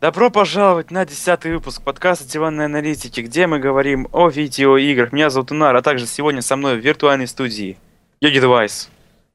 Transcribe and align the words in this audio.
Добро 0.00 0.30
пожаловать 0.30 0.90
на 0.90 1.04
десятый 1.04 1.52
выпуск 1.52 1.82
подкаста 1.82 2.26
Диванной 2.26 2.64
аналитики, 2.64 3.20
где 3.20 3.46
мы 3.46 3.58
говорим 3.58 4.08
о 4.12 4.30
видеоиграх. 4.30 5.12
Меня 5.12 5.28
зовут 5.28 5.50
Унар, 5.50 5.76
а 5.76 5.82
также 5.82 6.06
сегодня 6.06 6.40
со 6.40 6.56
мной 6.56 6.78
в 6.78 6.80
виртуальной 6.82 7.26
студии 7.26 7.76
Йоги 8.22 8.40
Девайс. 8.40 8.88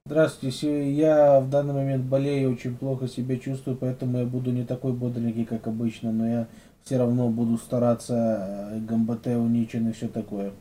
Здравствуйте, 0.07 0.91
я 0.91 1.39
в 1.39 1.51
данный 1.51 1.75
момент 1.75 2.05
болею, 2.05 2.51
очень 2.51 2.75
плохо 2.75 3.07
себя 3.07 3.38
чувствую, 3.38 3.78
поэтому 3.78 4.17
я 4.17 4.25
буду 4.25 4.49
не 4.49 4.65
такой 4.65 4.93
бодренький, 4.93 5.46
как 5.46 5.68
обычно, 5.68 6.12
но 6.12 6.28
я 6.28 6.48
все 6.84 6.97
равно 6.97 7.29
буду 7.29 7.59
стараться, 7.59 8.71
э, 8.73 8.79
ganbatte 8.80 9.38
onii-chan 9.38 9.88
и 9.89 9.93
все 9.93 10.07
такое. 10.07 10.52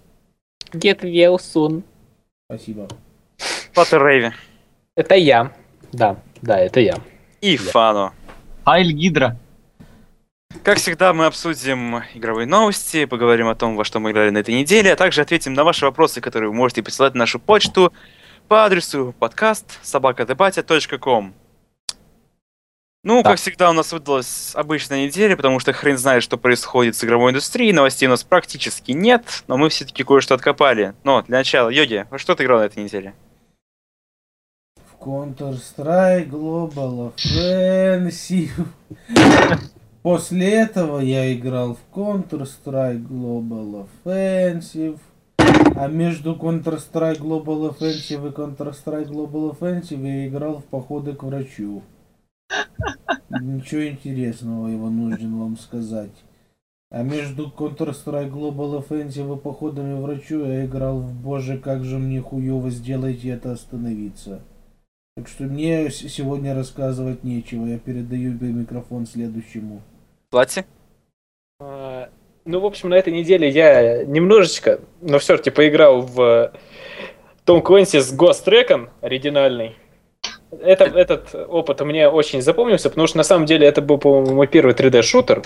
Get 0.72 1.00
well 1.00 1.36
soon. 1.36 1.82
Спасибо. 2.50 2.88
Флаттер 3.74 4.06
Рейви 4.06 4.32
Это 4.96 5.14
я. 5.14 5.50
Да, 5.92 6.18
да, 6.42 6.58
это 6.58 6.80
я. 6.80 6.98
и. 7.40 7.56
Фано. 7.56 8.12
Айль 8.66 8.92
Гидра. 8.92 9.38
Как 10.62 10.78
всегда, 10.78 11.12
мы 11.12 11.26
обсудим 11.26 12.02
игровые 12.14 12.46
новости, 12.46 13.04
поговорим 13.04 13.48
о 13.48 13.54
том, 13.54 13.76
во 13.76 13.84
что 13.84 14.00
мы 14.00 14.12
играли 14.12 14.30
на 14.30 14.38
этой 14.38 14.54
неделе, 14.54 14.92
а 14.92 14.96
также 14.96 15.20
ответим 15.20 15.52
на 15.52 15.64
ваши 15.64 15.84
вопросы, 15.84 16.20
которые 16.20 16.50
вы 16.50 16.56
можете 16.56 16.82
присылать 16.82 17.14
на 17.14 17.20
нашу 17.20 17.38
почту 17.38 17.92
по 18.48 18.64
адресу 18.64 19.14
подкаст 19.18 19.78
собакадебатя.ком. 19.82 21.34
Ну, 23.02 23.22
Так. 23.22 23.32
как 23.32 23.38
всегда, 23.40 23.68
у 23.68 23.74
нас 23.74 23.92
выдалась 23.92 24.52
обычная 24.54 25.04
неделя, 25.06 25.36
потому 25.36 25.60
что 25.60 25.74
хрен 25.74 25.98
знает, 25.98 26.22
что 26.22 26.38
происходит 26.38 26.96
с 26.96 27.04
игровой 27.04 27.32
индустрией, 27.32 27.74
новостей 27.74 28.06
у 28.06 28.10
нас 28.10 28.24
практически 28.24 28.92
нет, 28.92 29.44
но 29.46 29.58
мы 29.58 29.68
все-таки 29.68 30.04
кое-что 30.04 30.34
откопали. 30.34 30.94
Но 31.04 31.20
для 31.22 31.38
начала, 31.38 31.68
Йоги, 31.68 32.06
во 32.10 32.18
что 32.18 32.34
ты 32.34 32.44
играл 32.44 32.60
на 32.60 32.64
этой 32.64 32.82
неделе? 32.82 33.12
В 34.76 35.04
Counter-Strike 35.04 36.30
Global 36.30 37.12
Offensive. 37.14 38.66
После 40.04 40.50
этого 40.50 40.98
я 40.98 41.34
играл 41.34 41.76
в 41.76 41.96
Counter-Strike 41.96 43.08
Global 43.08 43.88
Offensive. 44.04 44.98
А 45.38 45.88
между 45.88 46.34
Counter-Strike 46.34 47.20
Global 47.20 47.70
Offensive 47.70 48.28
и 48.28 48.30
Counter-Strike 48.30 49.08
Global 49.08 49.58
Offensive 49.58 50.06
я 50.06 50.28
играл 50.28 50.58
в 50.58 50.64
походы 50.64 51.14
к 51.14 51.22
врачу. 51.22 51.82
Ничего 53.30 53.88
интересного 53.88 54.68
я 54.68 54.76
вынужден 54.76 55.38
вам 55.38 55.56
сказать. 55.56 56.12
А 56.90 57.02
между 57.02 57.46
Counter-Strike 57.46 58.30
Global 58.30 58.86
Offensive 58.86 59.38
и 59.38 59.40
походами 59.40 59.98
врачу 59.98 60.44
я 60.44 60.66
играл 60.66 60.98
в 60.98 61.14
Боже, 61.14 61.56
как 61.56 61.82
же 61.82 61.98
мне 61.98 62.20
хуево 62.20 62.68
сделайте 62.68 63.30
это 63.30 63.52
остановиться. 63.52 64.42
Так 65.16 65.28
что 65.28 65.44
мне 65.44 65.90
сегодня 65.90 66.54
рассказывать 66.54 67.24
нечего. 67.24 67.64
Я 67.64 67.78
передаю 67.78 68.32
микрофон 68.32 69.06
следующему. 69.06 69.80
Платье? 70.34 70.64
А, 71.60 72.08
Ну, 72.44 72.58
в 72.58 72.66
общем, 72.66 72.88
на 72.88 72.94
этой 72.94 73.12
неделе 73.12 73.48
я 73.48 74.02
немножечко, 74.02 74.80
но 75.00 75.20
все 75.20 75.36
таки 75.36 75.50
поиграл 75.50 76.00
в 76.00 76.50
Том 77.44 77.62
Кленси 77.62 78.00
с 78.00 78.12
Recon 78.12 78.88
оригинальный. 79.00 79.76
Это, 80.50 80.86
этот 80.86 81.36
опыт 81.48 81.80
мне 81.82 82.08
очень 82.08 82.42
запомнился, 82.42 82.90
потому 82.90 83.06
что 83.06 83.18
на 83.18 83.22
самом 83.22 83.46
деле 83.46 83.64
это 83.64 83.80
был, 83.80 83.96
по-моему, 83.96 84.34
мой 84.34 84.48
первый 84.48 84.74
3D-шутер. 84.74 85.44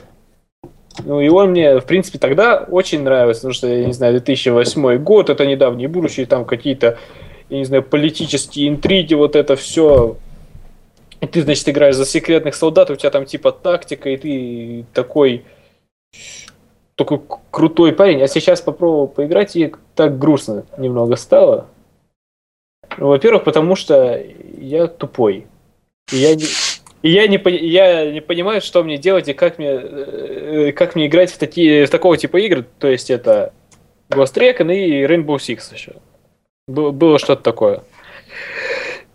Ну, 1.04 1.20
и 1.20 1.28
он 1.28 1.50
мне, 1.50 1.80
в 1.80 1.84
принципе, 1.84 2.18
тогда 2.18 2.56
очень 2.66 3.02
нравился, 3.02 3.42
потому 3.42 3.52
что, 3.52 3.66
я 3.66 3.84
не 3.84 3.92
знаю, 3.92 4.14
2008 4.14 4.96
год, 5.04 5.28
это 5.28 5.44
недавнее 5.44 5.88
будущее, 5.88 6.24
там 6.24 6.46
какие-то, 6.46 6.96
я 7.50 7.58
не 7.58 7.64
знаю, 7.66 7.82
политические 7.82 8.70
интриги, 8.70 9.12
вот 9.12 9.36
это 9.36 9.54
все. 9.54 10.16
И 11.20 11.26
ты, 11.26 11.42
значит, 11.42 11.68
играешь 11.68 11.96
за 11.96 12.06
секретных 12.06 12.54
солдат, 12.54 12.90
у 12.90 12.96
тебя 12.96 13.10
там 13.10 13.26
типа 13.26 13.52
тактика, 13.52 14.08
и 14.08 14.16
ты 14.16 14.86
такой 14.92 15.44
такой 16.94 17.22
крутой 17.50 17.92
парень. 17.92 18.22
А 18.22 18.28
сейчас 18.28 18.60
попробовал 18.60 19.08
поиграть, 19.08 19.56
и 19.56 19.72
так 19.94 20.18
грустно 20.18 20.66
немного 20.76 21.16
стало. 21.16 21.68
Во-первых, 22.96 23.44
потому 23.44 23.76
что 23.76 24.20
я 24.58 24.88
тупой. 24.88 25.46
И 26.12 26.16
я 26.16 26.34
не, 26.34 26.44
и 27.02 27.10
я 27.10 27.28
не, 27.28 27.40
я 27.66 28.10
не 28.10 28.20
понимаю, 28.20 28.60
что 28.60 28.82
мне 28.82 28.98
делать 28.98 29.28
и 29.28 29.34
как 29.34 29.58
мне, 29.58 29.70
э, 29.70 30.72
как 30.72 30.96
мне 30.96 31.06
играть 31.06 31.30
в, 31.30 31.38
такие, 31.38 31.86
в 31.86 31.90
такого 31.90 32.16
типа 32.16 32.38
игр. 32.38 32.64
То 32.78 32.88
есть 32.88 33.10
это 33.10 33.52
Ghost 34.10 34.34
Recon 34.34 34.74
и 34.74 35.04
Rainbow 35.04 35.36
Six 35.36 35.72
еще. 35.72 35.92
Было 36.66 37.18
что-то 37.18 37.42
такое. 37.42 37.82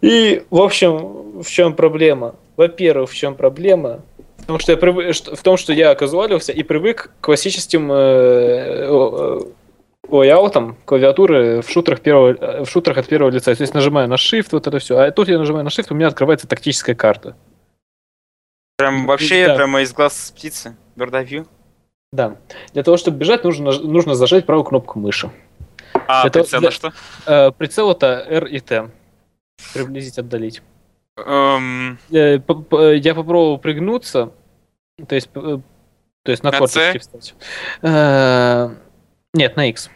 И, 0.04 0.44
в 0.50 0.60
общем, 0.60 1.42
в 1.42 1.50
чем 1.50 1.74
проблема? 1.74 2.36
Во-первых, 2.58 3.10
в 3.10 3.16
чем 3.16 3.36
проблема? 3.36 4.02
Потому 4.38 4.60
что 4.60 4.74
я 4.74 4.78
привык, 4.78 5.16
в 5.16 5.42
том, 5.42 5.56
что 5.56 5.72
я 5.72 5.96
казуалился 5.96 6.52
и 6.52 6.62
привык 6.62 7.12
к 7.22 7.24
классическим 7.24 7.90
э, 7.90 7.96
э, 7.96 9.40
лайаутам 10.10 10.76
клавиатуры 10.84 11.62
в 11.62 11.70
шутерах, 11.70 12.02
первого, 12.02 12.66
в 12.66 12.70
шутерах 12.70 12.98
от 12.98 13.08
первого 13.08 13.32
лица. 13.32 13.56
То 13.56 13.62
есть 13.62 13.74
нажимаю 13.74 14.10
на 14.10 14.16
Shift, 14.16 14.50
вот 14.52 14.68
это 14.68 14.78
все. 14.80 14.98
А 14.98 15.10
тут 15.12 15.30
я 15.30 15.40
нажимаю 15.40 15.64
на 15.64 15.70
Shift, 15.70 15.88
у 15.92 15.96
меня 15.96 16.08
открывается 16.08 16.50
тактическая 16.50 16.96
карта. 16.96 17.38
Прям 18.76 19.06
вообще, 19.06 19.48
Да. 19.48 19.56
прямо 19.56 19.84
из 19.84 19.94
глаз 19.94 20.34
птицы. 20.36 20.76
Bird 20.98 21.26
view. 21.26 21.48
Да. 22.12 22.36
Для 22.74 22.84
того, 22.84 22.98
чтобы 22.98 23.20
бежать, 23.20 23.46
нужно, 23.46 23.72
нужно 23.72 24.16
зажать 24.16 24.46
правую 24.46 24.66
кнопку 24.66 25.00
мыши. 25.00 25.32
А, 26.08 26.30
прицел 26.30 26.60
да. 26.60 26.72
что? 26.72 26.92
Э, 27.26 27.52
прицел 27.52 27.90
это 27.90 28.28
R 28.30 28.48
и 28.48 28.60
T. 28.60 28.92
Приблизить, 29.74 30.18
отдалить. 30.18 30.62
П- 31.16 32.98
я 32.98 33.16
попробовал 33.16 33.58
пригнуться, 33.60 34.32
то 35.08 35.16
есть, 35.16 35.30
э, 35.36 35.60
то 36.24 36.32
есть 36.32 36.44
на, 36.44 36.52
На 36.52 36.58
корточки 36.58 36.94
C? 36.94 37.00
встать. 37.00 37.36
Э, 37.82 38.70
нет, 39.34 39.56
на 39.56 39.68
X. 39.70 39.90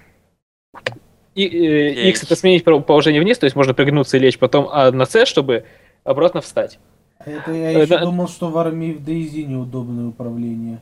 И, 1.36 1.46
э. 1.46 2.10
X 2.10 2.24
это 2.24 2.36
сменить 2.36 2.64
пол- 2.64 2.82
положение 2.82 3.22
вниз, 3.22 3.38
то 3.40 3.46
есть 3.46 3.56
можно 3.56 3.74
пригнуться 3.74 4.18
и 4.18 4.20
лечь 4.20 4.38
потом, 4.40 4.70
а 4.72 4.92
на 4.92 5.06
C, 5.06 5.26
чтобы 5.26 5.66
обратно 6.04 6.42
встать. 6.42 6.80
Это 7.26 7.52
я 7.52 7.72
еще 7.72 7.88
да. 7.88 8.00
думал, 8.00 8.28
что 8.28 8.50
в 8.50 8.58
армии 8.58 8.94
в 8.94 9.02
DayZ 9.02 9.44
неудобное 9.44 10.08
управление. 10.08 10.80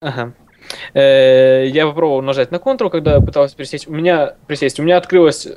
Ага. 0.00 0.34
Э, 0.92 1.66
я 1.66 1.86
попробовал 1.86 2.20
нажать 2.22 2.50
на 2.50 2.56
Ctrl, 2.56 2.90
когда 2.90 3.20
пытался 3.20 3.56
присесть. 3.56 3.86
У 3.88 3.92
меня 3.92 4.34
присесть. 4.46 4.78
У 4.80 4.82
меня 4.82 4.96
открылась 4.96 5.46
м, 5.46 5.56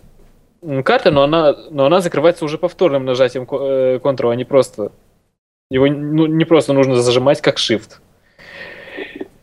карта, 0.84 1.12
но 1.12 1.24
она, 1.24 1.56
но 1.70 1.86
она 1.86 2.02
закрывается 2.02 2.46
уже 2.46 2.58
повторным 2.58 3.06
нажатием 3.06 3.46
ко- 3.46 3.58
э, 3.60 4.00
Ctrl, 4.00 4.32
а 4.32 4.36
не 4.36 4.46
просто. 4.46 4.92
Его 5.70 5.88
ну, 5.88 6.26
не 6.26 6.46
просто 6.46 6.74
нужно 6.74 6.96
зажимать 6.96 7.42
как 7.42 7.58
Shift. 7.58 8.00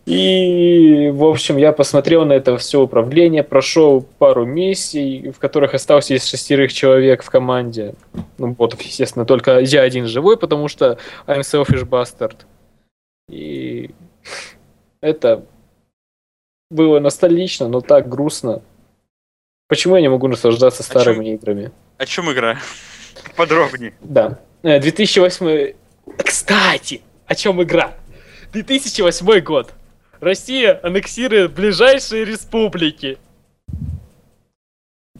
И, 0.09 1.11
в 1.13 1.23
общем, 1.25 1.59
я 1.59 1.73
посмотрел 1.73 2.25
на 2.25 2.33
это 2.33 2.57
все 2.57 2.81
управление, 2.81 3.43
прошел 3.43 4.01
пару 4.19 4.47
миссий, 4.47 5.33
в 5.33 5.39
которых 5.39 5.75
остался 5.75 6.15
из 6.15 6.25
шестерых 6.25 6.73
человек 6.73 7.23
в 7.23 7.29
команде. 7.29 7.95
Ну, 8.39 8.53
ботов, 8.53 8.81
естественно, 8.81 9.27
только 9.27 9.59
я 9.59 9.83
один 9.83 10.07
живой, 10.07 10.39
потому 10.39 10.69
что 10.69 10.97
I'm 11.27 11.41
selfish 11.41 11.87
bastard. 11.87 12.37
И 13.29 13.91
это 15.03 15.45
было 16.71 17.01
ностальгично, 17.01 17.69
но 17.69 17.83
так 17.83 18.09
грустно. 18.09 18.63
Почему 19.69 19.97
я 19.97 20.01
не 20.01 20.09
могу 20.09 20.29
наслаждаться 20.29 20.83
старыми 20.83 21.35
играми? 21.35 21.71
о 21.99 22.07
чем 22.07 22.33
игра? 22.33 22.59
Подробнее. 23.37 23.93
Да. 24.01 24.39
Э, 24.63 24.81
2008... 24.81 25.75
Кстати, 26.25 27.03
о 27.27 27.35
чем 27.35 27.63
игра? 27.63 27.93
2008 28.53 29.41
год. 29.41 29.75
Россия 30.21 30.81
аннексирует 30.83 31.53
ближайшие 31.53 32.25
республики. 32.25 33.19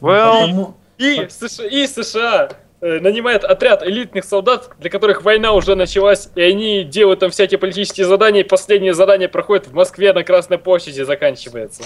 Well, 0.01 0.73
И 0.97 1.27
США, 1.29 1.67
и 1.67 1.85
США 1.85 2.49
э, 2.81 2.99
нанимает 2.99 3.43
отряд 3.43 3.83
элитных 3.83 4.25
солдат, 4.25 4.71
для 4.79 4.89
которых 4.89 5.21
война 5.21 5.53
уже 5.53 5.75
началась, 5.75 6.29
и 6.35 6.41
они 6.41 6.83
делают 6.83 7.19
там 7.19 7.29
всякие 7.29 7.59
политические 7.59 8.07
задания, 8.07 8.41
и 8.41 8.47
последнее 8.47 8.95
задание 8.95 9.29
проходит 9.29 9.67
в 9.67 9.73
Москве 9.73 10.11
на 10.11 10.23
Красной 10.23 10.57
площади 10.57 11.03
заканчивается. 11.03 11.83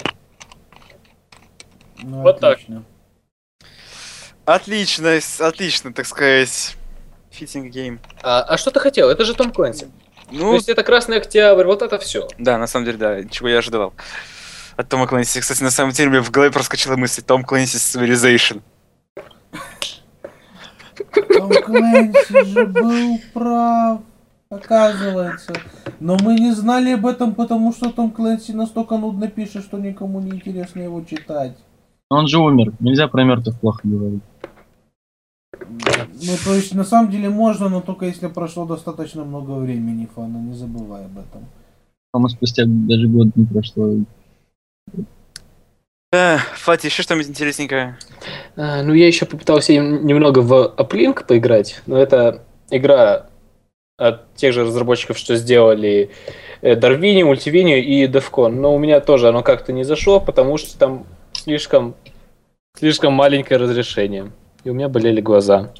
Ну, 2.04 2.22
Вот 2.22 2.40
так. 2.40 2.54
отлично. 2.58 2.84
отлично, 4.44 5.18
отлично, 5.40 5.92
так 5.92 6.06
сказать. 6.06 6.76
Fitting 7.30 7.72
game. 7.72 8.00
А, 8.22 8.42
а 8.42 8.56
что 8.58 8.70
ты 8.70 8.78
хотел? 8.80 9.08
Это 9.10 9.24
же 9.24 9.34
Том 9.34 9.50
Клэнси. 9.52 9.86
То 9.86 9.90
Ну, 10.30 10.54
есть 10.54 10.68
это 10.68 10.82
Красный 10.84 11.16
Октябрь, 11.18 11.64
вот 11.66 11.82
это 11.82 11.98
все. 11.98 12.28
да, 12.38 12.58
на 12.58 12.66
самом 12.66 12.86
деле, 12.86 12.98
да, 12.98 13.24
чего 13.24 13.48
я 13.48 13.58
ожидал. 13.58 13.92
От 14.76 14.88
Тома 14.88 15.06
Клэнси. 15.06 15.40
Кстати, 15.40 15.62
на 15.62 15.70
самом 15.70 15.92
деле, 15.92 16.10
мне 16.10 16.20
в 16.20 16.30
голове 16.30 16.50
проскочила 16.50 16.96
мысль 16.96 17.22
Том 17.22 17.44
Клэнси 17.44 17.76
Civilization. 17.76 18.60
Том 21.12 21.50
Клэнси 21.50 22.44
же 22.44 22.66
был 22.66 23.18
прав, 23.32 24.00
оказывается. 24.50 25.52
Но 26.00 26.16
мы 26.20 26.34
не 26.34 26.52
знали 26.52 26.92
об 26.92 27.06
этом, 27.06 27.34
потому 27.34 27.72
что 27.72 27.90
Том 27.90 28.10
Клэнси 28.10 28.52
настолько 28.52 28.96
нудно 28.96 29.28
пишет, 29.28 29.64
что 29.64 29.78
никому 29.78 30.20
не 30.20 30.32
интересно 30.32 30.80
его 30.82 31.02
читать. 31.04 31.56
Он 32.10 32.26
же 32.26 32.38
умер. 32.38 32.72
Нельзя 32.80 33.08
про 33.08 33.24
мертвых 33.24 33.58
плохо 33.58 33.80
говорить. 33.84 34.22
Ну, 35.58 36.32
то 36.44 36.54
есть, 36.54 36.74
на 36.74 36.84
самом 36.84 37.10
деле 37.10 37.28
можно, 37.28 37.68
но 37.68 37.80
только 37.80 38.06
если 38.06 38.28
прошло 38.28 38.66
достаточно 38.66 39.24
много 39.24 39.52
времени, 39.52 40.08
Фана, 40.14 40.38
не 40.38 40.54
забывай 40.54 41.04
об 41.04 41.18
этом. 41.18 41.46
По-моему, 42.12 42.28
спустя 42.28 42.64
даже 42.66 43.08
год 43.08 43.28
не 43.34 43.44
прошло. 43.44 43.96
Да, 46.12 46.38
Фати, 46.54 46.86
еще 46.86 47.02
что-нибудь 47.02 47.28
интересненькое? 47.28 47.98
А, 48.56 48.82
ну, 48.82 48.92
я 48.92 49.08
еще 49.08 49.26
попытался 49.26 49.76
немного 49.76 50.38
в 50.40 50.74
Uplink 50.76 51.26
поиграть, 51.26 51.82
но 51.86 51.98
это 51.98 52.42
игра 52.70 53.26
от 53.96 54.32
тех 54.34 54.52
же 54.52 54.64
разработчиков, 54.64 55.18
что 55.18 55.34
сделали 55.36 56.10
э, 56.62 56.76
Дарвини, 56.76 57.24
Мультивинию 57.24 57.84
и 57.84 58.06
Defcon. 58.06 58.50
Но 58.50 58.74
у 58.74 58.78
меня 58.78 59.00
тоже 59.00 59.28
оно 59.28 59.42
как-то 59.42 59.72
не 59.72 59.82
зашло, 59.84 60.20
потому 60.20 60.56
что 60.56 60.78
там 60.78 61.04
слишком, 61.44 61.94
слишком 62.76 63.12
маленькое 63.12 63.60
разрешение. 63.60 64.32
И 64.64 64.70
у 64.70 64.74
меня 64.74 64.88
болели 64.88 65.20
глаза. 65.20 65.72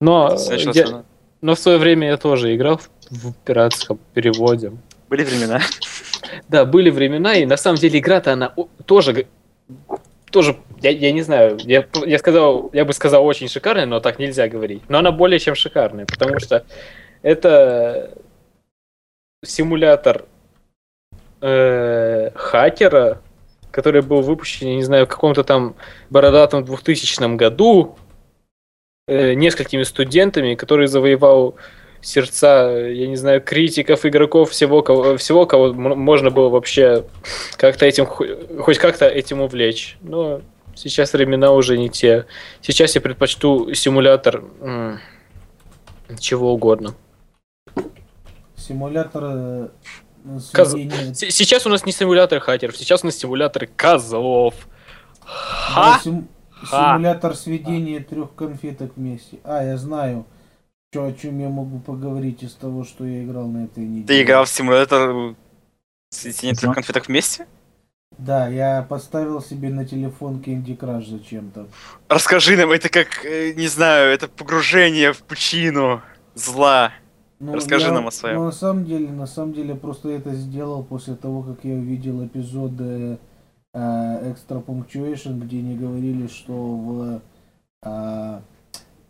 Но, 0.00 0.36
я- 0.80 1.04
но 1.40 1.54
в 1.54 1.58
свое 1.58 1.78
время 1.78 2.08
я 2.08 2.16
тоже 2.16 2.54
играл 2.54 2.78
в, 2.78 2.88
в 3.10 3.34
пиратском 3.44 3.98
переводе. 4.14 4.72
Были 5.08 5.24
времена. 5.24 5.60
Да, 6.48 6.64
были 6.64 6.90
времена, 6.90 7.34
и 7.34 7.46
на 7.46 7.56
самом 7.56 7.78
деле 7.78 7.98
игра-то 7.98 8.32
она 8.32 8.54
тоже, 8.84 9.26
тоже, 10.30 10.56
я, 10.82 10.90
я 10.90 11.12
не 11.12 11.22
знаю, 11.22 11.58
я, 11.64 11.86
я 12.06 12.18
сказал, 12.18 12.70
я 12.72 12.84
бы 12.84 12.92
сказал 12.92 13.24
очень 13.24 13.48
шикарная, 13.48 13.86
но 13.86 14.00
так 14.00 14.18
нельзя 14.18 14.48
говорить. 14.48 14.82
Но 14.88 14.98
она 14.98 15.10
более 15.12 15.38
чем 15.38 15.54
шикарная, 15.54 16.06
потому 16.06 16.38
что 16.40 16.64
это 17.22 18.10
симулятор 19.44 20.26
э, 21.40 22.30
хакера, 22.34 23.22
который 23.70 24.02
был 24.02 24.20
выпущен, 24.22 24.68
я 24.68 24.76
не 24.76 24.82
знаю, 24.82 25.06
в 25.06 25.08
каком-то 25.08 25.44
там 25.44 25.74
бородатом 26.10 26.64
2000 26.64 27.36
году 27.36 27.96
э, 29.06 29.34
несколькими 29.34 29.82
студентами, 29.82 30.54
который 30.54 30.86
завоевал 30.86 31.56
сердца, 32.00 32.70
я 32.70 33.08
не 33.08 33.16
знаю, 33.16 33.42
критиков, 33.42 34.06
игроков, 34.06 34.50
всего, 34.50 34.82
кого, 34.82 35.16
всего, 35.16 35.46
кого 35.46 35.72
можно 35.72 36.30
было 36.30 36.48
вообще 36.48 37.04
как-то 37.56 37.86
этим, 37.86 38.06
хо- 38.06 38.26
хоть 38.60 38.78
как-то 38.78 39.06
этим 39.08 39.40
увлечь. 39.40 39.98
Но 40.00 40.40
сейчас 40.74 41.12
времена 41.12 41.50
уже 41.52 41.76
не 41.76 41.88
те. 41.88 42.26
Сейчас 42.60 42.94
я 42.94 43.00
предпочту 43.00 43.74
симулятор 43.74 44.44
чего 46.20 46.52
угодно. 46.52 46.94
Симулятор 48.56 49.22
э, 49.26 49.68
Коз- 50.52 50.72
сведения- 50.72 51.14
С- 51.14 51.30
Сейчас 51.30 51.66
у 51.66 51.68
нас 51.70 51.84
не 51.86 51.92
симулятор 51.92 52.40
хакеров, 52.40 52.76
сейчас 52.76 53.02
у 53.02 53.06
нас 53.06 53.16
симуляторы 53.16 53.66
козлов. 53.66 54.54
Да, 55.20 55.26
Ха! 55.26 56.00
сим- 56.02 56.28
Ха! 56.50 56.94
Симулятор 56.96 57.34
сведения 57.36 58.00
трех 58.00 58.34
конфеток 58.34 58.92
вместе. 58.96 59.38
А, 59.44 59.62
я 59.62 59.76
знаю, 59.76 60.26
чё, 60.92 61.04
о 61.06 61.12
чем 61.12 61.38
я 61.38 61.48
могу 61.48 61.78
поговорить 61.80 62.42
из 62.42 62.52
того, 62.54 62.84
что 62.84 63.04
я 63.06 63.22
играл 63.24 63.46
на 63.46 63.64
этой 63.64 63.84
неделе. 63.84 64.06
Ты 64.06 64.22
играл 64.22 64.44
в 64.44 64.48
симулятор 64.48 65.34
сидения 66.10 66.54
трех 66.54 66.70
Да. 66.70 66.74
конфеток 66.74 67.06
вместе? 67.08 67.46
Да, 68.16 68.48
я 68.48 68.82
поставил 68.88 69.40
себе 69.40 69.68
на 69.68 69.84
телефон 69.84 70.42
Candy 70.44 70.76
Crush 70.76 71.08
зачем-то. 71.10 71.68
Расскажи 72.08 72.56
нам, 72.56 72.72
это 72.72 72.88
как, 72.88 73.24
э, 73.24 73.52
не 73.52 73.68
знаю, 73.68 74.10
это 74.12 74.26
погружение 74.26 75.12
в 75.12 75.18
пучину 75.22 76.02
зла. 76.34 76.90
Ну, 77.40 77.54
Расскажи 77.54 77.86
я- 77.86 77.92
нам 77.92 78.06
о 78.08 78.10
своем. 78.10 78.36
Ну, 78.36 78.44
на 78.46 78.52
самом 78.52 78.84
деле, 78.84 79.08
на 79.10 79.26
самом 79.26 79.52
деле, 79.52 79.74
просто 79.74 80.08
это 80.10 80.34
сделал 80.34 80.82
после 80.82 81.14
того, 81.14 81.42
как 81.42 81.64
я 81.64 81.74
увидел 81.74 82.24
эпизоды 82.24 83.18
э, 83.74 84.32
Extra 84.32 84.64
Punctuation, 84.64 85.38
где 85.38 85.58
они 85.58 85.76
говорили, 85.76 86.26
что 86.26 86.52
в 86.52 87.20
э, 87.84 88.40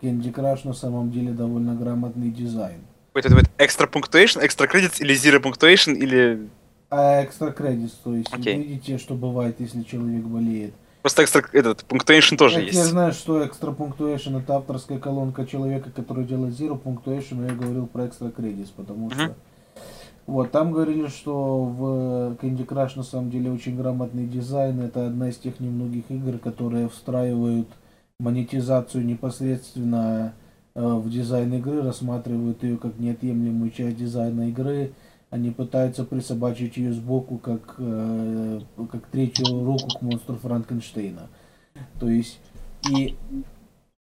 Candy 0.03 0.33
Crush 0.33 0.67
на 0.67 0.75
самом 0.75 1.11
деле 1.11 1.33
довольно 1.33 1.75
грамотный 1.75 2.31
дизайн. 2.31 2.81
Это 3.15 3.31
будет 3.31 3.51
экстра 3.59 3.87
punctuation, 3.87 4.45
экстра 4.45 4.67
credits 4.67 5.01
или 5.01 5.15
zero 5.15 5.43
punctuation, 5.43 5.95
или 5.95 6.49
А 6.91 7.23
extra 7.25 7.57
credits, 7.57 7.93
то 8.05 8.15
есть, 8.15 8.33
Окей. 8.33 8.59
видите, 8.59 8.99
что 8.99 9.15
бывает, 9.15 9.57
если 9.59 9.83
человек 9.83 10.23
болеет. 10.25 10.75
Просто 11.09 11.25
экстра, 11.25 11.45
этот, 11.53 11.85
punctuation 11.89 12.37
тоже 12.37 12.59
Я 12.59 12.67
есть. 12.67 12.79
Я 12.79 12.85
знаю, 12.85 13.13
что 13.13 13.43
Extra 13.43 13.75
Punctuation 13.75 14.41
это 14.41 14.57
авторская 14.57 14.99
колонка 14.99 15.47
человека, 15.47 15.91
который 15.91 16.25
делает 16.25 16.55
Zero 16.55 16.81
Punctuation, 16.81 17.37
но 17.37 17.47
я 17.47 17.55
говорил 17.55 17.87
про 17.87 18.05
Extra 18.05 18.35
Credits, 18.35 18.69
потому 18.77 19.11
что... 19.11 19.25
Мгм. 19.25 19.35
Вот, 20.27 20.51
там 20.51 20.73
говорили, 20.73 21.07
что 21.07 21.65
в 21.65 22.37
Candy 22.43 22.67
Crush 22.67 22.93
на 22.97 23.03
самом 23.03 23.31
деле 23.31 23.51
очень 23.51 23.79
грамотный 23.79 24.27
дизайн. 24.27 24.81
Это 24.81 25.07
одна 25.07 25.31
из 25.31 25.39
тех 25.39 25.59
немногих 25.59 26.05
игр, 26.11 26.37
которые 26.37 26.91
встраивают 26.91 27.69
монетизацию 28.21 29.07
непосредственно 29.07 30.35
э, 30.75 30.83
в 30.85 31.09
дизайн 31.09 31.55
игры, 31.55 31.81
рассматривают 31.81 32.63
ее 32.63 32.77
как 32.77 32.99
неотъемлемую 32.99 33.71
часть 33.71 33.97
дизайна 33.97 34.51
игры. 34.51 34.93
Они 35.31 35.51
пытаются 35.51 36.05
присобачить 36.05 36.77
ее 36.79 36.93
сбоку 36.93 37.39
как, 37.39 37.75
э, 37.79 38.61
как 38.91 39.07
третью 39.09 39.65
руку 39.65 39.89
к 39.89 40.01
монстру 40.01 40.37
Франкенштейна. 40.37 41.29
То 42.01 42.09
есть, 42.09 42.41
и 42.91 43.17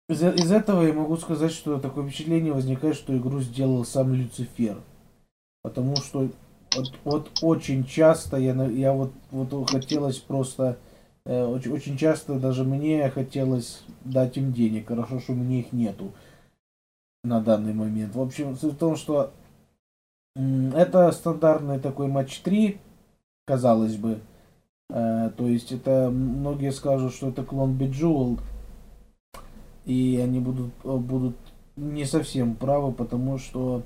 из, 0.08 0.22
из 0.22 0.52
этого 0.52 0.82
я 0.82 0.92
могу 0.92 1.16
сказать, 1.16 1.50
что 1.50 1.80
такое 1.80 2.06
впечатление 2.06 2.52
возникает, 2.52 2.94
что 2.94 3.16
игру 3.16 3.40
сделал 3.40 3.84
сам 3.84 4.14
Люцифер. 4.14 4.78
Потому 5.62 5.96
что 5.96 6.30
вот, 6.76 6.92
вот 7.02 7.30
очень 7.42 7.84
часто 7.84 8.36
я, 8.36 8.52
я 8.66 8.92
вот, 8.92 9.12
вот 9.32 9.70
хотелось 9.70 10.18
просто, 10.18 10.78
э, 11.24 11.44
очень, 11.44 11.72
очень 11.72 11.96
часто 11.96 12.38
даже 12.38 12.62
мне 12.62 13.10
хотелось 13.10 13.82
дать 14.04 14.36
им 14.36 14.52
денег. 14.52 14.86
Хорошо, 14.86 15.18
что 15.18 15.32
у 15.32 15.36
меня 15.36 15.58
их 15.58 15.72
нету 15.72 16.12
на 17.24 17.40
данный 17.40 17.74
момент. 17.74 18.14
В 18.14 18.20
общем, 18.20 18.56
суть 18.56 18.74
в 18.74 18.78
том, 18.78 18.94
что 18.94 19.32
это 20.74 21.10
стандартный 21.12 21.78
такой 21.78 22.08
матч 22.08 22.40
3, 22.40 22.78
казалось 23.46 23.96
бы. 23.96 24.20
Э, 24.90 25.30
то 25.36 25.46
есть 25.46 25.72
это 25.72 26.10
многие 26.10 26.72
скажут, 26.72 27.14
что 27.14 27.28
это 27.28 27.42
клон 27.42 27.76
Bejeweled, 27.76 28.40
и 29.86 30.20
они 30.22 30.40
будут, 30.40 30.72
э, 30.84 30.96
будут 30.96 31.36
не 31.76 32.04
совсем 32.04 32.54
правы, 32.54 32.92
потому 32.92 33.38
что 33.38 33.82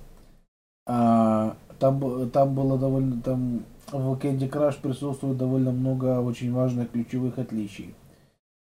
а, 0.86 1.56
там, 1.78 2.30
там 2.30 2.54
было 2.54 2.78
довольно, 2.78 3.20
там 3.20 3.64
в 3.92 4.14
Candy 4.14 4.48
Crush 4.50 4.80
присутствует 4.80 5.36
довольно 5.36 5.72
много 5.72 6.20
очень 6.20 6.52
важных 6.52 6.90
ключевых 6.90 7.38
отличий. 7.38 7.94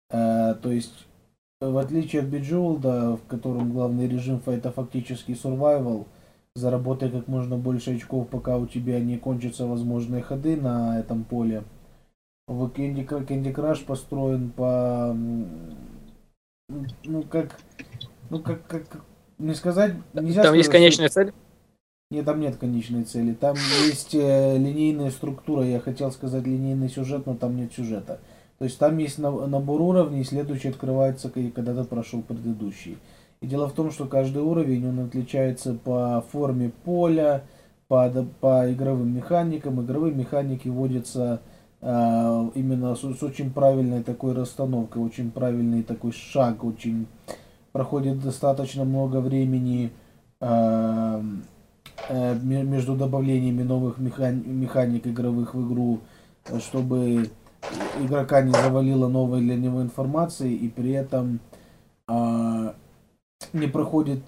Э, 0.10 0.56
то 0.56 0.72
есть, 0.72 1.08
в 1.62 1.78
отличие 1.78 2.22
от 2.24 2.30
Bejeweled, 2.30 3.18
в 3.18 3.28
котором 3.28 3.72
главный 3.72 4.08
режим 4.08 4.42
это 4.46 4.72
фактически 4.72 5.32
survival, 5.32 6.06
заработай 6.56 7.10
как 7.10 7.28
можно 7.28 7.58
больше 7.58 7.96
очков, 7.96 8.30
пока 8.30 8.58
у 8.58 8.66
тебя 8.66 9.00
не 9.00 9.18
кончатся 9.18 9.68
возможные 9.68 10.24
ходы 10.24 10.56
на 10.56 11.00
этом 11.00 11.24
поле. 11.24 11.64
В 12.48 12.66
Candy, 12.68 13.06
Candy 13.06 13.54
Crush 13.54 13.86
построен 13.86 14.52
по... 14.52 15.16
Ну, 17.04 17.24
как... 17.24 17.60
Ну, 18.30 18.40
как... 18.40 18.66
как 18.68 19.04
не 19.38 19.54
сказать... 19.54 19.96
Нельзя 20.14 20.44
Там 20.44 20.54
есть 20.54 20.70
сказать, 20.70 20.82
конечная 20.82 21.10
цель. 21.10 21.34
нет, 22.10 22.26
там 22.26 22.40
нет 22.40 22.56
конечной 22.56 23.04
цели. 23.04 23.34
Там 23.34 23.56
есть 23.86 24.16
э, 24.16 24.58
линейная 24.58 25.12
структура. 25.12 25.66
Я 25.66 25.80
хотел 25.82 26.12
сказать 26.12 26.46
линейный 26.46 26.88
сюжет, 26.88 27.26
но 27.26 27.36
там 27.36 27.58
нет 27.58 27.74
сюжета. 27.74 28.20
То 28.60 28.66
есть 28.66 28.80
там 28.80 28.98
есть 28.98 29.18
на- 29.18 29.48
набор 29.48 29.82
уровней, 29.82 30.24
следующий 30.24 30.70
открывается, 30.70 31.30
когда 31.30 31.76
ты 31.76 31.84
прошел 31.84 32.22
предыдущий. 32.22 32.98
И 33.46 33.48
дело 33.48 33.70
в 33.70 33.74
том, 33.74 33.92
что 33.92 34.06
каждый 34.06 34.42
уровень, 34.42 34.90
он 34.90 35.02
отличается 35.02 35.76
по 35.76 36.26
форме 36.32 36.72
поля, 36.84 37.44
по, 37.88 38.10
по 38.42 38.74
игровым 38.74 39.16
механикам. 39.16 39.80
Игровые 39.86 40.16
механики 40.16 40.68
вводятся 40.68 41.42
э, 41.80 42.50
именно 42.56 42.96
с, 42.96 43.02
с 43.02 43.22
очень 43.22 43.54
правильной 43.54 44.02
такой 44.02 44.34
расстановкой, 44.34 45.04
очень 45.04 45.30
правильный 45.30 45.84
такой 45.84 46.12
шаг, 46.12 46.64
очень 46.64 47.06
проходит 47.72 48.20
достаточно 48.20 48.84
много 48.84 49.18
времени 49.18 49.92
э, 50.42 51.22
э, 52.10 52.40
ме- 52.42 52.64
между 52.64 52.96
добавлениями 52.96 53.62
новых 53.62 54.00
механи- 54.00 54.48
механик 54.48 55.06
игровых 55.06 55.54
в 55.54 55.68
игру, 55.68 56.00
э, 56.50 56.58
чтобы 56.58 57.30
игрока 58.02 58.42
не 58.42 58.54
завалило 58.54 59.08
новой 59.08 59.42
для 59.42 59.56
него 59.56 59.84
информации, 59.84 60.52
и 60.52 60.68
при 60.68 60.94
этом 60.94 61.40
а, 62.08 62.76
не 63.54 63.68
проходит 63.68 64.20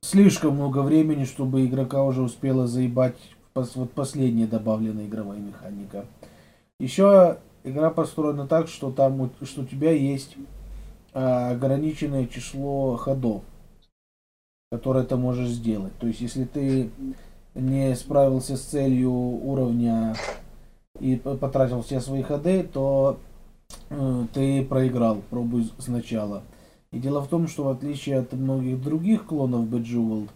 слишком 0.00 0.56
много 0.56 0.82
времени, 0.82 1.24
чтобы 1.24 1.64
игрока 1.64 2.02
уже 2.04 2.22
успела 2.22 2.66
заебать 2.66 3.16
вот 3.54 3.92
последняя 3.92 4.46
добавленная 4.46 5.06
игровая 5.06 5.38
механика. 5.38 6.06
Еще 6.80 7.38
игра 7.62 7.90
построена 7.90 8.46
так, 8.46 8.68
что 8.68 8.90
там 8.90 9.30
что 9.42 9.62
у 9.62 9.64
тебя 9.64 9.92
есть 9.92 10.36
а, 11.12 11.50
ограниченное 11.50 12.26
число 12.26 12.96
ходов, 12.96 13.42
которые 14.72 15.06
ты 15.06 15.16
можешь 15.16 15.50
сделать. 15.50 15.96
То 15.98 16.08
есть, 16.08 16.20
если 16.20 16.44
ты 16.44 16.90
не 17.54 17.94
справился 17.94 18.56
с 18.56 18.62
целью 18.62 19.12
уровня 19.12 20.16
и 20.98 21.16
потратил 21.16 21.82
все 21.82 22.00
свои 22.00 22.22
ходы, 22.22 22.64
то 22.64 23.18
э, 23.90 24.26
ты 24.32 24.64
проиграл, 24.64 25.22
пробуй 25.30 25.70
сначала. 25.78 26.42
И 26.94 27.00
дело 27.00 27.20
в 27.20 27.26
том, 27.26 27.48
что 27.48 27.64
в 27.64 27.68
отличие 27.70 28.20
от 28.20 28.32
многих 28.32 28.80
других 28.80 29.26
клонов 29.26 29.66
Bejeweled, 29.66 30.28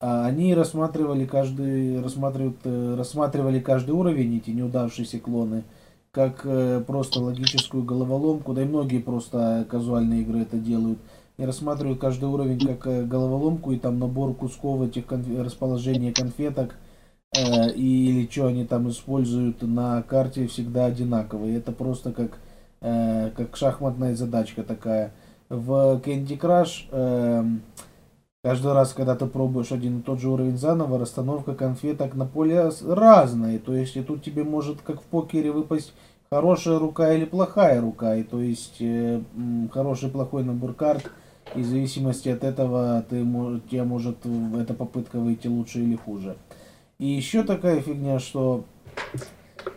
а 0.00 0.26
они 0.26 0.54
рассматривали 0.54 1.24
каждый, 1.24 2.02
рассматривают, 2.02 2.56
э, 2.64 2.96
рассматривали 2.98 3.60
каждый 3.60 3.92
уровень, 3.92 4.38
эти 4.38 4.50
неудавшиеся 4.50 5.20
клоны, 5.20 5.62
как 6.10 6.40
э, 6.44 6.82
просто 6.84 7.20
логическую 7.20 7.84
головоломку, 7.84 8.54
да 8.54 8.62
и 8.62 8.64
многие 8.64 8.98
просто 8.98 9.64
казуальные 9.70 10.22
игры 10.22 10.40
это 10.40 10.56
делают. 10.56 10.98
И 11.36 11.44
рассматривают 11.44 12.00
каждый 12.00 12.24
уровень 12.24 12.58
как 12.58 12.88
э, 12.88 13.04
головоломку, 13.04 13.70
и 13.70 13.78
там 13.78 14.00
набор 14.00 14.34
кусков 14.34 14.82
этих 14.82 15.04
конф- 15.04 15.40
расположения 15.40 16.12
конфеток, 16.12 16.74
э, 17.36 17.70
или 17.74 18.28
что 18.28 18.46
они 18.46 18.64
там 18.66 18.90
используют 18.90 19.62
на 19.62 20.02
карте 20.02 20.48
всегда 20.48 20.86
одинаковые. 20.86 21.58
Это 21.58 21.70
просто 21.70 22.10
как, 22.10 22.40
э, 22.80 23.30
как 23.36 23.56
шахматная 23.56 24.16
задачка 24.16 24.64
такая. 24.64 25.12
В 25.50 26.00
Candy 26.02 26.38
Crush 26.38 26.86
эм, 26.90 27.62
Каждый 28.42 28.72
раз, 28.72 28.94
когда 28.94 29.16
ты 29.16 29.26
пробуешь 29.26 29.70
один 29.70 29.98
и 29.98 30.02
тот 30.02 30.18
же 30.18 30.30
уровень 30.30 30.56
заново, 30.56 30.98
расстановка 30.98 31.54
конфеток 31.54 32.14
на 32.14 32.24
поле 32.24 32.70
разная. 32.86 33.58
То 33.58 33.74
есть 33.74 33.96
и 33.96 34.02
тут 34.02 34.24
тебе 34.24 34.44
может, 34.44 34.80
как 34.80 35.02
в 35.02 35.04
покере, 35.04 35.52
выпасть 35.52 35.92
хорошая 36.32 36.78
рука 36.78 37.12
или 37.12 37.26
плохая 37.26 37.82
рука. 37.82 38.16
И 38.16 38.22
то 38.22 38.40
есть 38.40 38.76
э, 38.80 39.20
хороший 39.70 40.08
плохой 40.08 40.42
набор 40.42 40.72
карт. 40.72 41.10
И 41.54 41.60
в 41.60 41.66
зависимости 41.66 42.30
от 42.30 42.42
этого 42.42 43.04
ты, 43.10 43.18
тебе 43.68 43.82
может 43.82 44.24
эта 44.58 44.72
попытка 44.72 45.18
выйти 45.18 45.48
лучше 45.48 45.80
или 45.80 45.96
хуже. 45.96 46.38
И 46.98 47.06
еще 47.06 47.42
такая 47.42 47.82
фигня, 47.82 48.20
что 48.20 48.64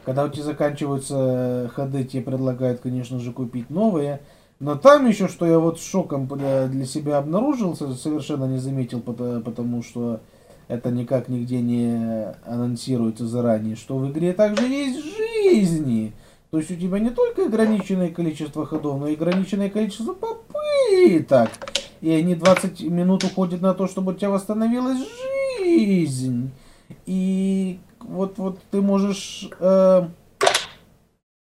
когда 0.06 0.24
у 0.24 0.30
тебя 0.30 0.44
заканчиваются 0.44 1.70
ходы, 1.74 2.06
тебе 2.06 2.24
предлагают, 2.24 2.80
конечно 2.80 3.20
же, 3.20 3.34
купить 3.34 3.70
новые. 3.70 4.22
Но 4.64 4.76
там 4.76 5.06
еще, 5.08 5.28
что 5.28 5.46
я 5.46 5.60
вот 5.60 5.82
шоком 5.82 6.26
для, 6.26 6.86
себя 6.86 7.18
обнаружил, 7.18 7.76
со- 7.76 7.94
совершенно 7.96 8.46
не 8.46 8.60
заметил, 8.60 9.00
пото- 9.00 9.42
потому 9.42 9.84
что 9.84 10.22
это 10.70 10.90
никак 10.90 11.28
нигде 11.28 11.60
не 11.60 12.34
анонсируется 12.46 13.28
заранее, 13.28 13.76
что 13.76 13.98
в 13.98 14.10
игре 14.10 14.32
также 14.32 14.66
есть 14.66 15.04
жизни. 15.04 16.14
То 16.50 16.60
есть 16.60 16.72
у 16.72 16.76
тебя 16.78 17.00
не 17.00 17.10
только 17.10 17.46
ограниченное 17.48 18.08
количество 18.08 18.66
ходов, 18.66 19.02
но 19.02 19.08
и 19.10 19.16
ограниченное 19.16 19.70
количество 19.70 20.14
попыток. 20.14 21.50
И 22.00 22.10
они 22.10 22.34
20 22.34 22.84
минут 22.84 23.26
уходят 23.26 23.60
на 23.60 23.74
то, 23.74 23.88
чтобы 23.90 24.14
у 24.14 24.16
тебя 24.16 24.30
восстановилась 24.30 25.06
жизнь. 25.60 26.52
И 27.06 27.80
вот, 28.00 28.38
вот 28.38 28.60
ты 28.72 28.82
можешь, 28.82 29.50
э, 29.60 30.08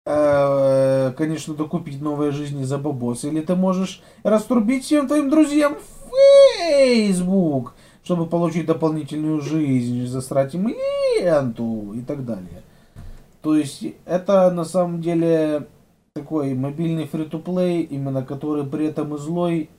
конечно, 0.10 1.54
докупить 1.54 2.02
новые 2.02 2.32
жизни 2.32 2.64
за 2.64 2.78
бабос. 2.80 3.26
Или 3.26 3.42
ты 3.42 3.56
можешь 3.56 4.02
раструбить 4.24 4.84
всем 4.84 5.08
твоим 5.08 5.30
друзьям 5.30 5.76
Facebook, 6.70 7.74
чтобы 8.04 8.26
получить 8.26 8.66
дополнительную 8.66 9.42
жизнь, 9.42 10.08
засрать 10.08 10.56
им 10.56 10.68
ленту 10.70 11.94
и 11.94 12.02
так 12.02 12.26
далее. 12.26 12.64
То 13.42 13.56
есть 13.56 13.86
это 14.06 14.50
на 14.52 14.66
самом 14.66 15.00
деле 15.02 15.68
такой 16.14 16.56
мобильный 16.56 17.06
фри-то-плей, 17.06 17.84
именно 17.84 18.24
который 18.24 18.66
при 18.66 18.88
этом 18.88 19.14
и 19.14 19.18
злой, 19.20 19.70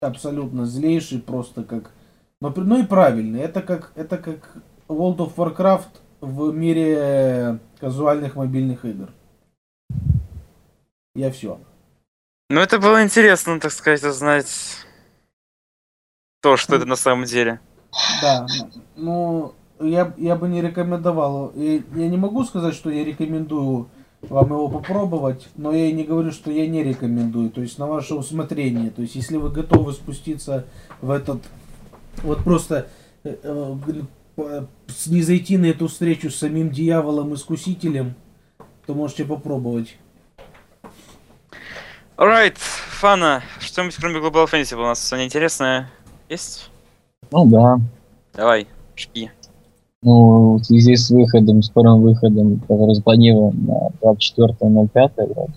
абсолютно 0.00 0.66
злейший, 0.66 1.20
просто 1.20 1.62
как... 1.62 1.92
Но, 2.40 2.52
ну 2.56 2.80
и 2.82 2.84
правильный. 2.84 3.40
Это 3.40 3.62
как, 3.62 3.92
это 3.94 4.18
как 4.18 4.56
World 4.88 5.18
of 5.18 5.36
Warcraft 5.36 6.00
в 6.20 6.52
мире 6.52 7.60
казуальных 7.78 8.34
мобильных 8.34 8.84
игр. 8.84 9.10
Я 11.16 11.30
все. 11.30 11.58
Ну, 12.50 12.60
это 12.60 12.78
было 12.78 13.02
интересно, 13.02 13.58
так 13.58 13.72
сказать, 13.72 14.04
узнать 14.04 14.84
то, 16.42 16.58
что 16.58 16.76
это 16.76 16.84
на 16.84 16.96
самом 16.96 17.24
деле. 17.24 17.58
Да, 18.20 18.46
ну, 18.96 19.54
я, 19.80 20.12
я 20.18 20.36
бы 20.36 20.46
не 20.46 20.60
рекомендовал. 20.60 21.52
Я, 21.56 21.80
я 21.94 22.08
не 22.08 22.18
могу 22.18 22.44
сказать, 22.44 22.74
что 22.74 22.90
я 22.90 23.02
рекомендую 23.02 23.88
вам 24.20 24.50
его 24.50 24.68
попробовать, 24.68 25.48
но 25.56 25.72
я 25.72 25.86
и 25.86 25.92
не 25.92 26.04
говорю, 26.04 26.32
что 26.32 26.50
я 26.50 26.66
не 26.66 26.84
рекомендую. 26.84 27.48
То 27.48 27.62
есть 27.62 27.78
на 27.78 27.86
ваше 27.86 28.14
усмотрение. 28.14 28.90
То 28.90 29.00
есть 29.00 29.14
если 29.14 29.38
вы 29.38 29.50
готовы 29.50 29.94
спуститься 29.94 30.66
в 31.00 31.10
этот... 31.10 31.42
Вот 32.22 32.44
просто 32.44 32.88
э, 33.24 33.36
э, 34.36 34.66
не 35.06 35.22
зайти 35.22 35.56
на 35.56 35.66
эту 35.66 35.88
встречу 35.88 36.30
с 36.30 36.36
самим 36.36 36.70
дьяволом-искусителем, 36.70 38.14
то 38.84 38.94
можете 38.94 39.24
попробовать. 39.24 39.96
Alright, 42.16 42.56
Фана, 42.56 43.42
что-нибудь 43.60 43.96
кроме 43.96 44.20
Global 44.20 44.46
Offensive 44.46 44.76
у 44.76 44.82
нас 44.86 45.06
сегодня 45.06 45.26
интересное 45.26 45.90
есть? 46.30 46.70
Ну 47.30 47.44
да. 47.46 47.78
Давай, 48.32 48.66
шпи. 48.94 49.30
Ну, 50.02 50.54
в 50.56 50.64
связи 50.64 50.96
с 50.96 51.10
выходом, 51.10 51.62
скорым 51.62 52.00
выходом, 52.00 52.60
который 52.60 52.94
запланирован 52.94 53.54
на 53.66 53.88
24.05, 54.00 55.10
вроде, 55.16 55.52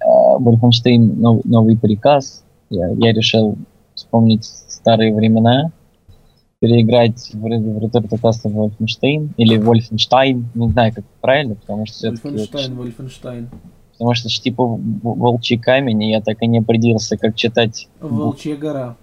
э, 0.00 0.38
Wolfenstein 0.38 1.20
нов- 1.20 1.44
новый 1.44 1.76
приказ. 1.76 2.44
Я, 2.70 2.88
я 2.88 3.12
решил 3.12 3.58
вспомнить 3.94 4.44
старые 4.44 5.14
времена, 5.14 5.70
переиграть 6.60 7.30
в, 7.34 7.40
в 7.40 7.44
Return 7.84 8.08
to 8.08 8.18
Castle 8.20 8.52
Wolfenstein 8.54 9.30
или 9.36 9.58
Wolfenstein, 9.58 10.44
не 10.54 10.68
знаю, 10.70 10.94
как 10.94 11.04
правильно, 11.20 11.56
потому 11.56 11.84
что 11.84 11.96
все-таки 11.96 12.28
Вольфенштайн, 12.28 12.74
Вольфенштайн. 12.74 13.50
Потому 14.02 14.14
что 14.14 14.28
типа 14.28 14.80
волчий 15.04 15.58
камень, 15.58 16.02
и 16.02 16.10
я 16.10 16.20
так 16.20 16.42
и 16.42 16.48
не 16.48 16.58
определился, 16.58 17.16
как 17.16 17.36
читать 17.36 17.88
Волчья 18.00 18.56
гора. 18.56 18.96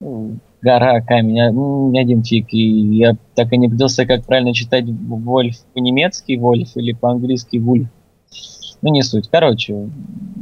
ну, 0.00 0.38
гора, 0.62 1.02
камень, 1.02 1.38
а, 1.38 1.52
ну, 1.52 1.90
не 1.90 2.00
один 2.00 2.24
фиг. 2.24 2.46
И 2.50 2.96
я 2.96 3.18
так 3.34 3.52
и 3.52 3.58
не 3.58 3.66
определился, 3.66 4.06
как 4.06 4.24
правильно 4.24 4.54
читать 4.54 4.86
Вольф 4.86 5.56
по-немецки, 5.74 6.34
Вольф 6.38 6.78
или 6.78 6.92
по-английски 6.92 7.58
Вульф. 7.58 7.88
Ну, 8.80 8.90
не 8.90 9.02
суть. 9.02 9.28
Короче, 9.30 9.90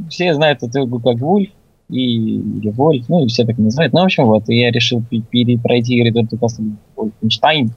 все 0.09 0.33
знают 0.33 0.63
эту 0.63 0.85
игру 0.85 1.01
как 1.01 1.17
Вульф 1.17 1.49
и, 1.89 2.37
или 2.37 2.69
Вольф, 2.69 3.09
ну, 3.09 3.25
и 3.25 3.27
все 3.27 3.43
так 3.43 3.57
называют. 3.57 3.91
Ну, 3.91 3.99
в 3.99 4.05
общем, 4.05 4.27
вот, 4.27 4.47
и 4.47 4.57
я 4.57 4.71
решил 4.71 5.03
пе- 5.03 5.19
перепройти 5.19 6.01
Castle 6.11 6.77
Wolfenstein 6.95 7.71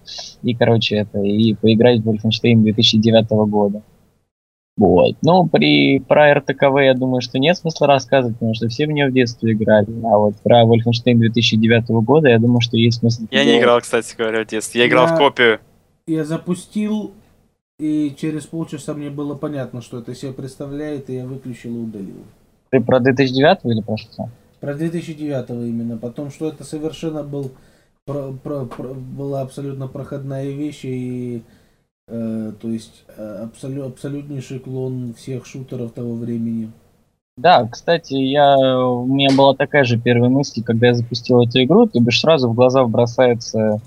и, 0.45 0.55
короче, 0.55 0.99
это, 0.99 1.21
и 1.23 1.55
поиграть 1.55 2.03
в 2.03 2.09
Wolfenstein 2.09 2.63
2009 2.63 3.31
года. 3.51 3.83
Вот. 4.79 5.17
Ну, 5.23 5.45
при, 5.49 5.99
про 5.99 6.35
РТКВ 6.35 6.79
я 6.85 6.95
думаю, 6.95 7.21
что 7.21 7.41
нет 7.41 7.59
смысла 7.59 7.89
рассказывать, 7.89 8.37
потому 8.37 8.55
что 8.55 8.69
все 8.69 8.87
в 8.87 8.91
нее 8.91 9.09
в 9.09 9.13
детстве 9.13 9.53
играли. 9.53 9.89
А 10.05 10.17
вот 10.17 10.37
про 10.37 10.63
Wolfenstein 10.63 11.17
2009 11.17 11.89
года 12.05 12.29
я 12.29 12.39
думаю, 12.39 12.61
что 12.61 12.77
есть 12.77 13.01
смысл. 13.01 13.25
Я 13.33 13.45
не 13.45 13.59
играл, 13.59 13.81
кстати 13.81 14.15
говоря, 14.17 14.45
в 14.45 14.47
детстве. 14.47 14.81
Я 14.83 14.87
играл 14.87 15.09
Я- 15.09 15.15
в 15.17 15.19
копию. 15.19 15.59
Я 16.07 16.25
запустил, 16.25 17.11
и 17.81 18.15
через 18.17 18.47
полчаса 18.47 18.95
мне 18.95 19.11
было 19.11 19.35
понятно, 19.35 19.83
что 19.83 19.99
это 19.99 20.15
себе 20.15 20.33
представляет, 20.33 21.11
и 21.11 21.15
я 21.17 21.27
выключил 21.27 21.75
и 21.77 21.81
удалил. 21.81 22.23
Ты 22.71 22.81
про 22.81 23.01
2009 23.01 23.59
или 23.65 23.81
про 23.83 23.97
что? 23.97 24.29
Про 24.61 24.75
2009 24.75 25.51
именно, 25.51 25.97
потом, 25.99 26.31
что 26.31 26.49
это 26.49 26.63
совершенно 26.63 27.25
был, 27.25 27.51
про- 28.07 28.33
про- 28.33 28.65
про- 28.67 28.95
была 28.95 29.41
абсолютно 29.43 29.89
проходная 29.89 30.51
вещь, 30.51 30.81
и 30.85 31.43
э, 32.09 32.53
то 32.61 32.69
есть 32.69 33.05
э, 33.17 33.47
абсолю- 33.47 33.87
абсолютнейший 33.87 34.59
клон 34.59 35.15
всех 35.15 35.47
шутеров 35.47 35.93
того 35.93 36.15
времени. 36.15 36.71
Да, 37.37 37.67
кстати, 37.69 38.15
я, 38.15 38.57
у 38.59 39.07
меня 39.07 39.29
была 39.37 39.55
такая 39.55 39.85
же 39.85 39.97
первая 39.97 40.29
мысль, 40.29 40.63
когда 40.63 40.89
я 40.89 40.95
запустил 40.95 41.41
эту 41.41 41.63
игру, 41.63 41.87
то 41.87 42.01
бишь 42.01 42.21
сразу 42.21 42.49
в 42.49 42.55
глаза 42.55 42.85
бросается 42.85 43.81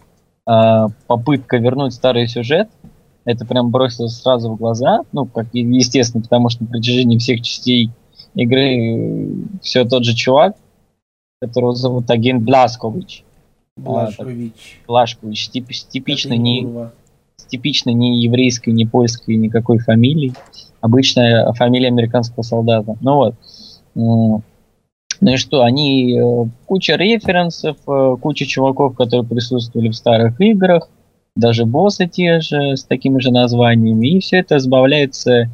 а, 0.46 0.88
попытка 1.08 1.58
вернуть 1.58 1.94
старый 1.94 2.28
сюжет. 2.28 2.70
Это 3.26 3.46
прям 3.46 3.70
бросилось 3.70 4.16
сразу 4.16 4.52
в 4.52 4.58
глаза, 4.58 5.02
ну, 5.12 5.26
как 5.26 5.48
естественно, 5.54 6.24
потому 6.24 6.50
что 6.50 6.64
на 6.64 6.70
протяжении 6.70 7.18
всех 7.18 7.42
частей 7.42 7.92
игры 8.36 9.36
все 9.62 9.84
тот 9.84 10.06
же 10.06 10.16
чувак, 10.16 10.56
которого 11.42 11.76
зовут 11.76 12.10
агент 12.10 12.44
Бласкович. 12.44 13.24
Блашкович. 13.76 14.82
Блашкович, 14.88 15.50
тип, 15.50 15.68
типично 15.90 16.34
Это 16.34 16.42
не, 16.42 16.68
Типичной 17.48 17.94
ни 17.94 18.24
еврейской, 18.24 18.72
ни 18.72 18.86
польской 18.86 19.36
никакой 19.36 19.80
фамилии. 19.80 20.34
Обычная 20.82 21.52
фамилия 21.54 21.88
американского 21.88 22.44
солдата. 22.44 22.96
Ну 23.02 23.16
вот. 23.16 23.36
Ну 23.94 25.34
и 25.34 25.38
что, 25.38 25.62
они 25.62 26.18
э, 26.18 26.46
куча 26.66 26.96
референсов, 26.96 27.78
э, 27.88 28.16
куча 28.20 28.46
чуваков, 28.48 28.96
которые 28.96 29.24
присутствовали 29.24 29.90
в 29.90 29.96
старых 29.96 30.42
играх, 30.42 30.90
даже 31.36 31.66
боссы 31.66 32.08
те 32.08 32.42
же 32.42 32.76
с 32.76 32.84
такими 32.84 33.20
же 33.20 33.32
названиями, 33.32 34.08
и 34.08 34.20
все 34.20 34.38
это 34.38 34.58
сбавляется 34.58 35.50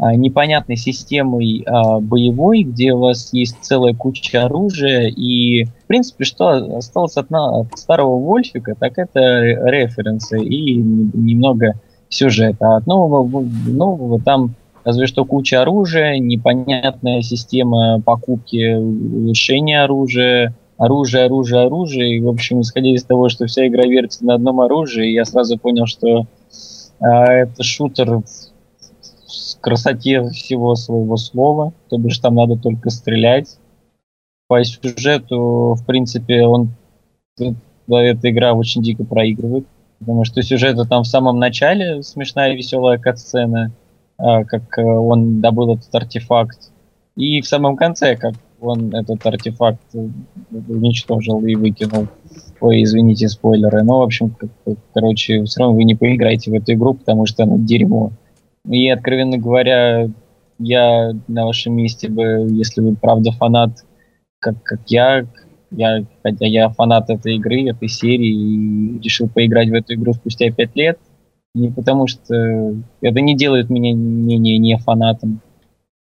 непонятной 0.00 0.76
системой 0.76 1.64
а, 1.66 1.98
боевой, 1.98 2.62
где 2.62 2.92
у 2.92 3.00
вас 3.00 3.32
есть 3.32 3.56
целая 3.62 3.94
куча 3.94 4.44
оружия, 4.44 5.08
и 5.08 5.64
в 5.64 5.86
принципе, 5.86 6.24
что 6.24 6.76
осталось 6.76 7.16
от, 7.16 7.26
от 7.30 7.78
старого 7.78 8.18
Вольфика, 8.18 8.76
так 8.78 8.96
это 8.96 9.18
ре- 9.18 9.60
референсы 9.64 10.40
и 10.40 10.76
немного 10.76 11.74
сюжета. 12.08 12.74
А 12.74 12.76
от 12.76 12.86
нового, 12.86 13.44
нового 13.66 14.20
там 14.20 14.54
разве 14.84 15.06
что 15.06 15.24
куча 15.24 15.62
оружия, 15.62 16.18
непонятная 16.18 17.22
система 17.22 18.00
покупки, 18.00 18.74
улучшения 18.74 19.82
оружия, 19.82 20.54
оружие, 20.76 21.24
оружие, 21.24 21.66
оружие. 21.66 22.16
И, 22.16 22.20
в 22.20 22.28
общем, 22.28 22.60
исходя 22.60 22.90
из 22.90 23.02
того, 23.04 23.28
что 23.28 23.46
вся 23.46 23.66
игра 23.66 23.82
вертится 23.82 24.24
на 24.24 24.34
одном 24.34 24.60
оружии, 24.60 25.10
я 25.10 25.24
сразу 25.24 25.58
понял, 25.58 25.86
что 25.86 26.26
а, 27.00 27.24
это 27.32 27.62
шутер 27.62 28.22
красоте 29.60 30.28
всего 30.30 30.74
своего 30.74 31.16
слова, 31.16 31.72
то 31.88 31.98
бишь 31.98 32.18
там 32.18 32.34
надо 32.34 32.56
только 32.56 32.90
стрелять. 32.90 33.58
По 34.46 34.62
сюжету, 34.64 35.74
в 35.78 35.84
принципе, 35.86 36.44
он 36.44 36.70
эта 37.36 38.30
игра 38.30 38.54
очень 38.54 38.82
дико 38.82 39.04
проигрывает, 39.04 39.66
потому 39.98 40.24
что 40.24 40.42
сюжета 40.42 40.84
там 40.84 41.02
в 41.02 41.06
самом 41.08 41.38
начале 41.38 42.02
смешная 42.02 42.54
веселая 42.54 42.98
катсцена, 42.98 43.72
а, 44.18 44.44
как 44.44 44.78
э, 44.78 44.82
он 44.82 45.40
добыл 45.40 45.74
этот 45.74 45.94
артефакт, 45.94 46.70
и 47.16 47.40
в 47.40 47.46
самом 47.46 47.76
конце, 47.76 48.16
как 48.16 48.34
он 48.60 48.94
этот 48.94 49.24
артефакт 49.26 49.80
уничтожил 50.50 51.44
и 51.44 51.54
выкинул. 51.54 52.08
Ой, 52.60 52.82
извините, 52.82 53.28
спойлеры. 53.28 53.82
Но, 53.82 54.00
в 54.00 54.02
общем, 54.02 54.34
короче, 54.92 55.44
все 55.44 55.60
равно 55.60 55.76
вы 55.76 55.84
не 55.84 55.94
поиграете 55.94 56.50
в 56.50 56.54
эту 56.54 56.72
игру, 56.72 56.94
потому 56.94 57.26
что 57.26 57.44
она 57.44 57.56
дерьмо. 57.56 58.12
И, 58.68 58.88
откровенно 58.90 59.38
говоря, 59.38 60.08
я 60.58 61.12
на 61.26 61.46
вашем 61.46 61.74
месте 61.74 62.08
бы, 62.08 62.46
если 62.50 62.80
вы 62.80 62.96
правда 62.96 63.32
фанат, 63.32 63.84
как, 64.40 64.62
как 64.62 64.80
я, 64.88 65.26
я, 65.70 66.04
хотя 66.22 66.46
я 66.46 66.68
фанат 66.68 67.10
этой 67.10 67.36
игры, 67.36 67.68
этой 67.70 67.88
серии, 67.88 68.28
и 68.28 69.00
решил 69.00 69.28
поиграть 69.28 69.70
в 69.70 69.74
эту 69.74 69.94
игру 69.94 70.12
спустя 70.12 70.50
пять 70.50 70.76
лет, 70.76 70.98
не 71.54 71.70
потому 71.70 72.06
что 72.06 72.74
это 73.00 73.20
не 73.20 73.36
делает 73.36 73.70
меня 73.70 73.94
менее 73.94 74.58
не 74.58 74.76
фанатом. 74.76 75.40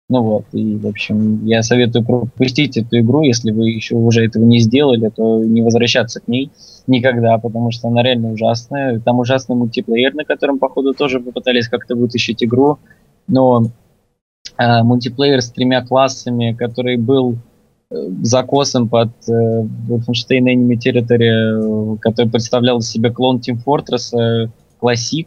Ну 0.08 0.22
вот, 0.22 0.44
и, 0.52 0.76
в 0.76 0.86
общем, 0.86 1.44
я 1.46 1.62
советую 1.64 2.04
пропустить 2.04 2.76
эту 2.76 3.00
игру, 3.00 3.22
если 3.22 3.50
вы 3.50 3.70
еще 3.70 3.96
уже 3.96 4.24
этого 4.24 4.44
не 4.44 4.60
сделали, 4.60 5.08
то 5.08 5.42
не 5.42 5.62
возвращаться 5.62 6.20
к 6.20 6.28
ней 6.28 6.52
никогда, 6.86 7.38
потому 7.38 7.72
что 7.72 7.88
она 7.88 8.04
реально 8.04 8.30
ужасная. 8.30 9.00
Там 9.00 9.18
ужасный 9.18 9.56
мультиплеер, 9.56 10.14
на 10.14 10.24
котором, 10.24 10.60
походу, 10.60 10.94
тоже 10.94 11.18
попытались 11.18 11.66
как-то 11.66 11.96
вытащить 11.96 12.44
игру, 12.44 12.78
но 13.26 13.64
э, 14.58 14.82
мультиплеер 14.84 15.42
с 15.42 15.50
тремя 15.50 15.84
классами, 15.84 16.52
который 16.52 16.96
был 16.98 17.34
э, 17.90 17.96
закосом 18.22 18.88
под 18.88 19.08
э, 19.28 19.32
Wolfenstein 19.88 20.44
Enemy 20.44 20.78
Territory, 20.86 21.94
э, 21.94 21.96
который 21.98 22.30
представлял 22.30 22.78
из 22.78 22.88
себя 22.88 23.10
клон 23.10 23.40
Team 23.40 23.58
Fortress 23.66 24.16
э, 24.16 24.46
Classic, 24.80 25.26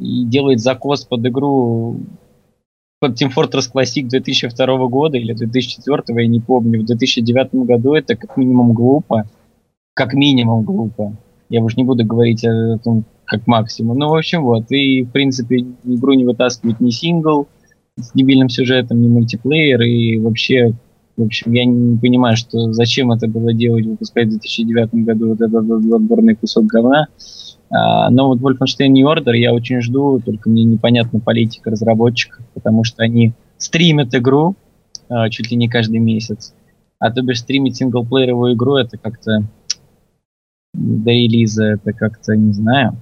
и 0.00 0.24
делает 0.24 0.58
закос 0.58 1.04
под 1.04 1.24
игру 1.24 2.00
под 3.00 3.20
Team 3.20 3.30
Fortress 3.34 3.70
Classic 3.72 4.08
2002 4.08 4.88
года 4.88 5.16
или 5.16 5.32
2004, 5.32 6.02
я 6.22 6.26
не 6.26 6.40
помню, 6.40 6.82
в 6.82 6.86
2009 6.86 7.54
году 7.66 7.94
это 7.94 8.16
как 8.16 8.36
минимум 8.36 8.72
глупо. 8.72 9.28
Как 9.94 10.14
минимум 10.14 10.64
глупо. 10.64 11.16
Я 11.48 11.62
уж 11.62 11.76
не 11.76 11.84
буду 11.84 12.04
говорить 12.04 12.44
о 12.44 12.78
том, 12.78 13.04
как 13.24 13.46
максимум. 13.46 13.98
Ну, 13.98 14.08
в 14.08 14.14
общем, 14.14 14.42
вот. 14.42 14.70
И, 14.70 15.02
в 15.02 15.10
принципе, 15.10 15.66
игру 15.84 16.14
не 16.14 16.24
вытаскивает 16.24 16.80
ни 16.80 16.90
сингл 16.90 17.48
с 17.96 18.12
дебильным 18.12 18.48
сюжетом, 18.48 19.00
ни 19.02 19.08
мультиплеер. 19.08 19.82
И 19.82 20.18
вообще, 20.18 20.72
в 21.16 21.22
общем, 21.24 21.52
я 21.52 21.64
не 21.64 21.98
понимаю, 21.98 22.36
что 22.36 22.72
зачем 22.72 23.12
это 23.12 23.28
было 23.28 23.52
делать, 23.52 23.86
выпускать 23.86 24.26
в 24.26 24.30
2009 24.30 24.94
году 25.04 25.28
вот 25.28 25.40
этот 25.40 25.54
отборный 25.54 26.36
кусок 26.36 26.66
говна. 26.66 27.08
А, 27.70 28.10
но 28.10 28.28
вот 28.28 28.40
Wolfenstein 28.40 28.88
New 28.88 29.06
Order 29.06 29.36
я 29.36 29.52
очень 29.52 29.80
жду, 29.80 30.20
только 30.20 30.48
мне 30.48 30.64
непонятна 30.64 31.20
политика 31.20 31.70
разработчиков, 31.70 32.44
потому 32.54 32.84
что 32.84 33.02
они 33.02 33.32
стримят 33.58 34.14
игру 34.14 34.56
а, 35.08 35.28
чуть 35.30 35.50
ли 35.50 35.56
не 35.56 35.68
каждый 35.68 35.98
месяц. 35.98 36.54
А 36.98 37.10
то 37.10 37.22
бишь 37.22 37.40
стримить 37.40 37.76
синглплееровую 37.76 38.54
игру 38.54 38.76
это 38.76 38.98
как-то 38.98 39.44
до 40.74 41.10
релиза, 41.10 41.64
это 41.64 41.92
как-то, 41.92 42.36
не 42.36 42.52
знаю. 42.52 42.96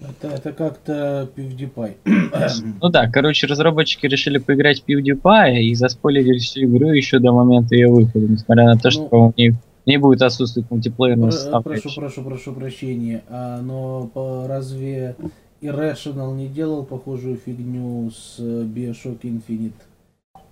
Это, 0.00 0.28
это 0.28 0.52
как-то 0.52 1.30
PewDiePie. 1.36 1.94
ну 2.82 2.88
да, 2.88 3.08
короче, 3.08 3.46
разработчики 3.46 4.06
решили 4.06 4.38
поиграть 4.38 4.82
в 4.82 4.88
PewDiePie 4.88 5.60
и 5.60 5.74
заспойлерили 5.74 6.38
всю 6.38 6.64
игру 6.64 6.88
еще 6.88 7.18
до 7.18 7.32
момента 7.32 7.74
ее 7.74 7.88
выхода, 7.88 8.26
несмотря 8.26 8.64
на 8.64 8.76
то, 8.76 8.90
что, 8.90 9.02
ну, 9.02 9.08
по-моему, 9.08 9.58
не 9.86 9.96
будет 9.98 10.22
отсутствовать 10.22 10.70
мультиплеерная 10.70 11.30
Прошу, 11.62 11.90
прошу, 11.94 12.22
прошу 12.22 12.52
прощения. 12.52 13.22
А, 13.28 13.60
но 13.60 14.08
по, 14.12 14.46
разве 14.46 15.16
Irrational 15.60 16.34
не 16.34 16.48
делал 16.48 16.84
похожую 16.84 17.36
фигню 17.36 18.10
с 18.10 18.38
Bioshock 18.38 19.20
Infinite? 19.22 19.72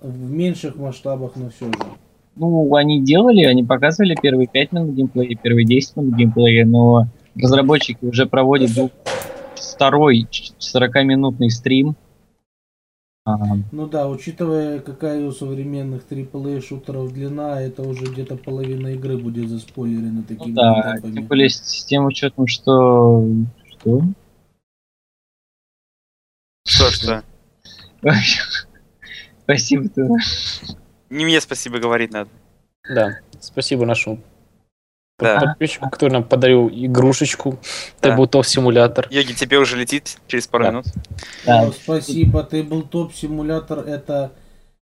В 0.00 0.30
меньших 0.30 0.76
масштабах, 0.76 1.32
но 1.36 1.50
все 1.50 1.66
же. 1.66 1.72
Ну, 2.36 2.74
они 2.74 3.02
делали, 3.02 3.44
они 3.44 3.64
показывали 3.64 4.16
первые 4.20 4.48
5 4.48 4.72
минут 4.72 4.94
геймплея, 4.94 5.36
первые 5.36 5.66
10 5.66 5.96
минут 5.96 6.14
геймплея, 6.14 6.64
но 6.64 7.06
разработчики 7.34 8.04
уже 8.04 8.26
проводят 8.26 8.70
второй 9.54 10.26
40-минутный 10.58 11.50
стрим 11.50 11.96
Ага. 13.24 13.59
Ну 13.70 13.87
да, 13.87 14.09
учитывая, 14.09 14.80
какая 14.80 15.24
у 15.24 15.33
современных 15.33 16.04
AAA 16.11 16.62
шутеров 16.62 17.12
длина, 17.12 17.61
это 17.61 17.83
уже 17.83 18.06
где-то 18.06 18.37
половина 18.37 18.88
игры 18.88 19.18
будет 19.18 19.48
заспойлерена 19.50 20.22
такими 20.22 20.52
ну, 20.52 20.54
да, 20.54 20.80
этапами. 20.94 21.14
Тем 21.14 21.26
более 21.26 21.50
с 21.50 21.85
тем 21.85 22.06
учетом, 22.06 22.46
что... 22.46 23.26
Что? 23.68 24.02
Что, 26.66 26.90
что? 26.90 27.24
Спасибо, 29.44 29.88
ты. 29.88 30.09
Не 31.11 31.24
мне 31.24 31.40
спасибо 31.40 31.78
говорить 31.78 32.12
надо. 32.12 32.30
Да, 32.88 33.18
спасибо 33.40 33.85
нашему 33.85 34.20
да. 35.24 35.40
подписчику, 35.40 35.90
который 35.90 36.12
нам 36.12 36.24
подарил 36.24 36.68
игрушечку. 36.68 37.59
Да. 38.00 38.09
Тейблтоп 38.09 38.46
симулятор. 38.46 39.06
Йоги, 39.11 39.33
тебе 39.33 39.59
уже 39.59 39.76
летит 39.76 40.18
через 40.26 40.46
пару 40.46 40.64
да. 40.64 40.70
минут. 40.70 40.87
Да. 41.46 41.66
Ну, 41.66 41.72
спасибо, 41.72 42.42
Тейблтоп 42.42 43.14
симулятор 43.14 43.80
это... 43.80 44.33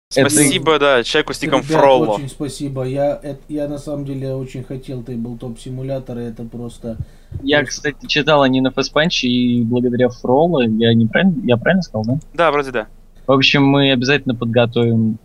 Спасибо, 0.08 0.74
это... 0.74 0.80
да, 0.80 1.04
человеку 1.04 1.34
с 1.34 1.42
ником 1.42 1.64
Фролло. 1.64 2.16
Очень 2.16 2.30
спасибо. 2.30 2.84
Я, 2.84 3.20
это, 3.22 3.40
я 3.50 3.68
на 3.68 3.80
самом 3.80 4.06
деле 4.06 4.34
очень 4.34 4.64
хотел 4.64 5.04
Тейблтоп 5.04 5.60
симулятор, 5.60 6.18
это 6.18 6.44
просто... 6.44 6.98
Я, 7.42 7.66
кстати, 7.66 8.06
читал 8.06 8.44
они 8.44 8.62
на 8.62 8.72
Фэспанче, 8.72 9.28
и 9.28 9.62
благодаря 9.64 10.10
Фролло, 10.10 10.62
я 10.62 10.94
не 10.94 11.06
правильно, 11.06 11.36
я 11.44 11.58
правильно 11.58 11.82
сказал, 11.82 12.06
да? 12.06 12.20
Да, 12.34 12.52
вроде 12.52 12.72
да. 12.72 12.88
В 13.28 13.32
общем, 13.32 13.66
мы 13.66 13.92
обязательно 13.92 14.36
подготовим 14.36 15.18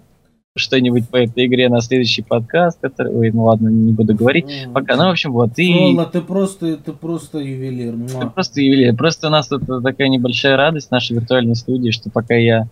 что-нибудь 0.56 1.08
по 1.08 1.16
этой 1.16 1.46
игре 1.46 1.68
на 1.68 1.80
следующий 1.80 2.22
подкаст, 2.22 2.80
который, 2.80 3.14
ой, 3.14 3.30
ну 3.30 3.44
ладно, 3.44 3.68
не 3.68 3.92
буду 3.92 4.14
говорить, 4.14 4.46
mm. 4.46 4.72
пока, 4.72 4.96
ну, 4.96 5.06
в 5.06 5.10
общем, 5.10 5.32
вот, 5.32 5.50
и... 5.56 5.72
Соло, 5.72 6.06
ты 6.06 6.20
просто, 6.20 6.76
ты 6.76 6.92
просто 6.92 7.38
ювелир. 7.38 7.94
Ты 8.20 8.26
просто 8.26 8.60
ювелир, 8.60 8.96
просто 8.96 9.28
у 9.28 9.30
нас 9.30 9.46
тут 9.46 9.62
такая 9.82 10.08
небольшая 10.08 10.56
радость 10.56 10.88
в 10.88 10.90
нашей 10.90 11.16
виртуальной 11.16 11.54
студии, 11.54 11.90
что 11.90 12.10
пока 12.10 12.34
я 12.34 12.68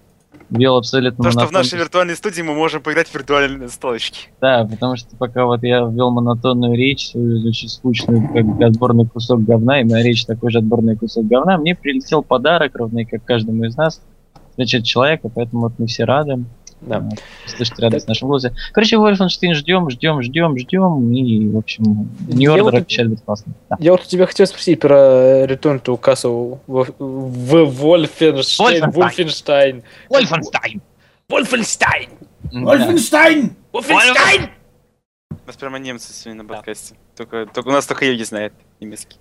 вел 0.51 0.77
абсолютно 0.77 1.23
То, 1.23 1.31
что 1.31 1.47
в 1.47 1.53
нашей 1.53 1.79
виртуальной 1.79 2.17
студии 2.17 2.43
мы 2.43 2.55
можем 2.55 2.83
поиграть 2.83 3.07
в 3.07 3.15
виртуальные 3.15 3.69
столочки. 3.69 4.31
Да, 4.41 4.67
потому 4.69 4.97
что 4.97 5.15
пока 5.17 5.45
вот 5.45 5.63
я 5.63 5.81
вел 5.81 6.11
монотонную 6.11 6.75
речь, 6.75 7.11
свою 7.11 7.47
очень 7.49 7.69
скучную, 7.69 8.29
как 8.29 8.61
отборный 8.61 9.07
кусок 9.07 9.45
говна, 9.45 9.83
и 9.83 9.85
моя 9.85 10.03
речь 10.03 10.25
такой 10.25 10.51
же 10.51 10.59
отборный 10.59 10.97
кусок 10.97 11.27
говна, 11.27 11.59
мне 11.59 11.77
прилетел 11.77 12.23
подарок, 12.23 12.75
ровный 12.75 13.05
как 13.05 13.25
каждому 13.25 13.65
из 13.65 13.77
нас, 13.77 14.03
значит, 14.57 14.83
человека, 14.83 15.29
поэтому 15.33 15.63
вот 15.63 15.75
мы 15.79 15.87
все 15.87 16.03
рады. 16.03 16.45
Да. 16.81 17.09
Слышите 17.47 17.83
радость 17.83 18.07
в 18.07 18.09
нашем 18.09 18.29
голосе. 18.29 18.55
Короче, 18.73 18.97
Wolfenstein 18.97 19.55
ждем, 19.55 19.91
ждем, 19.91 20.23
ждем, 20.23 20.57
ждем. 20.57 21.13
И, 21.13 21.49
в 21.49 21.59
общем, 21.59 22.11
New 22.29 22.53
Order 22.53 22.63
вот, 22.63 22.75
обещает 22.75 23.11
быть 23.11 23.23
классно. 23.25 23.53
Да. 23.69 23.77
Я 23.81 23.93
вот 23.93 24.03
у 24.03 24.05
тебя 24.05 24.27
хотел 24.27 24.47
спросить 24.47 24.81
про 24.81 25.45
Return 25.45 25.83
to 25.83 26.01
Castle 26.01 26.61
в, 26.67 26.87
в 26.99 27.85
Wolfenstein. 27.85 28.93
Wolfenstein. 28.93 29.83
Wolfenstein. 30.11 30.83
Wolfenstein. 31.29 32.11
Wolfenstein. 32.65 33.57
Wolfenstein. 33.73 34.51
У 35.31 35.47
нас 35.47 35.57
прямо 35.57 35.79
немцы 35.79 36.13
сегодня 36.13 36.43
на 36.43 36.49
подкасте. 36.49 36.95
Только, 37.17 37.47
только 37.47 37.69
у 37.69 37.73
нас 37.73 37.87
только 37.87 38.05
Йоги 38.05 38.23
знает 38.23 38.53
немецкий. 38.81 39.17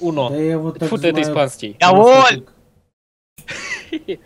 Уно. 0.00 0.30
Да 0.30 0.36
я 0.36 0.58
вот 0.58 0.78
так 0.78 0.88
Фу, 0.88 0.96
это 0.96 1.20
испанский. 1.20 1.76
Э, 1.80 1.90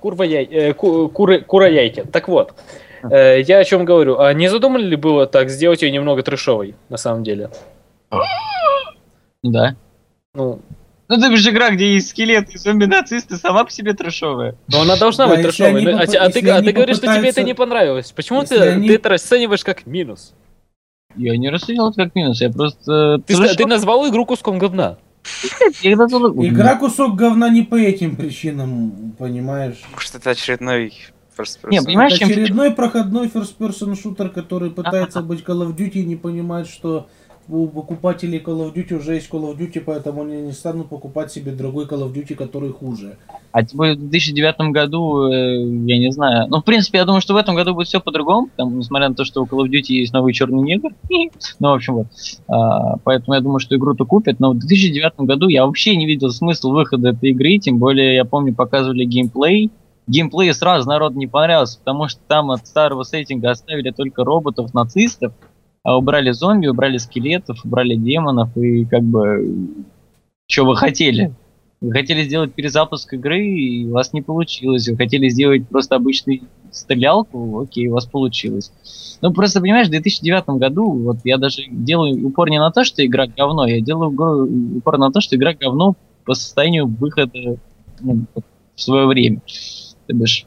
курва 0.00 0.24
яй... 0.24 0.44
Э, 0.44 0.72
куры... 0.74 1.40
Кура 1.40 1.68
яйки. 1.68 2.04
Так 2.12 2.28
вот, 2.28 2.54
э, 3.02 3.40
я 3.42 3.58
о 3.58 3.64
чем 3.64 3.84
говорю. 3.84 4.18
А 4.18 4.32
не 4.32 4.48
задумали 4.48 4.84
ли 4.84 4.96
было 4.96 5.26
так 5.26 5.50
сделать 5.50 5.82
ее 5.82 5.90
немного 5.90 6.22
трешовой, 6.22 6.74
на 6.88 6.96
самом 6.96 7.22
деле? 7.24 7.50
Да. 9.42 9.76
Ну, 10.34 10.60
ну 11.08 11.16
ты 11.16 11.36
же 11.36 11.50
игра, 11.50 11.70
где 11.70 11.94
есть 11.94 12.10
скелеты 12.10 12.52
и 12.52 12.58
зомби-нацисты, 12.58 13.36
сама 13.36 13.64
по 13.64 13.70
себе 13.70 13.94
трешовая. 13.94 14.54
Но 14.68 14.82
она 14.82 14.96
должна 14.96 15.26
да, 15.26 15.34
быть 15.34 15.42
трешовой. 15.42 15.82
Ну, 15.82 15.96
а, 15.96 16.06
поп... 16.06 16.14
а, 16.18 16.30
ты, 16.30 16.50
а 16.50 16.62
ты 16.62 16.72
говоришь, 16.72 16.96
что 16.96 17.06
тебе 17.16 17.30
это 17.30 17.42
не 17.42 17.54
понравилось. 17.54 18.12
Почему 18.12 18.42
ты, 18.42 18.58
они... 18.58 18.88
ты 18.88 18.94
это 18.96 19.08
расцениваешь 19.08 19.64
как 19.64 19.86
минус? 19.86 20.34
Я 21.16 21.36
не 21.36 21.50
расценивал 21.50 21.90
это 21.90 22.04
как 22.04 22.14
минус, 22.14 22.40
я 22.40 22.50
просто... 22.50 23.18
Ты, 23.26 23.36
ты 23.56 23.66
назвал 23.66 24.08
игру 24.08 24.26
куском 24.26 24.58
говна. 24.58 24.98
Игра 25.82 26.76
кусок 26.76 27.16
говна 27.16 27.48
не 27.50 27.62
по 27.62 27.76
этим 27.76 28.16
причинам, 28.16 29.14
понимаешь? 29.18 29.80
Может 29.92 30.14
это 30.14 30.30
очередной 30.30 30.92
first 31.36 31.60
person. 31.62 31.70
Не, 31.70 31.82
понимаешь, 31.82 32.12
Это 32.12 32.20
чем 32.20 32.30
очередной 32.30 32.70
проходной 32.72 33.28
first-person 33.28 34.00
шутер, 34.00 34.30
который 34.30 34.70
пытается 34.70 35.22
быть 35.22 35.40
Call 35.44 35.66
of 35.66 35.76
Duty 35.76 36.00
и 36.00 36.04
не 36.04 36.16
понимает, 36.16 36.68
что 36.68 37.08
у 37.50 37.66
покупателей 37.68 38.38
Call 38.38 38.66
of 38.66 38.74
Duty 38.74 38.94
уже 38.98 39.14
есть 39.14 39.28
Call 39.30 39.42
of 39.42 39.58
Duty, 39.58 39.80
поэтому 39.84 40.22
они 40.22 40.40
не 40.42 40.52
станут 40.52 40.88
покупать 40.88 41.32
себе 41.32 41.52
другой 41.52 41.86
Call 41.86 42.04
of 42.04 42.12
Duty, 42.12 42.34
который 42.34 42.72
хуже. 42.72 43.16
А 43.52 43.64
тем 43.64 43.78
более 43.78 43.96
в 43.96 43.98
2009 43.98 44.72
году, 44.72 45.24
э, 45.24 45.62
я 45.86 45.98
не 45.98 46.12
знаю. 46.12 46.46
Ну, 46.48 46.60
в 46.60 46.64
принципе, 46.64 46.98
я 46.98 47.04
думаю, 47.04 47.20
что 47.20 47.34
в 47.34 47.36
этом 47.36 47.56
году 47.56 47.74
будет 47.74 47.88
все 47.88 48.00
по-другому, 48.00 48.48
несмотря 48.58 49.08
на 49.08 49.14
то, 49.14 49.24
что 49.24 49.42
у 49.42 49.46
Call 49.46 49.64
of 49.64 49.70
Duty 49.70 49.92
есть 49.92 50.12
новый 50.12 50.32
черный 50.32 50.62
негр. 50.62 50.90
ну, 51.58 51.68
в 51.70 51.74
общем, 51.74 51.94
вот. 51.94 52.06
А, 52.48 52.96
поэтому 53.02 53.34
я 53.34 53.40
думаю, 53.40 53.58
что 53.58 53.76
игру-то 53.76 54.04
купят. 54.04 54.38
Но 54.38 54.52
в 54.52 54.58
2009 54.58 55.20
году 55.20 55.48
я 55.48 55.66
вообще 55.66 55.96
не 55.96 56.06
видел 56.06 56.30
смысла 56.30 56.70
выхода 56.70 57.10
этой 57.10 57.30
игры, 57.30 57.58
тем 57.58 57.78
более, 57.78 58.14
я 58.14 58.24
помню, 58.24 58.54
показывали 58.54 59.04
геймплей. 59.04 59.70
Геймплей 60.06 60.52
сразу 60.54 60.88
народу 60.88 61.18
не 61.18 61.26
понравился, 61.26 61.78
потому 61.78 62.08
что 62.08 62.20
там 62.26 62.50
от 62.50 62.66
старого 62.66 63.04
сеттинга 63.04 63.50
оставили 63.50 63.90
только 63.90 64.24
роботов, 64.24 64.74
нацистов, 64.74 65.32
а 65.82 65.96
убрали 65.96 66.30
зомби, 66.30 66.66
убрали 66.66 66.98
скелетов, 66.98 67.64
убрали 67.64 67.94
демонов, 67.94 68.56
и 68.56 68.84
как 68.84 69.02
бы, 69.02 69.84
что 70.46 70.64
вы 70.64 70.76
хотели? 70.76 71.34
Вы 71.80 71.92
хотели 71.92 72.24
сделать 72.24 72.52
перезапуск 72.52 73.14
игры, 73.14 73.42
и 73.42 73.86
у 73.86 73.92
вас 73.92 74.12
не 74.12 74.20
получилось. 74.20 74.86
Вы 74.86 74.96
хотели 74.98 75.30
сделать 75.30 75.66
просто 75.66 75.96
обычную 75.96 76.42
стрелялку, 76.70 77.60
окей, 77.60 77.88
у 77.88 77.94
вас 77.94 78.04
получилось. 78.04 78.70
Ну, 79.22 79.32
просто, 79.32 79.60
понимаешь, 79.60 79.86
в 79.86 79.90
2009 79.90 80.58
году, 80.60 80.90
вот 80.90 81.18
я 81.24 81.38
даже 81.38 81.62
делаю 81.70 82.26
упор 82.26 82.50
не 82.50 82.58
на 82.58 82.70
то, 82.70 82.84
что 82.84 83.04
игра 83.04 83.26
говно, 83.26 83.66
я 83.66 83.80
делаю 83.80 84.76
упор 84.76 84.98
на 84.98 85.10
то, 85.10 85.22
что 85.22 85.36
игра 85.36 85.54
говно 85.54 85.96
по 86.26 86.34
состоянию 86.34 86.86
выхода 86.86 87.56
ну, 88.00 88.26
в 88.74 88.82
свое 88.82 89.06
время. 89.06 89.40
То 90.06 90.14
бишь, 90.14 90.46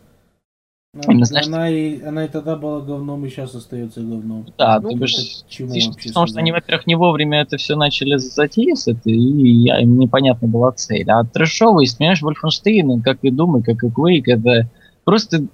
Ну, 0.95 1.01
Именно, 1.07 1.25
знаешь, 1.25 1.47
она, 1.47 1.69
и, 1.71 2.03
она 2.03 2.25
и 2.25 2.27
тогда 2.27 2.55
была 2.55 2.79
говном, 2.79 3.25
и 3.25 3.29
сейчас 3.29 3.55
остается 3.55 4.01
говном. 4.01 4.45
да, 4.59 4.79
Ну, 4.79 4.95
это 4.95 5.07
к 5.07 5.49
чему 5.49 5.69
вообще 5.69 6.11
в 6.11 6.13
том, 6.13 6.27
что 6.27 6.37
они, 6.37 6.51
во-первых, 6.51 6.85
не 6.85 6.93
вовремя 6.93 7.41
это 7.41 7.57
все 7.57 7.75
начали 7.75 8.17
затеять, 8.17 8.87
и 9.05 9.63
я, 9.63 9.81
им 9.81 9.97
непонятна 9.97 10.47
была 10.47 10.71
цель. 10.73 11.09
А 11.09 11.23
трэшовость, 11.23 11.97
понимаешь, 11.97 12.21
Wolfenstein, 12.21 13.01
как 13.01 13.23
и 13.23 13.29
и 13.29 13.63
как 13.63 13.83
и 13.83 13.87
Quake, 13.87 14.23
это 14.27 14.69
просто 15.03 15.47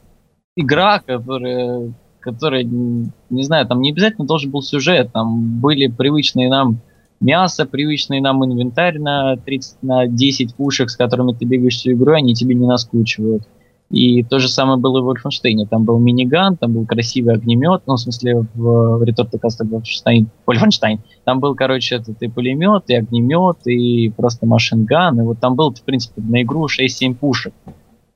игра, 0.57 0.99
которая, 0.99 1.93
которая, 2.19 2.63
не 2.63 3.43
знаю, 3.43 3.65
там 3.65 3.79
не 3.79 3.91
обязательно 3.91 4.27
должен 4.27 4.51
был 4.51 4.61
сюжет, 4.61 5.13
там 5.13 5.61
были 5.61 5.87
привычные 5.87 6.49
нам 6.49 6.81
мясо, 7.21 7.65
привычный 7.65 8.19
нам 8.19 8.43
инвентарь 8.43 8.99
на 8.99 9.37
30, 9.37 9.83
на 9.83 10.05
10 10.05 10.55
пушек, 10.55 10.89
с 10.89 10.97
которыми 10.97 11.31
ты 11.31 11.45
бегаешь 11.45 11.77
всю 11.77 11.93
игру, 11.93 12.11
они 12.11 12.35
тебе 12.35 12.55
не 12.55 12.67
наскучивают. 12.67 13.43
И 13.89 14.23
то 14.23 14.37
же 14.37 14.47
самое 14.47 14.77
было 14.77 14.99
и 14.99 15.01
в 15.01 15.09
Wolfenstein. 15.09 15.65
Там 15.67 15.83
был 15.83 15.97
миниган, 15.97 16.57
там 16.57 16.73
был 16.73 16.85
красивый 16.85 17.33
огнемет, 17.33 17.81
ну, 17.87 17.95
в 17.95 17.99
смысле, 17.99 18.45
в 18.53 19.03
Return 19.03 19.31
to 19.31 19.39
Castle 19.41 19.81
Wolfenstein. 20.47 20.99
Там 21.25 21.39
был, 21.39 21.55
короче, 21.55 21.95
этот 21.95 22.21
и 22.21 22.27
пулемет, 22.27 22.83
и 22.87 22.95
огнемет, 22.95 23.65
и 23.65 24.09
просто 24.09 24.45
машинган. 24.45 25.19
И 25.19 25.23
вот 25.23 25.39
там 25.39 25.55
был, 25.55 25.73
в 25.73 25.81
принципе, 25.81 26.21
на 26.21 26.43
игру 26.43 26.67
6-7 26.67 27.15
пушек. 27.15 27.53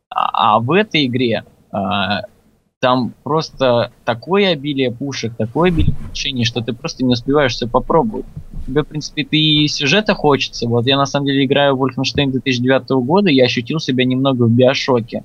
А, 0.09 0.55
а 0.55 0.59
в 0.59 0.71
этой 0.71 1.07
игре 1.07 1.43
а, 1.71 2.21
там 2.79 3.13
просто 3.23 3.91
такое 4.05 4.49
обилие 4.49 4.91
пушек, 4.91 5.33
такое 5.37 5.69
обилие 5.69 5.95
решений, 6.13 6.45
что 6.45 6.61
ты 6.61 6.73
просто 6.73 7.03
не 7.03 7.13
успеваешь 7.13 7.53
все 7.53 7.67
попробовать. 7.67 8.25
Тебе, 8.67 8.83
в 8.83 8.87
принципе, 8.87 9.23
ты 9.23 9.37
и 9.37 9.67
сюжета 9.67 10.13
хочется. 10.13 10.67
Вот 10.67 10.85
я, 10.85 10.97
на 10.97 11.07
самом 11.07 11.25
деле, 11.25 11.45
играю 11.45 11.75
в 11.75 11.83
Wolfenstein 11.83 12.29
2009 12.31 12.89
года, 13.05 13.29
я 13.29 13.45
ощутил 13.45 13.79
себя 13.79 14.05
немного 14.05 14.43
в 14.43 14.51
биошоке. 14.51 15.23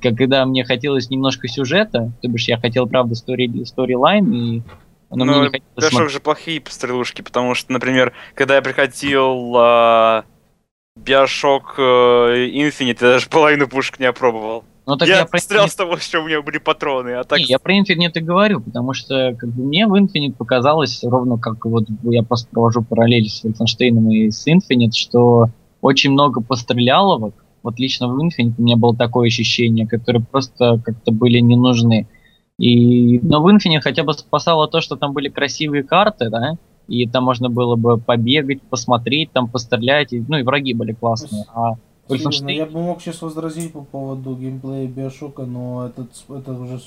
Когда 0.00 0.44
мне 0.44 0.64
хотелось 0.64 1.10
немножко 1.10 1.48
сюжета, 1.48 2.12
то 2.20 2.28
бишь 2.28 2.48
я 2.48 2.58
хотел, 2.58 2.86
правда, 2.86 3.14
стори, 3.14 3.64
сторилайн, 3.64 4.32
и 4.32 4.62
но 5.10 5.24
мне 5.24 5.34
Ну, 5.34 5.42
не 5.42 5.48
хотелось 5.48 5.74
Биошок 5.76 5.90
смотреть. 5.90 6.12
же 6.12 6.20
плохие 6.20 6.62
стрелушки, 6.68 7.22
потому 7.22 7.54
что, 7.54 7.72
например, 7.72 8.12
когда 8.34 8.54
я 8.54 8.62
приходил 8.62 9.54
а, 9.56 10.24
Биошок 10.96 11.74
э, 11.78 12.48
Infinite, 12.52 12.98
я 13.00 13.12
даже 13.14 13.28
половину 13.28 13.66
пушек 13.66 13.98
не 13.98 14.06
опробовал. 14.06 14.64
Ну, 14.86 14.96
так 14.96 15.08
я 15.08 15.18
я, 15.18 15.26
про 15.26 15.38
стрелял 15.38 15.68
с 15.68 15.74
того, 15.74 15.96
что 15.98 16.20
у 16.20 16.26
меня 16.26 16.42
были 16.42 16.58
патроны, 16.58 17.10
а 17.10 17.24
так... 17.24 17.38
Не, 17.38 17.44
я 17.44 17.58
про 17.58 17.76
Infinite 17.76 18.12
и 18.14 18.20
говорю, 18.20 18.60
потому 18.60 18.92
что 18.92 19.34
как 19.38 19.50
бы, 19.50 19.62
мне 19.62 19.86
в 19.86 19.94
Infinite 19.94 20.32
показалось, 20.32 21.02
ровно 21.04 21.38
как 21.38 21.64
вот 21.64 21.84
я 22.04 22.22
просто 22.22 22.48
провожу 22.50 22.82
параллели 22.82 23.28
с 23.28 23.44
Wolfenstein 23.44 24.10
и 24.12 24.30
с 24.30 24.46
Infinite, 24.46 24.92
что 24.92 25.46
очень 25.80 26.12
много 26.12 26.40
постреляловок, 26.40 27.34
вот 27.62 27.78
лично 27.78 28.08
в 28.08 28.18
Infinite 28.18 28.54
у 28.58 28.62
меня 28.62 28.76
было 28.76 28.96
такое 28.96 29.28
ощущение, 29.28 29.86
которые 29.86 30.22
просто 30.22 30.80
как-то 30.84 31.12
были 31.12 31.38
не 31.40 31.56
нужны. 31.56 32.06
И, 32.58 33.18
но 33.20 33.42
в 33.42 33.48
Infinite 33.48 33.80
хотя 33.80 34.04
бы 34.04 34.12
спасало 34.12 34.68
то, 34.68 34.80
что 34.80 34.96
там 34.96 35.12
были 35.12 35.28
красивые 35.28 35.82
карты, 35.82 36.28
да, 36.30 36.56
и 36.88 37.06
там 37.06 37.24
можно 37.24 37.48
было 37.48 37.76
бы 37.76 37.98
побегать, 37.98 38.62
посмотреть, 38.62 39.32
там 39.32 39.48
пострелять, 39.48 40.12
и, 40.12 40.22
ну 40.26 40.38
и 40.38 40.42
враги 40.42 40.74
были 40.74 40.92
классные. 40.92 41.44
А 41.54 41.74
Серьезно, 42.08 42.48
Wolfenstein- 42.48 42.54
я 42.54 42.66
бы 42.66 42.80
мог 42.80 43.00
сейчас 43.00 43.22
возразить 43.22 43.72
по 43.72 43.82
поводу 43.82 44.34
геймплея 44.34 44.88
Биошока, 44.88 45.46
но 45.46 45.86
этот, 45.86 46.10
это 46.28 46.52
уже... 46.52 46.80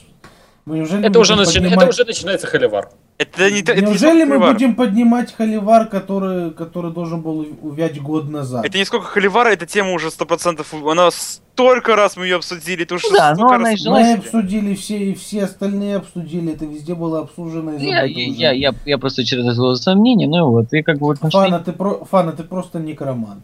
Мы 0.65 0.77
неужели 0.77 1.05
Это 1.05 1.19
уже, 1.19 1.33
начи- 1.33 1.55
поднимать- 1.59 1.73
это 1.77 1.89
уже 1.89 2.05
начинается 2.05 2.47
холивар. 2.47 2.89
Это 3.17 3.51
не, 3.51 3.59
это 3.59 3.75
не 3.75 3.81
Неужели 3.81 3.97
сколько 3.97 4.25
мы 4.25 4.31
холивар. 4.31 4.53
будем 4.53 4.75
поднимать 4.75 5.33
холивар, 5.33 5.87
который, 5.87 6.51
который 6.51 6.91
должен 6.93 7.21
был 7.21 7.45
увять 7.61 8.01
год 8.01 8.29
назад? 8.29 8.65
Это 8.65 8.77
не 8.77 8.85
сколько 8.85 9.05
холивара, 9.05 9.49
эта 9.49 9.65
тема 9.65 9.91
уже 9.91 10.09
сто 10.09 10.25
процентов... 10.25 10.73
Она 10.73 11.11
столько 11.11 11.97
раз 11.97 12.15
мы 12.15 12.23
ее 12.25 12.37
обсудили, 12.37 12.83
это 12.83 12.95
уже 12.95 13.07
Ну 13.09 13.17
да, 13.17 13.35
но 13.35 13.47
она 13.49 13.71
раз 13.71 13.81
и 13.85 13.89
Мы 13.89 14.13
обсудили 14.13 14.73
все, 14.75 14.97
и 14.97 15.13
все 15.15 15.43
остальные 15.43 15.97
обсудили, 15.97 16.53
это 16.53 16.65
везде 16.65 16.95
было 16.95 17.19
обсужено 17.19 17.73
и 17.73 17.85
я, 17.85 18.03
я, 18.03 18.25
я, 18.27 18.51
я, 18.53 18.73
я 18.85 18.97
просто 18.97 19.25
через 19.25 19.45
это 19.45 19.75
сомнение, 19.75 20.29
ну 20.29 20.37
и 20.37 20.41
вот, 20.49 20.73
и 20.73 20.81
как 20.81 20.97
бы 20.97 21.13
Фана, 21.15 21.59
ты, 21.59 21.73
про... 21.73 22.05
Фана, 22.05 22.31
ты 22.31 22.43
просто 22.43 22.79
некромант. 22.79 23.43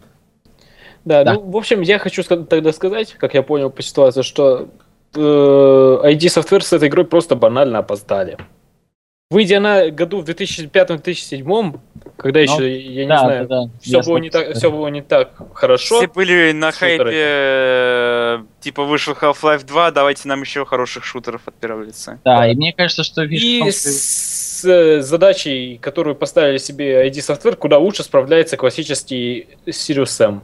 Да, 1.05 1.23
Да. 1.25 1.33
ну, 1.33 1.41
в 1.51 1.57
общем, 1.57 1.81
я 1.81 1.99
хочу 1.99 2.23
тогда 2.23 2.71
сказать, 2.71 3.13
как 3.19 3.33
я 3.33 3.43
понял 3.43 3.69
по 3.69 3.81
ситуации, 3.81 4.21
что 4.21 4.69
ID 5.15 6.19
Software 6.27 6.61
с 6.61 6.73
этой 6.73 6.87
игрой 6.89 7.05
просто 7.05 7.35
банально 7.35 7.79
опоздали. 7.79 8.37
Выйдя 9.31 9.59
на 9.59 9.91
году 9.91 10.21
в 10.21 10.25
2005-2007, 10.25 11.79
когда 12.17 12.39
Ну, 12.39 12.43
еще, 12.43 12.79
я 12.79 13.03
не 13.03 13.07
да, 13.09 13.19
знаю, 13.19 13.47
да, 13.47 13.61
да. 13.65 13.71
все, 13.79 13.97
Я 13.97 14.03
было 14.03 14.17
не 14.17 14.29
так, 14.31 14.55
все 14.55 14.71
было 14.71 14.87
не 14.87 15.01
так 15.03 15.33
хорошо. 15.53 15.97
Все 15.99 16.07
были 16.07 16.51
на 16.51 16.71
Шутеры. 16.71 16.97
хайпе, 16.97 17.11
э, 17.13 18.39
типа 18.59 18.85
вышел 18.85 19.13
Half-Life 19.13 19.65
2, 19.67 19.91
давайте 19.91 20.27
нам 20.27 20.41
еще 20.41 20.65
хороших 20.65 21.03
шутеров 21.05 21.43
от 21.45 21.53
первого 21.53 21.83
лица. 21.83 22.19
Да, 22.25 22.47
и 22.49 22.55
мне 22.55 22.73
кажется, 22.73 23.03
что 23.03 23.21
И 23.23 23.59
том, 23.59 23.69
что- 23.71 23.89
с 23.89 24.65
э, 24.65 25.01
задачей, 25.01 25.77
которую 25.77 26.15
поставили 26.15 26.57
себе 26.57 27.07
ID 27.07 27.19
Software, 27.19 27.55
куда 27.55 27.77
лучше 27.77 28.01
справляется 28.03 28.57
классический 28.57 29.47
Sirius 29.67 30.19
M, 30.25 30.41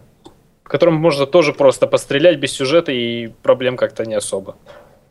в 0.65 0.67
котором 0.67 0.95
можно 0.95 1.27
тоже 1.27 1.53
просто 1.53 1.85
пострелять 1.85 2.39
без 2.39 2.51
сюжета 2.51 2.91
и 2.91 3.27
проблем 3.43 3.77
как-то 3.77 4.03
не 4.03 4.15
особо. 4.15 4.55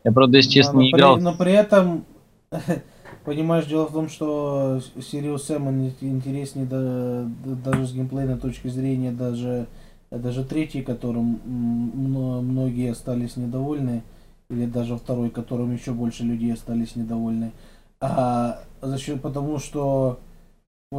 я, 0.03 0.11
правда, 0.11 0.37
если 0.37 0.51
честно, 0.51 0.73
но, 0.73 0.81
не 0.81 0.91
при, 0.91 0.99
играл. 0.99 1.17
но 1.17 1.33
при 1.33 1.53
этом, 1.53 2.05
понимаешь, 3.23 3.65
дело 3.65 3.85
в 3.85 3.93
том, 3.93 4.09
что 4.09 4.81
Sirius 4.97 5.37
Sam 5.47 5.69
он 5.69 5.93
интереснее 6.01 6.65
да- 6.65 7.23
да- 7.45 7.71
даже 7.71 7.87
с 7.87 7.93
геймплейной 7.93 8.37
точки 8.37 8.67
зрения, 8.67 9.11
даже, 9.11 9.67
даже 10.11 10.43
третий, 10.43 10.81
которым 10.81 11.39
многие 11.45 12.91
остались 12.91 13.37
недовольны, 13.37 14.03
или 14.49 14.65
даже 14.65 14.97
второй, 14.97 15.29
которым 15.29 15.73
еще 15.73 15.91
больше 15.91 16.23
людей 16.23 16.51
остались 16.51 16.97
недовольны. 16.97 17.53
А 18.01 18.59
за 18.81 18.97
счет 18.97 19.21
потому, 19.21 19.57
что 19.59 20.19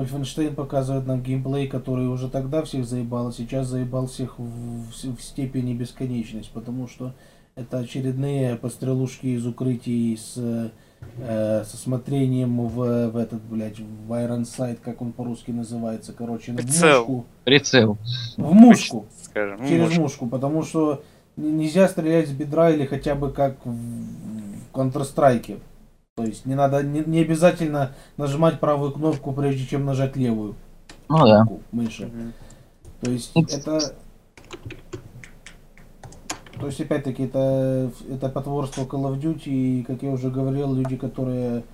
Wolfenstein 0.00 0.54
показывает 0.54 1.06
нам 1.06 1.22
геймплей, 1.22 1.66
который 1.68 2.06
уже 2.08 2.28
тогда 2.28 2.62
всех 2.62 2.86
заебал, 2.86 3.28
а 3.28 3.32
сейчас 3.32 3.66
заебал 3.68 4.06
всех 4.06 4.38
в, 4.38 4.42
в- 4.44 5.16
в 5.16 5.22
степени 5.22 5.74
бесконечность, 5.74 6.50
потому 6.52 6.86
что 6.88 7.12
это 7.54 7.78
очередные 7.78 8.56
пострелушки 8.56 9.26
из 9.28 9.46
укрытий 9.46 10.16
с, 10.16 10.34
э, 11.18 11.64
со 11.64 11.76
смотрением 11.76 12.66
в, 12.68 13.08
в 13.10 13.16
этот, 13.16 13.40
блядь, 13.42 13.78
в 13.78 14.12
Iron 14.12 14.42
Sight, 14.42 14.78
как 14.84 15.00
он 15.00 15.12
по-русски 15.12 15.52
называется, 15.52 16.12
короче, 16.12 16.52
в 16.52 16.56
Прицел. 16.56 16.98
мушку. 17.06 17.24
Прицел. 17.44 17.98
В 18.36 18.52
мушку 18.52 19.06
Скажем. 19.22 19.66
Через 19.66 19.82
может. 19.84 19.98
мушку, 19.98 20.26
потому 20.26 20.62
что 20.64 21.02
нельзя 21.36 21.88
стрелять 21.88 22.28
с 22.28 22.32
бедра 22.32 22.70
или 22.70 22.84
хотя 22.84 23.14
бы 23.14 23.30
как 23.30 23.56
в, 23.64 23.70
в 23.70 24.74
Counter-Strike. 24.74 25.58
То 26.16 26.22
есть 26.24 26.46
не 26.46 26.54
надо, 26.54 26.82
не, 26.82 27.00
не 27.04 27.20
обязательно 27.20 27.92
нажимать 28.16 28.58
правую 28.58 28.90
кнопку, 28.90 29.32
прежде 29.34 29.66
чем 29.66 29.84
нажать 29.84 30.16
левую 30.16 30.54
Ну 31.10 31.18
да. 31.26 31.44
кнопку 31.44 31.60
мыши. 31.72 32.06
Мгм. 32.06 32.32
То 33.02 33.10
есть 33.10 33.32
это... 33.34 33.92
То 36.58 36.66
есть, 36.68 36.80
опять-таки, 36.80 37.24
это, 37.24 37.90
это 38.10 38.30
потворство 38.30 38.84
Call 38.86 39.12
of 39.12 39.20
Duty, 39.20 39.42
и, 39.50 39.82
как 39.82 40.02
я 40.02 40.08
уже 40.10 40.30
говорил, 40.30 40.72
люди, 40.74 40.96
которые 40.96 41.64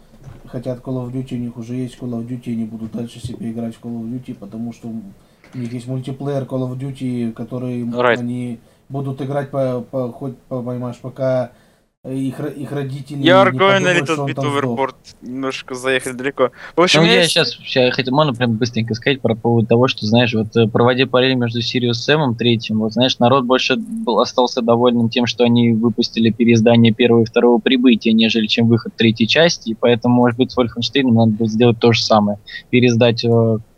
хотят 0.46 0.80
Call 0.80 1.06
of 1.06 1.12
Duty, 1.12 1.36
у 1.36 1.38
них 1.38 1.56
уже 1.56 1.76
есть 1.76 1.96
Call 2.00 2.10
of 2.10 2.26
Duty, 2.26 2.52
они 2.52 2.64
будут 2.64 2.90
дальше 2.90 3.20
себе 3.24 3.52
играть 3.52 3.76
в 3.76 3.80
Call 3.80 4.00
of 4.02 4.10
Duty, 4.10 4.34
потому 4.34 4.72
что 4.72 4.88
у 4.88 5.58
них 5.58 5.72
есть 5.72 5.86
мультиплеер 5.86 6.42
Call 6.46 6.68
of 6.68 6.76
Duty, 6.76 7.30
который 7.32 7.84
Right. 7.84 8.18
они 8.18 8.58
будут 8.88 9.22
играть 9.22 9.50
по, 9.52 9.82
по- 9.88 10.10
хоть, 10.10 10.36
по- 10.48 10.64
понимаешь, 10.64 10.98
пока 11.00 11.52
их, 12.10 12.40
их 12.40 12.72
родители 12.72 13.22
Я 13.22 13.42
он 13.42 13.48
bit 13.50 14.06
там 14.06 14.28
сдох. 14.28 14.44
overboard. 14.44 14.94
Немножко 15.22 15.76
заехали 15.76 16.14
далеко. 16.14 16.50
В 16.74 16.80
общем, 16.80 17.02
Ну, 17.02 17.06
я 17.06 17.20
есть- 17.20 17.30
сейчас, 17.30 17.56
я 17.76 17.92
хотел, 17.92 18.12
можно 18.12 18.34
прям 18.34 18.54
быстренько 18.56 18.94
сказать 18.94 19.20
про 19.20 19.36
поводу 19.36 19.68
того, 19.68 19.86
что, 19.86 20.04
знаешь, 20.04 20.34
вот 20.34 20.48
э, 20.56 20.66
проводя 20.66 21.06
параллель 21.06 21.36
между 21.36 21.62
Сириус 21.62 22.02
Сэмом 22.02 22.34
третьим, 22.34 22.80
вот, 22.80 22.92
знаешь, 22.92 23.20
народ 23.20 23.44
больше 23.44 23.76
был, 23.76 24.18
остался 24.18 24.62
довольным 24.62 25.10
тем, 25.10 25.26
что 25.26 25.44
они 25.44 25.74
выпустили 25.74 26.30
переиздание 26.30 26.92
первого 26.92 27.22
и 27.22 27.24
второго 27.24 27.58
прибытия, 27.60 28.12
нежели 28.12 28.48
чем 28.48 28.66
выход 28.66 28.94
третьей 28.96 29.28
части, 29.28 29.70
и 29.70 29.74
поэтому, 29.74 30.16
может 30.16 30.36
быть, 30.38 30.50
с 30.50 30.56
Вольфенштейном 30.56 31.14
надо 31.14 31.30
будет 31.30 31.50
сделать 31.52 31.78
то 31.78 31.92
же 31.92 32.02
самое. 32.02 32.38
Переиздать 32.70 33.24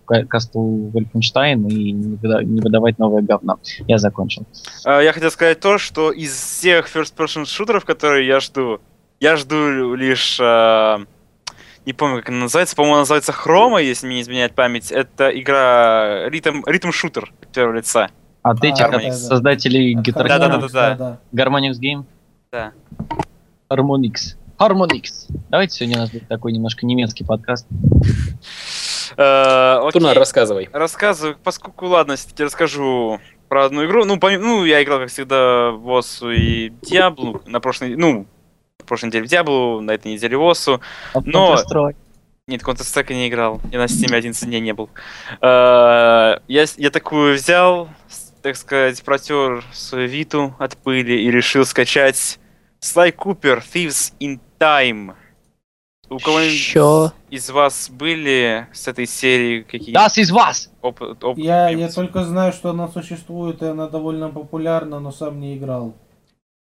Ка- 0.07 0.25
Кастл 0.27 0.88
Вольфенштайн 0.90 1.67
и 1.67 1.93
не, 1.93 2.17
выда- 2.17 2.43
не 2.45 2.61
выдавать 2.61 2.99
новое 2.99 3.23
говно. 3.23 3.59
Я 3.87 3.99
закончил. 3.99 4.45
А, 4.85 5.01
Я 5.01 5.12
хотел 5.12 5.31
сказать 5.31 5.61
то, 5.61 5.79
что 5.79 6.11
из 6.12 6.33
всех 6.33 6.95
first-person 6.95 7.47
шутеров, 7.47 7.85
которые 7.85 8.27
я 8.27 8.40
жду, 8.40 8.81
я 9.21 9.37
жду 9.37 9.95
лишь... 9.95 10.38
а, 10.40 11.01
Не 11.87 11.93
помню, 11.93 12.19
как 12.19 12.29
она 12.31 12.38
называется. 12.40 12.75
По-моему, 12.77 12.95
она 12.95 13.01
называется 13.03 13.33
Хрома, 13.33 13.81
если 13.83 14.07
мне 14.07 14.17
не 14.17 14.23
изменяет 14.23 14.55
память. 14.55 14.90
Это 14.90 15.29
игра 15.29 16.29
ритм, 16.29 16.62
ритм 16.67 16.90
шутер 16.93 17.33
первого 17.53 17.77
лица. 17.77 18.09
От 18.43 18.62
А, 18.62 18.67
этих, 18.67 18.79
да, 18.90 18.97
от 18.97 19.03
да. 19.03 19.12
создателей 19.12 19.95
Guitar 19.97 20.29
Да-да-да-да. 20.29 20.97
Harmonix, 20.97 21.19
да. 21.33 21.45
Harmonix 21.45 21.73
Game, 21.81 22.05
Да. 22.53 22.73
Harmonix. 23.71 24.37
Harmonix. 24.59 25.27
Давайте 25.51 25.77
сегодня 25.77 25.97
у 25.97 26.01
нас 26.01 26.11
будет 26.11 26.29
такой 26.29 26.53
немножко 26.53 26.87
немецкий 26.87 27.25
подкаст. 27.25 27.67
Э. 29.16 29.81
Тунар, 29.92 30.18
рассказывай. 30.18 30.68
Рассказываю, 30.72 31.37
поскольку, 31.42 31.87
ладно, 31.87 32.16
все-таки 32.16 32.44
расскажу 32.44 33.20
про 33.48 33.66
одну 33.66 33.85
игру. 33.87 34.05
Ну, 34.05 34.18
помимо, 34.18 34.44
ну, 34.44 34.64
я 34.64 34.83
играл, 34.83 34.98
как 35.00 35.09
всегда, 35.11 35.70
в 35.70 35.90
Осу 35.96 36.31
и 36.31 36.70
Диаблу 36.83 37.42
на 37.46 37.61
прошлой, 37.61 37.94
ну, 37.96 38.27
на 38.81 38.85
прошлой 38.87 39.07
неделе 39.09 39.24
в 39.24 39.29
Диаблу, 39.29 39.81
на 39.81 39.92
этой 39.92 40.12
неделе 40.12 40.37
в 40.37 40.42
Осу. 40.48 40.81
Но- 41.24 41.55
Counter-Strike. 41.55 41.96
Нет, 42.46 42.62
Counter-Strike 42.62 43.14
не 43.14 43.29
играл. 43.29 43.61
Я 43.72 43.79
на 43.79 43.85
Steam 43.85 44.14
11 44.14 44.46
дней 44.48 44.61
не 44.61 44.72
был. 44.74 44.90
Э, 45.40 46.38
Я, 46.48 46.64
я 46.77 46.90
такую 46.90 47.35
взял, 47.37 47.88
так 48.42 48.57
сказать, 48.57 49.03
протер 49.03 49.64
свою 49.72 50.09
виту 50.09 50.55
от 50.59 50.77
пыли 50.77 51.22
и 51.22 51.31
решил 51.31 51.64
скачать 51.64 52.38
Sly 52.83 53.14
Cooper 53.14 53.62
Thieves 53.72 54.12
in 54.20 54.40
Time. 54.59 55.14
У 56.11 56.19
кого-нибудь 56.19 56.59
Чё? 56.61 57.12
из 57.31 57.51
вас 57.51 57.88
были 57.90 58.67
с 58.73 58.87
этой 58.88 59.07
серии 59.07 59.62
какие-то 59.62 60.01
Das 60.01 60.19
ist 60.19 60.33
was! 60.33 60.69
опыт? 60.83 61.23
опыт 61.25 61.43
Я, 61.43 61.71
я 61.71 61.88
только 61.88 62.25
знаю, 62.25 62.53
что 62.53 62.71
она 62.71 62.88
существует, 62.88 63.62
и 63.62 63.67
она 63.67 63.88
довольно 63.88 64.29
популярна, 64.29 65.01
но 65.01 65.12
сам 65.12 65.40
не 65.40 65.57
играл. 65.57 65.95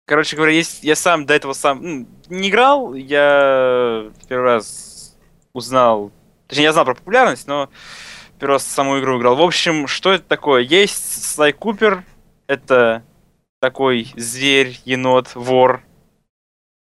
Короче 0.06 0.36
говоря, 0.36 0.52
есть, 0.52 0.84
я 0.84 0.96
сам 0.96 1.24
до 1.24 1.34
этого 1.34 1.54
сам 1.54 1.80
ну, 1.82 2.06
не 2.28 2.50
играл, 2.50 2.94
я 2.94 4.10
первый 4.28 4.44
раз 4.44 5.16
узнал, 5.54 6.10
точнее, 6.46 6.64
я 6.64 6.72
знал 6.72 6.84
про 6.84 6.94
популярность, 6.94 7.46
но 7.46 7.70
первый 8.38 8.54
раз 8.54 8.64
саму 8.66 8.98
игру 9.00 9.18
играл. 9.18 9.36
В 9.36 9.42
общем, 9.42 9.86
что 9.86 10.12
это 10.12 10.24
такое? 10.24 10.62
Есть 10.62 11.24
Слай 11.34 11.52
Купер, 11.52 12.04
это 12.46 13.02
такой 13.60 14.12
зверь, 14.16 14.78
енот, 14.84 15.34
вор, 15.34 15.82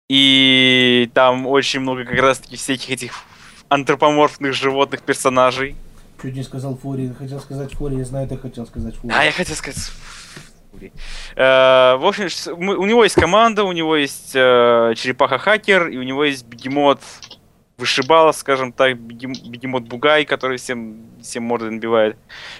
и 0.08 1.10
там 1.14 1.46
очень 1.46 1.80
много 1.80 2.04
как 2.04 2.18
раз-таки 2.20 2.56
всяких 2.56 2.90
этих 2.90 3.12
антропоморфных 3.68 4.52
животных 4.52 5.02
персонажей. 5.02 5.76
Чуть 6.22 6.34
не 6.34 6.42
сказал 6.42 6.76
Фури, 6.76 7.12
хотел 7.18 7.40
сказать 7.40 7.72
Фури, 7.74 7.96
я 7.96 8.04
знаю, 8.04 8.28
ты 8.28 8.38
хотел 8.38 8.66
сказать 8.66 8.94
Фури. 8.96 9.12
А, 9.14 9.24
я 9.24 9.32
хотел 9.32 9.56
сказать... 9.56 9.82
Фури. 10.72 10.92
Э, 11.34 11.96
В 11.96 12.06
общем, 12.06 12.28
у 12.56 12.86
него 12.86 13.04
есть 13.04 13.16
команда, 13.16 13.64
у 13.64 13.72
него 13.72 13.96
есть 13.96 14.32
э, 14.34 14.94
черепаха-хакер, 14.96 15.88
и 15.88 15.96
у 15.98 16.02
него 16.02 16.24
есть 16.24 16.46
бегемот 16.46 17.00
вышибала, 17.78 18.32
скажем 18.32 18.72
так, 18.72 18.96
бегем- 18.96 19.50
бегемот 19.50 19.84
Бугай, 19.84 20.24
который 20.24 20.56
всем, 20.56 20.96
всем 21.20 21.42
морды 21.42 21.70
набивает. 21.70 22.16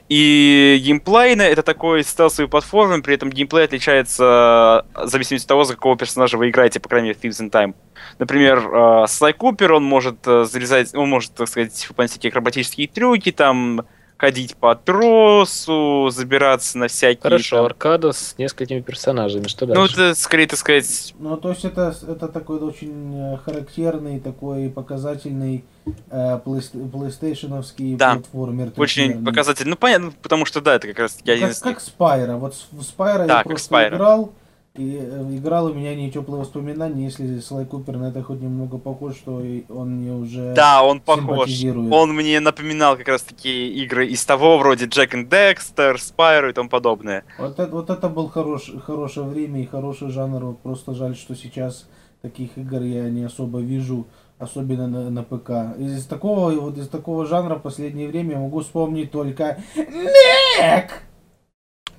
И 0.09 0.81
геймплейно 0.83 1.43
это 1.43 1.63
такой 1.63 2.03
стелсовый 2.05 2.49
платформер, 2.49 3.03
при 3.03 3.15
этом 3.15 3.31
геймплей 3.31 3.65
отличается 3.65 4.85
э, 4.95 5.05
в 5.05 5.09
зависимости 5.09 5.47
от 5.47 5.49
того, 5.49 5.65
за 5.65 5.75
какого 5.75 5.97
персонажа 5.97 6.37
вы 6.37 6.51
играете, 6.51 6.81
по 6.81 6.89
крайней 6.89 7.09
мере, 7.09 7.19
в 7.19 7.25
Thieves 7.25 7.43
in 7.43 7.51
Time. 7.51 7.75
Например, 8.19 8.59
э, 8.59 9.07
Sly 9.09 9.33
Cooper, 9.33 9.73
он 9.73 9.85
может 9.85 10.27
э, 10.27 10.45
залезать, 10.45 10.95
он 10.95 11.09
может, 11.09 11.35
так 11.35 11.49
сказать, 11.49 11.87
выполнять 11.89 12.11
всякие 12.11 12.31
акробатические 12.31 12.89
трюки, 12.89 13.33
там, 13.33 13.87
ходить 14.19 14.57
по 14.57 14.75
тросу, 14.75 16.09
забираться 16.11 16.79
на 16.79 16.89
всякие... 16.89 17.21
Хорошо, 17.23 17.57
там- 17.57 17.67
аркада 17.67 18.13
с 18.13 18.35
несколькими 18.39 18.81
персонажами. 18.81 19.47
Что 19.47 19.67
Ну, 19.67 19.75
дальше? 19.75 19.95
это, 19.95 20.15
скорее, 20.15 20.47
так 20.47 20.59
сказать, 20.59 21.15
Ну, 21.19 21.37
то 21.37 21.51
есть 21.51 21.65
это, 21.65 21.95
это 22.09 22.29
такой 22.29 22.59
очень 22.61 23.15
э, 23.15 23.37
характерный, 23.45 24.19
такой 24.21 24.71
показательный 24.71 25.65
э, 26.11 26.39
плейстейшеновский 26.45 27.95
Да. 27.97 28.15
платформер. 28.15 28.73
очень 28.77 29.03
трехмерный. 29.09 29.27
показательный. 29.27 29.71
Ну, 29.71 29.77
понятно, 29.77 30.13
потому 30.23 30.47
что, 30.47 30.61
да, 30.61 30.77
это 30.77 30.89
как 30.89 30.99
раз 30.99 31.15
таки 31.15 31.31
один 31.33 31.49
Как, 31.49 31.57
из 31.57 31.65
них. 31.65 31.75
как 31.75 31.83
Spyro. 31.83 32.37
Вот 32.37 32.55
в 32.73 32.83
Spyro 32.83 33.27
Да, 33.27 33.39
я 33.39 33.45
просто 33.45 33.67
Spyro. 33.67 33.97
играл, 33.97 34.33
и 34.79 34.99
э, 35.01 35.37
играл, 35.37 35.67
у 35.67 35.75
меня 35.75 35.95
не 35.95 36.11
теплые 36.11 36.41
воспоминания, 36.41 37.05
если 37.05 37.41
Слай 37.41 37.65
Купер 37.65 37.97
на 37.97 38.11
это 38.11 38.23
хоть 38.23 38.41
немного 38.41 38.79
похож, 38.79 39.17
что 39.17 39.43
он 39.69 39.97
мне 39.97 40.13
уже 40.13 40.55
Да, 40.55 40.83
он 40.83 41.01
похож. 41.01 41.51
Он 41.91 42.15
мне 42.15 42.41
напоминал 42.41 42.97
как 42.97 43.09
раз 43.09 43.23
таки 43.23 43.69
игры 43.83 44.07
из 44.07 44.25
того, 44.25 44.59
вроде 44.59 44.87
Джек 44.87 45.15
и 45.15 45.25
Декстер, 45.25 46.01
Спайро 46.01 46.51
и 46.51 46.53
тому 46.53 46.69
подобное. 46.69 47.25
Вот 47.39 47.59
это, 47.59 47.73
вот 47.73 47.91
это 47.91 48.09
был 48.09 48.29
хорош, 48.29 48.73
хорошее 48.85 49.27
время 49.27 49.63
и 49.63 49.67
хороший 49.67 50.11
жанр. 50.11 50.45
Вот 50.45 50.61
просто 50.61 50.95
жаль, 50.95 51.17
что 51.17 51.35
сейчас 51.35 51.89
таких 52.23 52.59
игр 52.59 52.83
я 52.83 53.09
не 53.11 53.25
особо 53.25 53.61
вижу, 53.61 54.07
особенно 54.39 54.87
на, 54.87 55.11
на 55.11 55.23
ПК. 55.23 55.79
Из 55.79 56.07
такого 56.07 56.51
вот 56.51 56.77
из 56.79 56.89
такого 56.89 57.27
жанра 57.27 57.57
в 57.57 57.63
последнее 57.63 58.09
время 58.09 58.33
я 58.33 58.39
могу 58.39 58.61
вспомнить 58.61 59.11
только 59.11 59.59
Нек! 59.77 61.06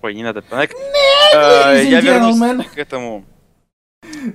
Ой, 0.02 0.14
не 0.14 0.24
надо. 0.24 0.44
Ladies 0.52 0.74
э, 1.34 1.84
я 1.86 2.02
вернусь 2.02 2.68
к 2.68 2.78
этому. 2.78 3.26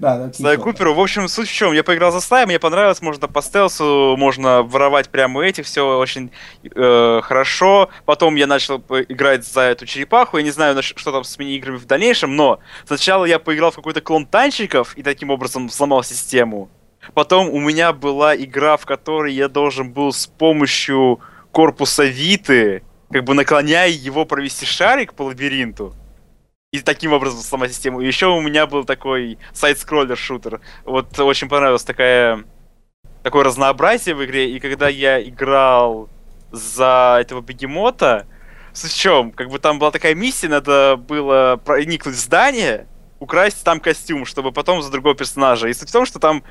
Да, 0.01 0.19
да, 0.19 0.33
Слай 0.33 0.57
тихо. 0.57 0.71
Куперу. 0.71 0.95
В 0.95 1.01
общем, 1.01 1.29
суть 1.29 1.49
в 1.49 1.53
чем. 1.53 1.73
Я 1.73 1.85
поиграл 1.85 2.13
за 2.13 2.21
Слай, 2.21 2.47
мне 2.47 2.59
понравилось, 2.59 3.01
можно 3.01 3.29
по 3.29 3.43
стелсу, 3.43 4.17
можно 4.19 4.63
воровать 4.63 5.09
прямо 5.09 5.45
этих, 5.45 5.67
все 5.67 5.99
очень 5.99 6.31
э, 6.65 7.21
хорошо. 7.23 7.89
Потом 8.05 8.35
я 8.35 8.47
начал 8.47 8.79
играть 9.09 9.47
за 9.47 9.63
эту 9.63 9.87
черепаху. 9.87 10.39
Я 10.39 10.43
не 10.43 10.51
знаю, 10.51 10.81
что 10.83 11.13
там 11.13 11.25
с 11.25 11.39
мини-играми 11.39 11.77
в 11.77 11.87
дальнейшем, 11.87 12.37
но 12.37 12.59
сначала 12.87 13.25
я 13.25 13.39
поиграл 13.39 13.71
в 13.71 13.77
какой-то 13.77 14.01
клон 14.01 14.27
танчиков 14.27 14.97
и 14.97 15.03
таким 15.03 15.31
образом 15.31 15.69
сломал 15.71 16.03
систему. 16.03 16.69
Потом 17.15 17.49
у 17.49 17.59
меня 17.59 17.93
была 17.93 18.37
игра, 18.37 18.77
в 18.77 18.87
которой 18.87 19.33
я 19.33 19.49
должен 19.49 19.93
был 19.93 20.13
с 20.13 20.27
помощью 20.27 21.21
корпуса 21.51 22.05
Виты, 22.05 22.83
как 23.13 23.25
бы 23.25 23.35
наклоняя 23.35 23.89
его 23.89 24.25
провести 24.25 24.65
шарик 24.65 25.15
по 25.15 25.23
лабиринту. 25.23 25.95
И 26.73 26.81
таким 26.81 27.13
образом 27.13 27.41
сломать 27.41 27.73
систему. 27.73 28.01
Еще 28.01 28.27
у 28.27 28.41
меня 28.41 28.67
был 28.67 28.85
такой 28.85 29.39
сайт-скроллер 29.53 30.17
шутер. 30.17 30.63
Вот 30.85 31.19
очень 31.19 31.51
понравилось 31.51 31.85
такая, 31.85 32.45
такое 33.23 33.45
разнообразие 33.45 34.15
в 34.15 34.25
игре. 34.25 34.51
И 34.51 34.59
когда 34.59 34.89
я 34.89 35.23
играл 35.23 36.09
за 36.51 37.19
этого 37.21 37.43
бегемота, 37.43 38.27
с 38.73 38.91
чем? 38.91 39.33
Как 39.33 39.51
бы 39.51 39.59
там 39.59 39.79
была 39.79 39.91
такая 39.91 40.15
миссия, 40.15 40.49
надо 40.49 40.97
было 40.97 41.61
проникнуть 41.63 42.15
в 42.15 42.19
здание, 42.19 42.87
украсть 43.19 43.63
там 43.63 43.79
костюм, 43.79 44.25
чтобы 44.25 44.51
потом 44.51 44.81
за 44.81 44.91
другого 44.91 45.15
персонажа. 45.15 45.69
И 45.69 45.75
суть 45.75 45.91
в 45.91 45.93
том, 45.93 46.07
что 46.07 46.19
там 46.19 46.43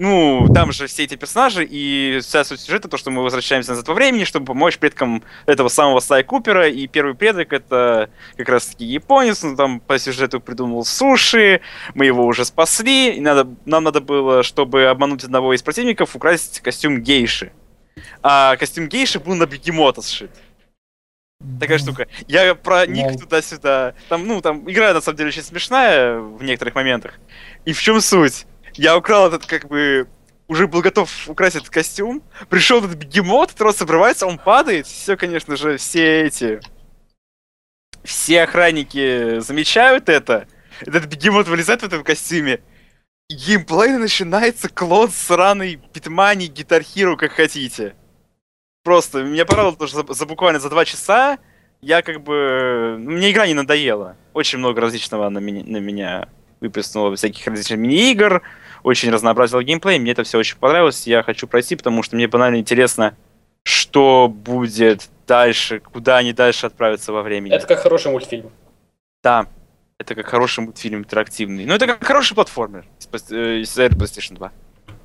ну, 0.00 0.48
там 0.54 0.72
же 0.72 0.86
все 0.86 1.04
эти 1.04 1.14
персонажи, 1.14 1.62
и 1.62 2.20
вся 2.22 2.42
суть 2.42 2.60
сюжета, 2.60 2.88
то, 2.88 2.96
что 2.96 3.10
мы 3.10 3.22
возвращаемся 3.22 3.72
назад 3.72 3.86
во 3.86 3.92
времени, 3.92 4.24
чтобы 4.24 4.46
помочь 4.46 4.78
предкам 4.78 5.22
этого 5.44 5.68
самого 5.68 6.00
Слай 6.00 6.24
Купера, 6.24 6.70
и 6.70 6.86
первый 6.86 7.14
предок 7.14 7.52
это 7.52 8.08
как 8.38 8.48
раз 8.48 8.66
таки 8.68 8.86
японец, 8.86 9.44
он 9.44 9.56
там 9.56 9.78
по 9.78 9.98
сюжету 9.98 10.40
придумал 10.40 10.86
суши, 10.86 11.60
мы 11.94 12.06
его 12.06 12.24
уже 12.24 12.46
спасли, 12.46 13.12
и 13.12 13.20
надо, 13.20 13.46
нам 13.66 13.84
надо 13.84 14.00
было, 14.00 14.42
чтобы 14.42 14.86
обмануть 14.86 15.22
одного 15.22 15.52
из 15.52 15.62
противников, 15.62 16.16
украсть 16.16 16.60
костюм 16.60 17.02
гейши. 17.02 17.52
А 18.22 18.56
костюм 18.56 18.88
гейши 18.88 19.20
был 19.20 19.34
на 19.34 19.44
бегемота 19.44 20.00
сшит. 20.00 20.30
Такая 21.58 21.76
штука. 21.76 22.06
Я 22.26 22.54
проник 22.54 23.06
Вау. 23.06 23.18
туда-сюда. 23.18 23.94
Там, 24.08 24.26
ну, 24.26 24.40
там 24.40 24.70
игра 24.70 24.94
на 24.94 25.00
самом 25.02 25.16
деле 25.16 25.28
очень 25.28 25.42
смешная 25.42 26.18
в 26.18 26.42
некоторых 26.42 26.74
моментах. 26.74 27.18
И 27.66 27.72
в 27.72 27.80
чем 27.80 28.00
суть? 28.00 28.46
Я 28.80 28.96
украл 28.96 29.26
этот, 29.26 29.44
как 29.44 29.68
бы, 29.68 30.08
уже 30.48 30.66
был 30.66 30.80
готов 30.80 31.28
украсть 31.28 31.54
этот 31.54 31.68
костюм. 31.68 32.22
Пришел 32.48 32.78
этот 32.78 32.94
бегемот, 32.94 33.50
трос 33.50 33.82
обрывается, 33.82 34.26
он 34.26 34.38
падает. 34.38 34.86
Все, 34.86 35.18
конечно 35.18 35.54
же, 35.56 35.76
все 35.76 36.22
эти... 36.22 36.60
Все 38.04 38.44
охранники 38.44 39.40
замечают 39.40 40.08
это. 40.08 40.48
Этот 40.80 41.04
бегемот 41.04 41.46
вылезает 41.46 41.82
в 41.82 41.84
этом 41.84 42.02
костюме. 42.02 42.62
Геймплей 43.28 43.98
начинается 43.98 44.70
клон 44.70 45.10
сраный 45.10 45.78
Питмани, 45.92 46.46
Гитар 46.46 46.80
Hero, 46.80 47.16
как 47.16 47.32
хотите. 47.32 47.94
Просто, 48.82 49.22
меня 49.24 49.44
порадовало, 49.44 49.72
потому 49.72 49.88
что 49.88 50.06
за, 50.06 50.14
за 50.14 50.24
буквально 50.24 50.58
за 50.58 50.70
два 50.70 50.86
часа 50.86 51.38
я 51.82 52.00
как 52.00 52.22
бы... 52.22 52.96
Мне 52.98 53.30
игра 53.30 53.46
не 53.46 53.52
надоела. 53.52 54.16
Очень 54.32 54.58
много 54.58 54.80
различного 54.80 55.28
на 55.28 55.38
меня, 55.38 55.64
на 55.66 55.76
меня 55.76 56.30
выплеснула 56.60 57.14
всяких 57.16 57.46
различных 57.46 57.78
мини-игр, 57.78 58.42
очень 58.82 59.10
разнообразила 59.10 59.62
геймплей, 59.62 59.98
мне 59.98 60.12
это 60.12 60.22
все 60.22 60.38
очень 60.38 60.56
понравилось, 60.56 61.06
я 61.06 61.22
хочу 61.22 61.46
пройти, 61.46 61.76
потому 61.76 62.02
что 62.02 62.16
мне 62.16 62.28
банально 62.28 62.56
интересно, 62.56 63.16
что 63.62 64.28
будет 64.28 65.08
дальше, 65.26 65.80
куда 65.80 66.18
они 66.18 66.32
дальше 66.32 66.66
отправятся 66.66 67.12
во 67.12 67.22
времени. 67.22 67.54
Это 67.54 67.66
как 67.66 67.80
хороший 67.80 68.10
мультфильм. 68.10 68.50
Да, 69.22 69.46
это 69.98 70.14
как 70.14 70.26
хороший 70.26 70.60
мультфильм 70.64 71.00
интерактивный. 71.00 71.66
Ну, 71.66 71.74
это 71.74 71.86
как 71.86 72.04
хороший 72.04 72.34
платформер 72.34 72.86
из 72.98 73.32
э, 73.32 73.60
из 73.60 73.76
PlayStation 73.76 74.34
2. 74.34 74.52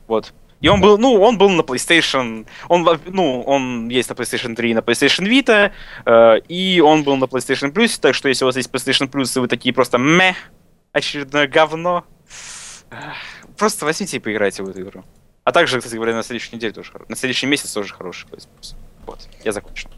Вот. 0.07 0.33
И 0.61 0.67
он 0.69 0.81
был, 0.81 0.97
ну, 0.97 1.21
он 1.21 1.37
был 1.37 1.49
на 1.49 1.61
PlayStation, 1.61 2.47
он, 2.69 2.87
ну, 3.05 3.41
он 3.41 3.89
есть 3.89 4.09
на 4.09 4.13
PlayStation 4.13 4.55
3 4.55 4.71
и 4.71 4.73
на 4.73 4.79
PlayStation 4.79 5.27
Vita, 5.27 5.71
э, 6.05 6.39
и 6.47 6.79
он 6.79 7.03
был 7.03 7.17
на 7.17 7.25
PlayStation 7.25 7.73
Plus, 7.73 7.99
так 7.99 8.15
что 8.15 8.29
если 8.29 8.45
у 8.45 8.47
вас 8.47 8.55
есть 8.55 8.71
PlayStation 8.71 9.09
Plus, 9.11 9.37
и 9.37 9.39
вы 9.41 9.47
такие 9.47 9.73
просто 9.73 9.97
мeh, 9.97 10.33
очередное 10.93 11.47
говно, 11.47 12.05
просто 13.57 13.85
возьмите 13.85 14.17
и 14.17 14.19
поиграйте 14.19 14.63
в 14.63 14.69
эту 14.69 14.81
игру. 14.81 15.03
А 15.43 15.51
также, 15.51 15.77
кстати 15.77 15.95
говоря, 15.95 16.15
на 16.15 16.23
следующей 16.23 16.55
неделе 16.55 16.73
тоже, 16.73 16.91
на 17.07 17.15
следующий 17.15 17.45
месяц 17.45 17.71
тоже 17.71 17.93
хороший 17.93 18.27
Plus. 18.27 18.47
Вот, 19.05 19.27
я 19.43 19.51
закончил. 19.51 19.89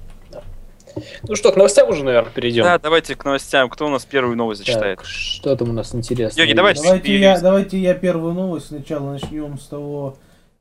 Ну 1.28 1.36
что, 1.36 1.52
к 1.52 1.56
новостям 1.56 1.90
уже, 1.90 2.04
наверное, 2.04 2.32
перейдем. 2.32 2.64
Да, 2.64 2.80
давайте 2.80 3.16
к 3.16 3.24
новостям. 3.24 3.70
Кто 3.70 3.88
у 3.88 3.90
нас 3.90 4.06
первую 4.06 4.36
новость 4.36 4.60
зачитает? 4.60 5.00
Так, 5.00 5.08
что 5.08 5.56
там 5.56 5.70
у 5.70 5.74
нас 5.74 5.94
интересно? 5.94 6.40
Йоги, 6.40 6.54
давайте 6.54 6.82
Давайте 6.84 7.20
я, 7.20 7.40
давайте 7.40 7.78
я 7.78 7.94
первую 7.94 8.34
новость 8.34 8.68
сначала 8.68 9.14
начнем 9.14 9.60
с 9.60 9.68
того, 9.68 10.18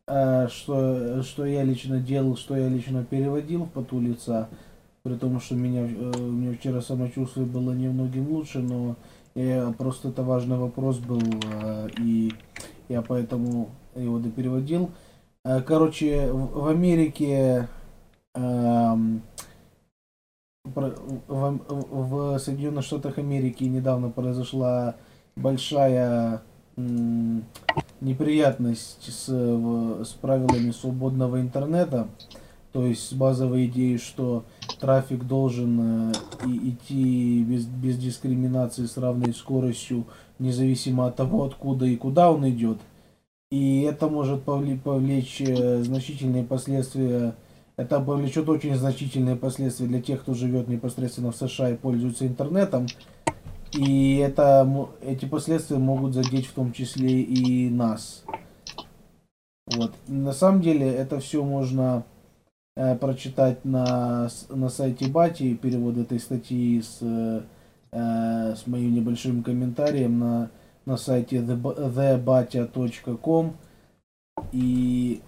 э, 0.06 0.48
что, 0.52 1.22
что 1.22 1.46
я 1.46 1.64
лично 1.64 1.98
делал, 1.98 2.36
что 2.36 2.56
я 2.56 2.68
лично 2.68 3.04
переводил 3.04 3.64
в 3.64 3.70
поту 3.70 4.00
лица. 4.00 4.48
При 5.02 5.14
том, 5.14 5.40
что 5.40 5.54
меня, 5.54 5.82
э, 5.82 6.18
у 6.18 6.32
меня 6.32 6.56
вчера 6.56 6.80
самочувствие 6.80 7.46
было 7.46 7.72
немногим 7.72 8.28
лучше, 8.28 8.58
но 8.58 8.96
я, 9.34 9.72
просто 9.76 10.08
это 10.08 10.22
важный 10.22 10.56
вопрос 10.56 10.98
был, 10.98 11.22
э, 11.62 11.88
и 11.98 12.32
я 12.88 13.02
поэтому 13.02 13.70
его 13.94 14.18
допереводил. 14.18 14.90
Э, 15.44 15.60
Короче, 15.60 16.30
в, 16.32 16.68
Америке 16.68 17.68
эм, 18.34 19.22
в, 20.64 22.38
Соединенных 22.38 22.84
Штатах 22.84 23.18
Америки 23.18 23.64
недавно 23.64 24.10
произошла 24.10 24.96
большая 25.36 26.42
неприятность 28.00 29.10
с, 29.10 29.28
с 29.28 30.08
правилами 30.20 30.70
свободного 30.72 31.40
интернета, 31.40 32.08
то 32.72 32.84
есть 32.84 33.08
с 33.08 33.12
базовой 33.14 33.66
идеей, 33.66 33.96
что 33.96 34.44
трафик 34.78 35.24
должен 35.24 36.10
э, 36.10 36.12
идти 36.44 37.42
без, 37.42 37.64
без 37.64 37.96
дискриминации 37.96 38.84
с 38.84 38.98
равной 38.98 39.32
скоростью, 39.32 40.04
независимо 40.38 41.06
от 41.06 41.16
того, 41.16 41.44
откуда 41.44 41.86
и 41.86 41.96
куда 41.96 42.30
он 42.30 42.48
идет. 42.48 42.78
И 43.50 43.82
это 43.82 44.08
может 44.08 44.44
повле- 44.44 44.78
повлечь 44.78 45.40
э, 45.40 45.82
значительные 45.82 46.44
последствия 46.44 47.34
это 47.76 48.00
повлечет 48.00 48.48
очень 48.48 48.74
значительные 48.74 49.36
последствия 49.36 49.86
для 49.86 50.00
тех, 50.00 50.22
кто 50.22 50.32
живет 50.32 50.66
непосредственно 50.66 51.30
в 51.30 51.36
США 51.36 51.70
и 51.70 51.76
пользуется 51.76 52.26
интернетом. 52.26 52.86
И 53.72 54.16
это, 54.16 54.88
эти 55.02 55.26
последствия 55.26 55.76
могут 55.76 56.14
задеть 56.14 56.46
в 56.46 56.54
том 56.54 56.72
числе 56.72 57.20
и 57.20 57.68
нас. 57.68 58.24
Вот. 59.66 59.92
На 60.08 60.32
самом 60.32 60.62
деле 60.62 60.90
это 60.90 61.20
все 61.20 61.44
можно 61.44 62.04
э, 62.76 62.96
прочитать 62.96 63.62
на, 63.64 64.30
на 64.48 64.68
сайте 64.70 65.08
Бати, 65.08 65.54
перевод 65.54 65.98
этой 65.98 66.18
статьи 66.18 66.80
с, 66.80 67.44
э, 67.96 68.54
с 68.56 68.66
моим 68.66 68.94
небольшим 68.94 69.42
комментарием 69.42 70.18
на, 70.18 70.50
на 70.84 70.96
сайте 70.96 71.36
theba- 71.36 71.76
thebatya.com. 71.94 73.52
И 74.52 75.20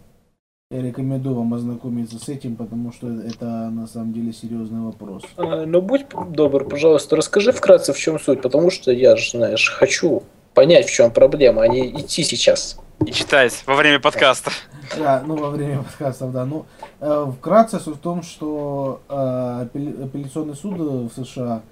я 0.70 0.83
рекомендую 0.83 1.35
вам 1.37 1.54
ознакомиться 1.54 2.18
с 2.18 2.28
этим, 2.28 2.57
потому 2.57 2.92
что 2.92 3.09
это 3.09 3.70
на 3.70 3.87
самом 3.87 4.12
деле 4.12 4.33
серьезный 4.33 4.81
вопрос. 4.81 5.22
А, 5.38 5.64
Ну, 5.64 5.81
будь 5.81 6.07
добр, 6.31 6.64
пожалуйста, 6.64 7.16
расскажи 7.16 7.52
вкратце, 7.52 7.92
в 7.94 7.98
чем 7.98 8.18
суть, 8.20 8.42
потому 8.42 8.70
что 8.70 8.92
я 8.92 9.16
же, 9.16 9.31
знаешь, 9.31 9.70
хочу 9.70 10.22
понять, 10.54 10.87
в 10.87 10.92
чем 10.92 11.11
проблема, 11.11 11.62
а 11.62 11.68
не 11.68 11.88
идти 11.90 12.22
сейчас. 12.22 12.78
И 13.07 13.12
читать 13.12 13.62
во 13.66 13.76
время 13.76 14.00
подкаста. 14.00 14.50
Да, 14.98 15.22
ну 15.26 15.37
во 15.37 15.50
время 15.50 15.83
подкастов, 15.85 16.33
да. 16.33 16.44
Ну, 16.44 16.66
э, 17.00 17.26
вкратце 17.38 17.78
суть 17.78 17.96
в 17.96 18.00
том, 18.00 18.22
что 18.22 19.00
э, 19.09 19.14
апелля- 19.14 20.04
апелляционный 20.04 20.54
суд 20.57 20.76
в 20.76 21.24
США 21.24 21.62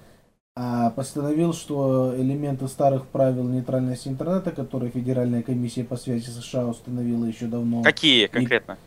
постановил, 0.95 1.53
что 1.53 2.13
элементы 2.17 2.67
старых 2.67 3.05
правил 3.05 3.43
нейтральности 3.43 4.07
интернета, 4.07 4.51
которые 4.51 4.91
Федеральная 4.91 5.43
комиссия 5.43 5.83
по 5.83 5.97
связи 5.97 6.29
США 6.29 6.65
установила 6.67 7.25
еще 7.25 7.45
давно, 7.45 7.83
Какие 7.83 8.27
конкретно? 8.27 8.77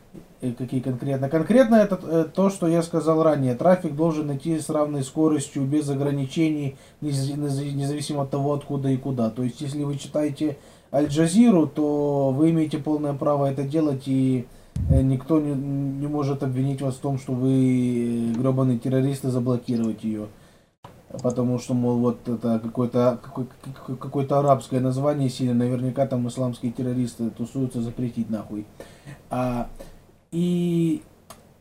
И 0.40 0.52
какие 0.52 0.80
конкретно? 0.80 1.28
Конкретно 1.28 1.76
это 1.76 2.00
э, 2.02 2.24
то, 2.34 2.50
что 2.50 2.66
я 2.66 2.82
сказал 2.82 3.22
ранее. 3.22 3.54
Трафик 3.54 3.94
должен 3.94 4.34
идти 4.34 4.58
с 4.58 4.70
равной 4.70 5.04
скоростью, 5.04 5.64
без 5.64 5.88
ограничений, 5.88 6.76
нез- 7.02 7.36
нез- 7.36 7.72
независимо 7.72 8.22
от 8.22 8.30
того, 8.30 8.54
откуда 8.54 8.88
и 8.88 8.96
куда. 8.96 9.30
То 9.30 9.42
есть, 9.42 9.60
если 9.60 9.84
вы 9.84 9.96
читаете 9.98 10.56
Аль-Джазиру, 10.92 11.66
то 11.66 12.30
вы 12.30 12.50
имеете 12.50 12.78
полное 12.78 13.12
право 13.12 13.46
это 13.46 13.62
делать, 13.62 14.04
и 14.06 14.46
э, 14.88 15.02
никто 15.02 15.40
не, 15.40 15.52
не 15.52 16.06
может 16.06 16.42
обвинить 16.42 16.80
вас 16.80 16.94
в 16.94 17.00
том, 17.00 17.18
что 17.18 17.32
вы 17.32 18.32
гребаные 18.36 18.78
террористы, 18.78 19.30
заблокировать 19.30 20.02
ее. 20.02 20.26
Потому 21.22 21.58
что, 21.58 21.74
мол, 21.74 21.96
вот 21.98 22.28
это 22.28 22.60
какое-то 22.60 23.18
какой- 23.20 23.46
какой- 23.74 23.96
какое-то 23.96 24.38
арабское 24.38 24.80
название 24.80 25.28
сильно, 25.28 25.54
наверняка 25.54 26.06
там 26.06 26.28
исламские 26.28 26.70
террористы 26.70 27.30
тусуются, 27.30 27.82
запретить 27.82 28.30
нахуй. 28.30 28.64
А, 29.28 29.68
и 30.30 31.02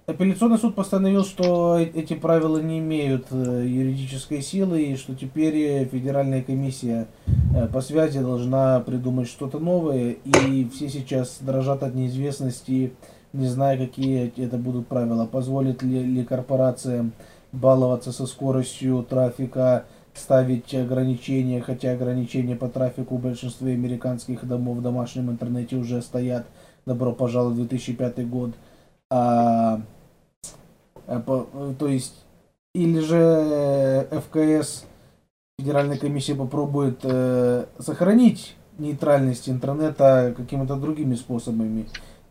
апелляционный 0.06 0.60
суд 0.60 0.76
постановил, 0.76 1.24
что 1.26 1.80
э- 1.80 1.86
эти 1.86 2.14
правила 2.14 2.60
не 2.60 2.78
имеют 2.78 3.28
э, 3.32 3.66
юридической 3.66 4.44
силы, 4.44 4.84
и 4.84 4.96
что 4.96 5.16
теперь 5.16 5.56
э, 5.56 5.86
Федеральная 5.86 6.44
комиссия 6.44 7.08
по 7.74 7.82
связи 7.82 8.20
должна 8.20 8.80
придумать 8.82 9.28
что-то 9.28 9.58
новое, 9.58 10.12
и 10.26 10.70
все 10.74 10.90
сейчас 10.90 11.40
дрожат 11.42 11.82
от 11.82 11.96
неизвестности, 11.96 12.94
не 13.34 13.48
зная, 13.48 13.78
какие 13.78 14.32
это 14.38 14.58
будут 14.58 14.88
правила. 14.88 15.26
Позволит 15.26 15.82
ли, 15.82 16.04
ли 16.04 16.24
корпорациям 16.24 17.14
баловаться 17.52 18.12
со 18.12 18.26
скоростью 18.26 19.04
трафика, 19.04 19.86
ставить 20.14 20.74
ограничения, 20.76 21.62
хотя 21.62 21.92
ограничения 21.92 22.56
по 22.56 22.68
трафику 22.68 23.18
в 23.18 23.22
большинстве 23.22 23.74
американских 23.74 24.48
домов 24.48 24.78
в 24.78 24.82
домашнем 24.82 25.30
интернете 25.30 25.76
уже 25.76 26.02
стоят. 26.02 26.46
Добро 26.86 27.14
пожаловать 27.14 27.56
в 27.56 27.68
2005 27.68 28.28
год. 28.28 28.52
А, 29.12 29.82
а, 31.08 31.20
по- 31.20 31.48
то 31.78 31.88
есть, 31.88 32.16
или 32.74 33.00
же 33.00 33.18
э, 33.18 34.20
ФКС, 34.20 34.86
Федеральная 35.60 35.98
комиссия 35.98 36.36
попробует 36.36 37.00
э, 37.04 37.66
сохранить 37.80 38.56
нейтральность 38.78 39.50
интернета 39.50 40.34
какими-то 40.38 40.76
другими 40.76 41.16
способами. 41.16 41.88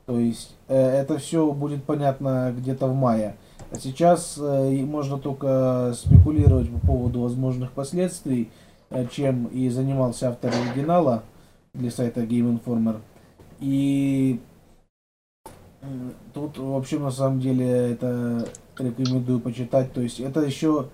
То 0.06 0.18
есть, 0.18 0.56
э, 0.68 0.74
это 0.74 1.18
все 1.18 1.52
будет 1.52 1.84
понятно 1.84 2.54
где-то 2.56 2.86
в 2.86 2.94
мае. 2.94 3.36
А 3.70 3.76
сейчас 3.78 4.38
э, 4.38 4.84
можно 4.84 5.18
только 5.18 5.92
спекулировать 5.94 6.70
по 6.70 6.86
поводу 6.86 7.20
возможных 7.20 7.72
последствий, 7.72 8.50
э, 8.90 9.06
чем 9.12 9.46
и 9.46 9.68
занимался 9.68 10.30
автор 10.30 10.52
оригинала 10.52 11.22
для 11.74 11.90
сайта 11.90 12.22
Game 12.22 12.58
Informer. 12.58 13.00
И 13.60 14.40
тут, 16.32 16.58
в 16.58 16.74
общем, 16.76 17.02
на 17.02 17.10
самом 17.10 17.40
деле, 17.40 17.66
это 17.92 18.48
рекомендую 18.78 19.40
почитать. 19.40 19.92
То 19.92 20.00
есть 20.00 20.20
это 20.20 20.40
еще 20.40 20.88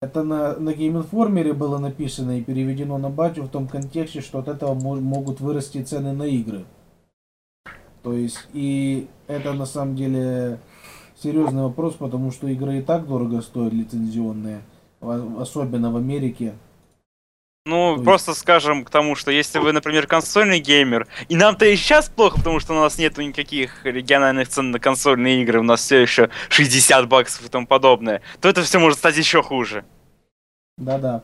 это 0.00 0.22
на, 0.22 0.54
на 0.56 0.70
Game 0.70 1.02
Informer 1.02 1.52
было 1.54 1.78
написано 1.78 2.38
и 2.38 2.42
переведено 2.42 2.98
на 2.98 3.10
батю 3.10 3.42
в 3.42 3.48
том 3.48 3.66
контексте, 3.66 4.20
что 4.20 4.38
от 4.38 4.48
этого 4.48 4.74
мо- 4.74 5.00
могут 5.00 5.40
вырасти 5.40 5.82
цены 5.82 6.12
на 6.12 6.22
игры. 6.22 6.64
То 8.02 8.12
есть, 8.12 8.46
и 8.52 9.08
это 9.26 9.52
на 9.54 9.66
самом 9.66 9.96
деле 9.96 10.60
серьезный 11.22 11.62
вопрос, 11.62 11.94
потому 11.94 12.30
что 12.32 12.46
игры 12.48 12.78
и 12.78 12.82
так 12.82 13.06
дорого 13.06 13.40
стоят 13.42 13.72
лицензионные, 13.72 14.62
особенно 15.00 15.90
в 15.90 15.96
Америке. 15.96 16.54
Ну, 17.66 17.96
То 17.98 18.02
просто 18.02 18.32
скажем 18.32 18.82
к 18.84 18.90
тому, 18.90 19.14
что 19.14 19.30
если 19.30 19.58
вы, 19.58 19.72
например, 19.72 20.06
консольный 20.06 20.58
геймер, 20.58 21.06
и 21.28 21.36
нам-то 21.36 21.66
и 21.66 21.76
сейчас 21.76 22.08
плохо, 22.08 22.38
потому 22.38 22.60
что 22.60 22.72
у 22.72 22.80
нас 22.80 22.96
нету 22.96 23.20
никаких 23.20 23.84
региональных 23.84 24.48
цен 24.48 24.70
на 24.70 24.80
консольные 24.80 25.42
игры, 25.42 25.60
у 25.60 25.64
нас 25.64 25.80
все 25.82 25.98
еще 25.98 26.30
60 26.48 27.06
баксов 27.08 27.44
и 27.44 27.48
тому 27.50 27.66
подобное, 27.66 28.22
то 28.40 28.48
это 28.48 28.62
все 28.62 28.78
может 28.78 28.98
стать 28.98 29.18
еще 29.18 29.42
хуже. 29.42 29.84
Да-да. 30.78 31.22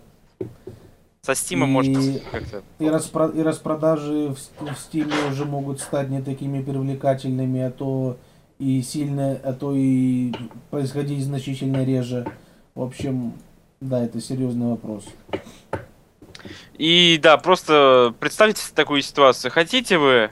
Со 1.22 1.32
Steam 1.32 1.62
И- 1.62 1.66
может 1.66 2.22
как-то... 2.30 2.62
И, 2.78 2.84
распро- 2.84 3.34
и 3.34 3.42
распродажи 3.42 4.28
в, 4.28 4.36
в 4.36 4.68
Steam 4.76 5.10
уже 5.30 5.46
могут 5.46 5.80
стать 5.80 6.10
не 6.10 6.20
такими 6.20 6.62
привлекательными, 6.62 7.62
а 7.62 7.70
то 7.70 8.18
и 8.58 8.82
сильно, 8.82 9.38
а 9.42 9.52
то 9.52 9.74
и 9.74 10.32
происходить 10.70 11.24
значительно 11.24 11.84
реже. 11.84 12.26
В 12.74 12.82
общем, 12.82 13.32
да, 13.80 14.04
это 14.04 14.20
серьезный 14.20 14.66
вопрос. 14.66 15.04
И 16.76 17.18
да, 17.22 17.36
просто 17.38 18.14
представьте 18.20 18.62
такую 18.74 19.02
ситуацию. 19.02 19.50
Хотите 19.50 19.98
вы, 19.98 20.30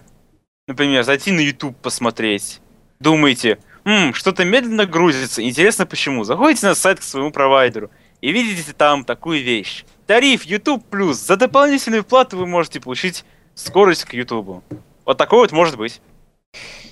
например, 0.66 1.04
зайти 1.04 1.30
на 1.32 1.40
YouTube 1.40 1.76
посмотреть? 1.76 2.60
Думаете, 3.00 3.58
«М, 3.84 4.14
что-то 4.14 4.44
медленно 4.44 4.86
грузится, 4.86 5.42
интересно 5.42 5.86
почему? 5.86 6.24
Заходите 6.24 6.66
на 6.66 6.74
сайт 6.74 7.00
к 7.00 7.02
своему 7.02 7.32
провайдеру 7.32 7.90
и 8.20 8.30
видите 8.30 8.72
там 8.72 9.04
такую 9.04 9.42
вещь. 9.42 9.84
Тариф 10.06 10.44
YouTube 10.44 10.84
Plus. 10.90 11.14
За 11.14 11.36
дополнительную 11.36 12.04
плату 12.04 12.36
вы 12.36 12.46
можете 12.46 12.80
получить 12.80 13.24
скорость 13.54 14.04
к 14.04 14.14
YouTube. 14.14 14.62
Вот 15.04 15.18
такой 15.18 15.40
вот 15.40 15.52
может 15.52 15.76
быть. 15.76 16.00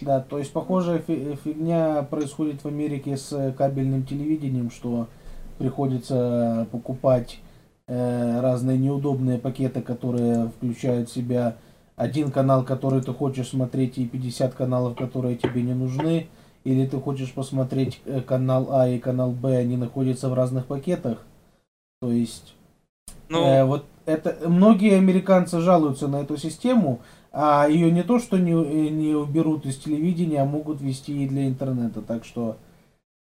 Да, 0.00 0.20
то 0.20 0.38
есть 0.38 0.52
похожая 0.52 0.98
фи- 0.98 1.36
фигня 1.44 2.02
происходит 2.02 2.62
в 2.64 2.68
Америке 2.68 3.16
с 3.16 3.32
э, 3.32 3.52
кабельным 3.52 4.04
телевидением, 4.04 4.70
что 4.70 5.08
приходится 5.58 6.66
покупать 6.72 7.38
э, 7.86 8.40
разные 8.40 8.78
неудобные 8.78 9.38
пакеты, 9.38 9.82
которые 9.82 10.48
включают 10.48 11.10
в 11.10 11.12
себя 11.12 11.56
один 11.96 12.30
канал, 12.30 12.64
который 12.64 13.02
ты 13.02 13.12
хочешь 13.12 13.48
смотреть, 13.50 13.98
и 13.98 14.06
50 14.06 14.54
каналов, 14.54 14.96
которые 14.96 15.36
тебе 15.36 15.62
не 15.62 15.74
нужны. 15.74 16.28
Или 16.64 16.86
ты 16.86 16.98
хочешь 16.98 17.32
посмотреть 17.32 18.00
э, 18.06 18.20
канал 18.22 18.68
А 18.72 18.88
и 18.88 18.98
канал 18.98 19.32
Б, 19.32 19.56
они 19.56 19.76
находятся 19.76 20.28
в 20.30 20.34
разных 20.34 20.66
пакетах. 20.66 21.18
То 22.00 22.10
есть 22.10 22.54
Ну, 23.28 23.44
Э, 23.44 23.64
вот 23.64 23.84
это 24.06 24.36
многие 24.48 24.96
американцы 24.96 25.60
жалуются 25.60 26.08
на 26.08 26.16
эту 26.22 26.36
систему, 26.36 27.00
а 27.32 27.66
ее 27.68 27.90
не 27.90 28.02
то 28.02 28.18
что 28.18 28.38
не, 28.38 28.52
э, 28.52 28.88
не 28.90 29.14
уберут 29.14 29.66
из 29.66 29.76
телевидения, 29.78 30.42
а 30.42 30.44
могут 30.44 30.80
вести 30.80 31.24
и 31.24 31.28
для 31.28 31.46
интернета. 31.46 32.00
Так 32.02 32.24
что 32.24 32.56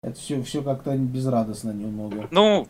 это 0.03 0.19
все, 0.19 0.43
все 0.43 0.63
как-то 0.63 0.97
безрадостно 0.97 1.71
немного. 1.71 2.29
ну, 2.31 2.67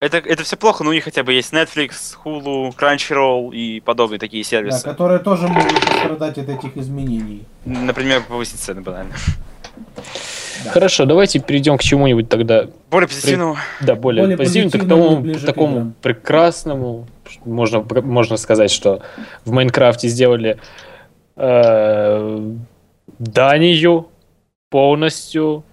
это, 0.00 0.18
это 0.18 0.42
все 0.42 0.56
плохо, 0.58 0.84
но 0.84 0.90
у 0.90 0.92
них 0.92 1.04
хотя 1.04 1.22
бы 1.22 1.32
есть 1.32 1.52
Netflix, 1.54 2.14
Hulu, 2.22 2.74
Crunchyroll 2.76 3.54
и 3.54 3.80
подобные 3.80 4.18
такие 4.18 4.42
Да, 4.44 4.48
сервисы. 4.50 4.84
которые 4.84 5.18
тоже 5.20 5.48
могут 5.48 5.72
пострадать 5.80 6.36
от 6.36 6.48
этих 6.50 6.76
изменений. 6.76 7.44
Например, 7.64 8.22
повысить 8.28 8.60
цены 8.60 8.82
банально. 8.82 9.14
Да. 10.64 10.70
Хорошо, 10.70 11.04
давайте 11.06 11.40
перейдем 11.40 11.78
к 11.78 11.82
чему-нибудь 11.82 12.28
тогда, 12.28 12.66
Более 12.90 13.08
позитивному. 13.08 13.56
да, 13.80 13.94
более, 13.94 14.22
Более 14.24 14.36
позитивному, 14.36 14.70
к 14.70 14.72
позитивному, 14.72 15.04
тому, 15.10 15.20
ближе 15.22 15.46
к 15.52 15.56
играм. 15.56 15.94
прекрасному. 16.02 17.06
Можно, 17.44 17.84
можно 18.02 18.36
сказать, 18.36 18.70
что 18.70 19.02
в 19.44 19.52
Майнкрафте 19.52 20.08
сделали 20.08 20.58
э, 21.36 22.54
Данию 23.18 24.08
полностью 24.70 25.64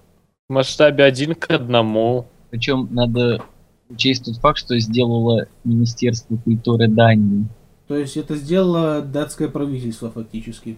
в 0.50 0.54
масштабе 0.54 1.04
один 1.04 1.36
к 1.36 1.50
одному. 1.52 2.28
Причем 2.50 2.88
надо 2.92 3.44
учесть 3.90 4.26
тот 4.26 4.38
факт, 4.38 4.60
что 4.60 4.78
сделало 4.80 5.48
Министерство 5.64 6.38
культуры 6.38 6.88
Дании. 6.88 7.46
То 7.88 7.98
есть 7.98 8.16
это 8.18 8.36
сделало 8.36 9.02
датское 9.02 9.50
правительство 9.50 10.10
фактически. 10.12 10.78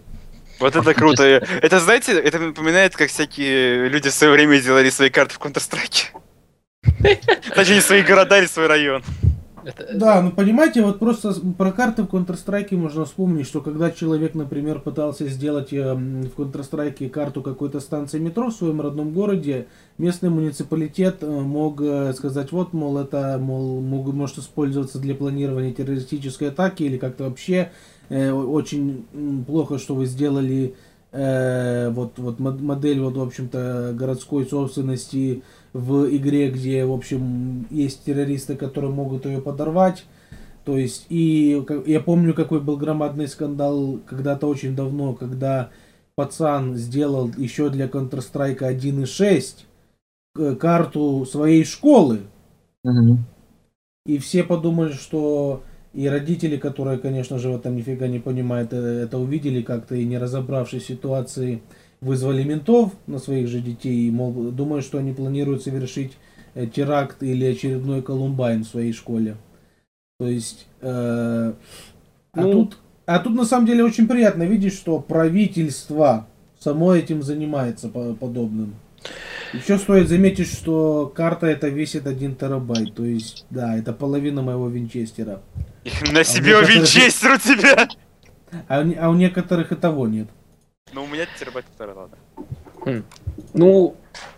Вот 0.60 0.76
это 0.76 0.94
круто. 0.94 1.24
Это, 1.24 1.80
знаете, 1.80 2.18
это 2.18 2.38
напоминает, 2.38 2.96
как 2.96 3.08
всякие 3.08 3.88
люди 3.88 4.08
в 4.08 4.14
свое 4.14 4.32
время 4.32 4.60
делали 4.60 4.90
свои 4.90 5.10
карты 5.10 5.34
в 5.34 5.38
Counter-Strike. 5.38 6.14
Точнее, 7.54 7.80
свои 7.80 8.02
города 8.02 8.38
или 8.38 8.46
свой 8.46 8.66
район. 8.66 9.02
Это- 9.64 9.98
Да, 9.98 10.20
ну 10.22 10.30
понимаете, 10.30 10.82
вот 10.82 10.98
просто 10.98 11.32
про 11.56 11.72
карты 11.72 12.02
в 12.02 12.06
Counter-Strike 12.06 12.76
можно 12.76 13.04
вспомнить, 13.04 13.46
что 13.46 13.60
когда 13.60 13.90
человек, 13.90 14.34
например, 14.34 14.80
пытался 14.80 15.26
сделать 15.28 15.72
э, 15.72 15.94
в 15.94 16.38
Counter-Strike 16.38 17.08
карту 17.08 17.42
какой-то 17.42 17.80
станции 17.80 18.18
метро 18.18 18.50
в 18.50 18.54
своем 18.54 18.80
родном 18.80 19.12
городе, 19.12 19.66
местный 19.98 20.28
муниципалитет 20.30 21.18
э, 21.22 21.26
мог 21.30 21.80
э, 21.80 22.12
сказать, 22.14 22.52
вот, 22.52 22.72
мол, 22.72 22.98
это, 22.98 23.38
мол, 23.40 23.80
может 23.80 24.38
использоваться 24.38 24.98
для 24.98 25.14
планирования 25.14 25.72
террористической 25.72 26.48
атаки 26.48 26.82
или 26.82 26.98
как-то 26.98 27.24
вообще 27.24 27.70
э, 28.10 28.30
очень 28.32 29.06
плохо, 29.46 29.78
что 29.78 29.94
вы 29.94 30.06
сделали 30.06 30.74
э, 31.12 31.88
вот, 31.90 32.18
вот 32.18 32.38
мод- 32.38 32.60
модель, 32.62 33.00
вот, 33.00 33.16
в 33.16 33.22
общем-то, 33.22 33.92
городской 33.94 34.44
собственности 34.44 35.42
в 35.74 36.08
игре, 36.16 36.50
где, 36.50 36.84
в 36.86 36.92
общем, 36.92 37.66
есть 37.68 38.04
террористы, 38.04 38.54
которые 38.56 38.92
могут 38.92 39.26
ее 39.26 39.42
подорвать. 39.42 40.04
То 40.64 40.78
есть, 40.78 41.04
и 41.10 41.62
я 41.84 42.00
помню, 42.00 42.32
какой 42.32 42.60
был 42.60 42.78
громадный 42.78 43.28
скандал 43.28 43.98
когда-то 44.06 44.46
очень 44.46 44.74
давно, 44.74 45.12
когда 45.12 45.68
пацан 46.14 46.76
сделал 46.76 47.30
еще 47.36 47.68
для 47.68 47.86
Counter-Strike 47.86 48.60
1.6 48.60 49.64
э, 50.38 50.54
карту 50.54 51.26
своей 51.26 51.64
школы. 51.64 52.20
Мгм. 52.84 53.26
И 54.06 54.18
все 54.18 54.44
подумали, 54.44 54.92
что 54.92 55.64
и 55.92 56.08
родители, 56.08 56.56
которые, 56.56 56.98
конечно 56.98 57.38
же, 57.38 57.50
в 57.50 57.56
этом 57.56 57.76
нифига 57.76 58.06
не 58.06 58.20
понимают, 58.20 58.72
э, 58.72 58.76
это 58.76 59.18
увидели 59.18 59.60
как-то 59.60 59.96
и 59.96 60.04
не 60.04 60.18
разобравшись 60.18 60.84
в 60.84 60.88
ситуации, 60.88 61.62
вызвали 62.04 62.42
ментов 62.44 62.92
на 63.06 63.18
своих 63.18 63.48
же 63.48 63.60
детей, 63.60 64.06
и, 64.06 64.10
мол, 64.10 64.32
думают, 64.52 64.84
что 64.84 64.98
они 64.98 65.12
планируют 65.12 65.62
совершить 65.62 66.12
э, 66.54 66.66
теракт 66.66 67.22
или 67.22 67.44
очередной 67.46 68.02
Колумбайн 68.02 68.62
в 68.64 68.68
своей 68.68 68.92
школе. 68.92 69.36
То 70.20 70.28
есть, 70.28 70.66
э, 70.80 71.52
а, 72.32 72.40
Ну. 72.40 72.52
тут, 72.52 72.78
а 73.06 73.18
тут 73.18 73.34
на 73.34 73.44
самом 73.44 73.66
деле 73.66 73.82
очень 73.84 74.06
приятно 74.06 74.44
видеть, 74.44 74.74
что 74.74 75.00
правительство 75.00 76.26
само 76.60 76.94
этим 76.94 77.22
занимается 77.22 77.88
по- 77.88 78.14
подобным. 78.14 78.74
Еще 79.52 79.78
стоит 79.78 80.08
заметить, 80.08 80.48
что 80.48 81.12
карта 81.14 81.46
эта 81.46 81.68
весит 81.68 82.06
1 82.06 82.34
терабайт. 82.36 82.94
То 82.94 83.04
есть, 83.04 83.46
да, 83.50 83.76
это 83.76 83.92
половина 83.92 84.42
моего 84.42 84.68
винчестера. 84.68 85.42
На 86.12 86.24
себе 86.24 86.52
некоторые- 86.52 86.78
винчестер 86.80 87.32
у 87.32 87.38
тебя! 87.38 87.88
А, 88.68 88.84
а 89.00 89.10
у 89.10 89.14
некоторых 89.14 89.72
и 89.72 89.74
того 89.74 90.06
нет. 90.08 90.28
Ну, 90.94 91.02
у 91.04 91.06
меня 91.08 91.26
терабайт 91.38 91.66
полтора, 91.66 91.94
ладно. 91.94 93.02
Ну, 93.52 93.96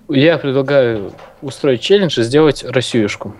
я 0.08 0.38
предлагаю 0.38 1.12
устроить 1.42 1.82
челлендж 1.82 2.18
и 2.18 2.22
сделать 2.22 2.64
Россиюшку. 2.64 3.34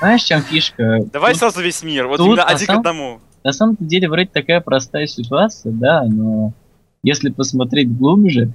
Знаешь, 0.00 0.22
в 0.22 0.26
чем 0.26 0.42
фишка? 0.42 1.00
Давай 1.12 1.32
Тут, 1.32 1.40
сразу 1.40 1.60
весь 1.60 1.82
мир, 1.82 2.06
вот 2.06 2.18
тут 2.18 2.26
именно 2.28 2.44
один 2.44 2.66
к 2.66 2.66
самом- 2.66 2.78
одному. 2.80 3.20
на 3.44 3.52
самом 3.52 3.76
деле 3.80 4.08
вроде 4.08 4.26
такая 4.26 4.60
простая 4.60 5.06
ситуация, 5.06 5.72
да, 5.72 6.04
но 6.04 6.52
если 7.02 7.30
посмотреть 7.30 7.96
глубже, 7.96 8.50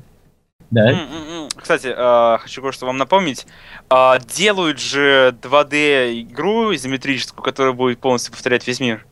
да. 0.71 1.07
Кстати, 1.55 1.93
а, 1.95 2.37
хочу 2.39 2.61
кое-что 2.61 2.85
вам 2.85 2.97
напомнить. 2.97 3.45
А, 3.89 4.19
Делают 4.19 4.79
же 4.79 5.35
2D 5.41 6.21
игру 6.21 6.73
изометрическую, 6.75 7.43
которая 7.43 7.73
будет 7.73 7.99
полностью 7.99 8.31
повторять 8.33 8.65
весь 8.67 8.79
мир. 8.79 9.05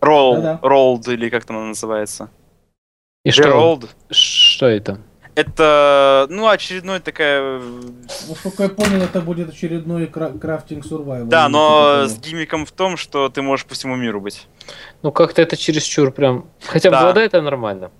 Roll, 0.00 0.40
Да-да. 0.42 0.58
Rolled, 0.68 1.12
или 1.12 1.28
как 1.30 1.44
там 1.44 1.56
она 1.58 1.66
называется? 1.68 2.28
И 3.24 3.30
что, 3.30 3.44
Rolled. 3.48 3.88
что 4.10 4.66
это? 4.66 4.98
Это, 5.34 6.26
ну, 6.30 6.46
очередной 6.46 7.00
такая... 7.00 7.40
э, 7.60 7.80
Насколько 8.28 8.64
я 8.64 8.68
понял, 8.68 9.02
это 9.02 9.20
будет 9.20 9.48
очередной 9.48 10.06
кра- 10.06 10.30
крафтинг 10.30 10.84
survival. 10.86 11.24
Да, 11.24 11.48
но 11.48 12.04
с 12.06 12.16
гиммиком 12.20 12.66
в 12.66 12.70
том, 12.70 12.96
что 12.96 13.28
ты 13.30 13.42
можешь 13.42 13.66
по 13.66 13.74
всему 13.74 13.96
миру 13.96 14.20
быть. 14.20 14.46
Ну, 15.02 15.10
как-то 15.10 15.42
это 15.42 15.56
чересчур 15.56 16.12
прям... 16.12 16.46
Хотя 16.64 16.90
Да. 16.90 17.12
в 17.12 17.16
2D 17.16 17.20
это 17.20 17.42
нормально. 17.42 17.90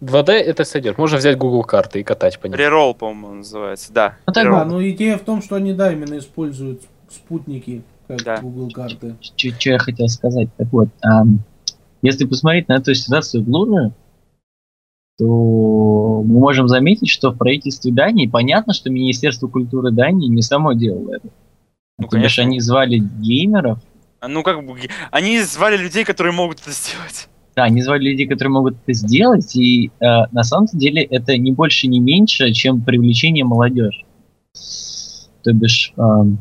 2D 0.00 0.30
это 0.32 0.64
сойдет. 0.64 0.96
Можно 0.96 1.18
взять 1.18 1.36
Google 1.36 1.62
карты 1.64 2.00
и 2.00 2.04
катать 2.04 2.38
по 2.38 2.46
ним. 2.46 2.58
Reroll, 2.58 2.94
по-моему, 2.94 3.34
называется, 3.38 3.92
да. 3.92 4.16
Ну, 4.26 4.32
так. 4.32 4.44
Да, 4.50 4.64
но 4.64 4.82
идея 4.88 5.18
в 5.18 5.22
том, 5.22 5.42
что 5.42 5.56
они, 5.56 5.74
да, 5.74 5.92
именно 5.92 6.16
используют 6.18 6.82
спутники, 7.10 7.82
как 8.08 8.22
Да. 8.22 8.38
Google 8.38 8.70
карты. 8.72 9.16
что 9.20 9.70
я 9.70 9.78
хотел 9.78 10.08
сказать. 10.08 10.48
Так 10.56 10.68
вот, 10.72 10.88
если 12.02 12.24
посмотреть 12.26 12.68
на 12.68 12.74
эту 12.74 12.94
ситуацию 12.94 13.44
глубже, 13.44 13.94
то 15.18 15.24
мы 15.24 16.40
можем 16.40 16.68
заметить, 16.68 17.08
что 17.08 17.30
в 17.30 17.38
правительстве 17.38 17.92
Дании 17.92 18.26
понятно, 18.26 18.72
что 18.72 18.90
Министерство 18.90 19.46
культуры 19.46 19.92
Дании 19.92 20.28
не 20.28 20.42
само 20.42 20.72
делало 20.72 21.14
это. 21.14 21.28
Ну, 21.98 22.08
То 22.08 22.16
бишь 22.16 22.36
конечно. 22.36 22.42
они 22.44 22.60
звали 22.60 22.98
геймеров, 22.98 23.78
А, 24.20 24.28
Ну, 24.28 24.42
как 24.42 24.64
бы... 24.64 24.76
Они 25.10 25.40
звали 25.42 25.76
людей, 25.76 26.04
которые 26.04 26.32
могут 26.32 26.60
это 26.60 26.72
сделать. 26.72 27.28
да, 27.54 27.64
они 27.64 27.82
звали 27.82 28.10
людей, 28.10 28.26
которые 28.26 28.52
могут 28.52 28.76
это 28.82 28.92
сделать, 28.94 29.54
и 29.54 29.88
э, 30.00 30.04
на 30.32 30.42
самом 30.42 30.66
деле 30.72 31.02
это 31.02 31.36
не 31.36 31.52
больше, 31.52 31.86
не 31.86 32.00
меньше, 32.00 32.52
чем 32.52 32.80
привлечение 32.80 33.44
молодежи. 33.44 34.04
То 35.44 35.52
бишь, 35.52 35.92
ам, 35.96 36.38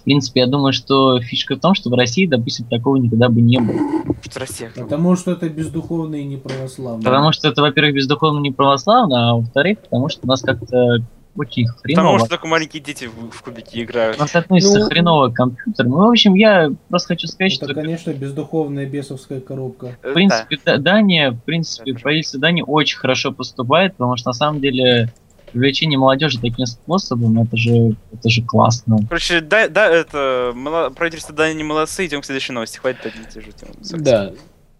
в 0.00 0.04
принципе, 0.04 0.40
я 0.40 0.46
думаю, 0.46 0.72
что 0.72 1.20
фишка 1.20 1.56
в 1.56 1.60
том, 1.60 1.74
что 1.74 1.90
в 1.90 1.94
России, 1.94 2.26
допустим, 2.26 2.66
такого 2.66 2.96
никогда 2.96 3.28
бы 3.28 3.40
не 3.40 3.58
было. 3.58 3.78
Что 4.22 4.40
Россия. 4.40 4.72
Потому 4.74 5.16
что 5.16 5.32
это 5.32 5.48
бездуховные 5.48 6.22
и 6.22 6.24
неправославные. 6.26 7.04
Потому 7.04 7.32
что 7.32 7.48
это, 7.48 7.62
во-первых, 7.62 7.94
бездуховно 7.94 8.40
не 8.40 8.50
православно, 8.50 9.30
а 9.30 9.34
во-вторых, 9.34 9.78
потому 9.80 10.08
что 10.08 10.20
у 10.24 10.26
нас 10.26 10.40
как-то 10.42 10.98
очень 11.36 11.66
хреново. 11.68 12.06
Потому 12.06 12.18
что 12.18 12.28
только 12.28 12.46
маленькие 12.48 12.82
дети 12.82 13.04
в, 13.08 13.30
в 13.30 13.42
кубики 13.42 13.82
играют. 13.82 14.16
У 14.16 14.20
нас 14.20 14.34
относится 14.34 14.80
Ну- 14.80 14.86
хреново 14.86 15.28
к 15.28 15.34
компьютеру. 15.34 15.88
Ну, 15.88 16.06
в 16.06 16.10
общем, 16.10 16.34
я 16.34 16.70
просто 16.88 17.14
хочу 17.14 17.28
сказать, 17.28 17.54
Это, 17.56 17.66
что, 17.66 17.74
конечно, 17.74 18.12
бездуховная 18.12 18.86
бесовская 18.86 19.40
коробка. 19.40 19.96
Э, 20.02 20.10
в 20.10 20.14
принципе, 20.14 20.58
Да- 20.64 20.78
Дания, 20.78 21.30
в 21.30 21.38
принципе, 21.40 21.94
правительство 21.94 22.40
Дании 22.40 22.64
очень 22.66 22.98
хорошо 22.98 23.32
поступает, 23.32 23.92
потому 23.96 24.16
что 24.16 24.30
на 24.30 24.34
самом 24.34 24.60
деле 24.60 25.12
привлечение 25.52 25.98
молодежи 25.98 26.38
таким 26.40 26.66
способом, 26.66 27.40
это 27.42 27.56
же, 27.56 27.94
это 28.12 28.28
же 28.30 28.42
классно. 28.42 28.98
Короче, 29.08 29.40
да, 29.40 29.68
да, 29.68 29.88
это 29.88 30.52
мало- 30.54 30.90
правительство 30.90 31.34
да 31.34 31.52
не 31.52 31.62
молодцы, 31.64 32.06
идем 32.06 32.20
к 32.20 32.24
следующей 32.24 32.52
новости. 32.52 32.78
Хватит 32.78 33.06
одни 33.06 33.22
и 33.28 33.32
те 33.32 33.40
же 33.40 33.52
темы. 33.52 33.72
Да. 34.02 34.32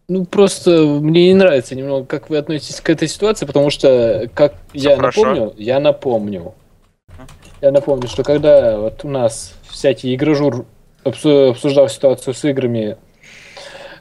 Ну, 0.08 0.24
просто 0.24 0.70
мне 0.86 1.28
не 1.28 1.34
нравится 1.34 1.74
немного, 1.76 2.04
как 2.04 2.30
вы 2.30 2.38
относитесь 2.38 2.80
к 2.80 2.90
этой 2.90 3.06
ситуации, 3.06 3.46
потому 3.46 3.70
что, 3.70 4.28
как 4.34 4.54
Всё 4.74 4.90
я 4.90 4.96
хорошо. 4.96 5.22
напомню, 5.24 5.54
я 5.56 5.78
напомню, 5.78 6.54
я 7.60 7.70
напомню, 7.70 8.08
что 8.08 8.24
когда 8.24 8.76
вот 8.78 9.04
у 9.04 9.08
нас 9.08 9.54
всякий 9.68 10.12
игрожур 10.14 10.66
обсу- 11.04 11.50
обсуждал 11.50 11.88
ситуацию 11.88 12.34
с 12.34 12.44
играми 12.44 12.96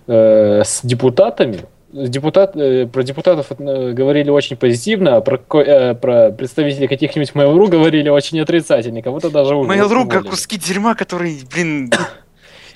э, 0.07 0.63
с 0.65 0.81
депутатами, 0.83 1.65
депутат, 1.91 2.55
э, 2.55 2.87
про 2.87 3.03
депутатов 3.03 3.47
э, 3.51 3.91
говорили 3.91 4.29
очень 4.29 4.57
позитивно, 4.57 5.17
а 5.17 5.21
про, 5.21 5.37
э, 5.61 5.95
про 5.95 6.31
представителей 6.31 6.87
каких-нибудь 6.87 7.31
Mail.ru 7.31 7.67
говорили 7.67 8.09
очень 8.09 8.39
отрицательно, 8.39 9.01
кого-то 9.01 9.29
даже 9.29 9.55
уже 9.55 9.69
Mail.ru 9.69 10.07
как 10.07 10.29
куски 10.29 10.57
дерьма, 10.57 10.95
которые, 10.95 11.39
блин... 11.51 11.91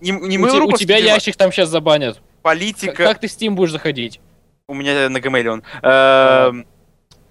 не, 0.00 0.10
не 0.12 0.38
у, 0.38 0.46
Mail.ru 0.46 0.76
тебя 0.76 0.96
ящик 0.96 1.36
там 1.36 1.52
сейчас 1.52 1.68
забанят. 1.68 2.20
Политика... 2.42 3.04
как 3.04 3.18
ты 3.18 3.28
в 3.28 3.30
Steam 3.30 3.50
будешь 3.50 3.72
заходить? 3.72 4.20
У 4.68 4.74
меня 4.74 5.08
на 5.08 5.18
Gmail 5.18 5.48
он. 5.48 5.62
Эм, 5.82 6.66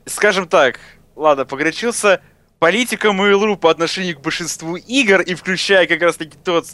Скажем 0.06 0.48
так, 0.48 0.80
ладно, 1.16 1.46
погорячился. 1.46 2.22
Политика 2.60 3.10
Mail.ru 3.10 3.58
по 3.58 3.70
отношению 3.70 4.18
к 4.18 4.22
большинству 4.22 4.76
игр, 4.76 5.22
и 5.22 5.36
включая 5.36 5.88
как 5.88 6.02
раз 6.02 6.16
таки 6.16 6.38
тот 6.44 6.66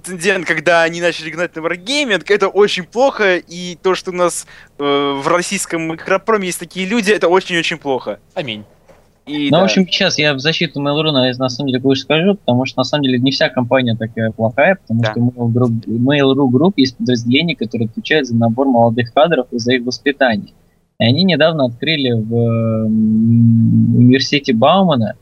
прецедент, 0.00 0.46
когда 0.46 0.82
они 0.82 1.00
начали 1.00 1.30
гнать 1.30 1.54
на 1.56 1.60
Wargaming, 1.60 2.22
это 2.28 2.48
очень 2.48 2.84
плохо, 2.84 3.36
и 3.36 3.76
то, 3.82 3.94
что 3.94 4.10
у 4.10 4.14
нас 4.14 4.46
э, 4.78 4.82
в 4.82 5.26
российском 5.28 5.94
игропроме 5.94 6.46
есть 6.46 6.60
такие 6.60 6.86
люди, 6.86 7.10
это 7.12 7.28
очень-очень 7.28 7.78
плохо. 7.78 8.18
Аминь. 8.34 8.64
И, 9.26 9.46
Ну, 9.50 9.56
да. 9.56 9.60
в 9.62 9.64
общем, 9.64 9.86
сейчас 9.88 10.18
я 10.18 10.34
в 10.34 10.38
защиту 10.38 10.80
Mail.ru, 10.80 11.10
наверное, 11.10 11.34
на 11.38 11.48
самом 11.48 11.68
деле 11.70 11.82
кое-что 11.82 12.04
скажу, 12.04 12.34
потому 12.36 12.64
что, 12.64 12.78
на 12.78 12.84
самом 12.84 13.04
деле, 13.04 13.18
не 13.18 13.32
вся 13.32 13.48
компания 13.48 13.96
такая 13.96 14.30
плохая, 14.30 14.76
потому 14.76 15.00
Да. 15.02 15.10
что 15.10 15.20
Mail.ru 15.20 15.68
Mail.ru 15.86 16.48
Group 16.50 16.74
есть 16.76 16.96
подразделение, 16.96 17.56
которое 17.56 17.86
отвечает 17.86 18.26
за 18.26 18.36
набор 18.36 18.68
молодых 18.68 19.12
кадров 19.12 19.48
и 19.50 19.58
за 19.58 19.74
их 19.74 19.84
воспитание. 19.84 20.52
И 21.00 21.04
они 21.04 21.24
недавно 21.24 21.64
открыли 21.66 22.12
в 22.12 22.34
университете 23.98 24.52
Баумана, 24.54 25.16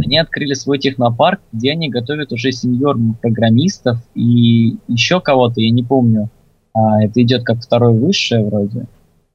они 0.00 0.18
открыли 0.18 0.54
свой 0.54 0.78
технопарк, 0.78 1.40
где 1.52 1.72
они 1.72 1.88
готовят 1.88 2.32
уже 2.32 2.52
сеньорных 2.52 3.20
программистов 3.20 3.98
и 4.14 4.76
еще 4.88 5.20
кого-то, 5.20 5.60
я 5.60 5.70
не 5.70 5.82
помню. 5.82 6.30
А, 6.74 7.02
это 7.02 7.22
идет 7.22 7.44
как 7.44 7.60
второе 7.60 7.92
высшее 7.92 8.44
вроде. 8.44 8.86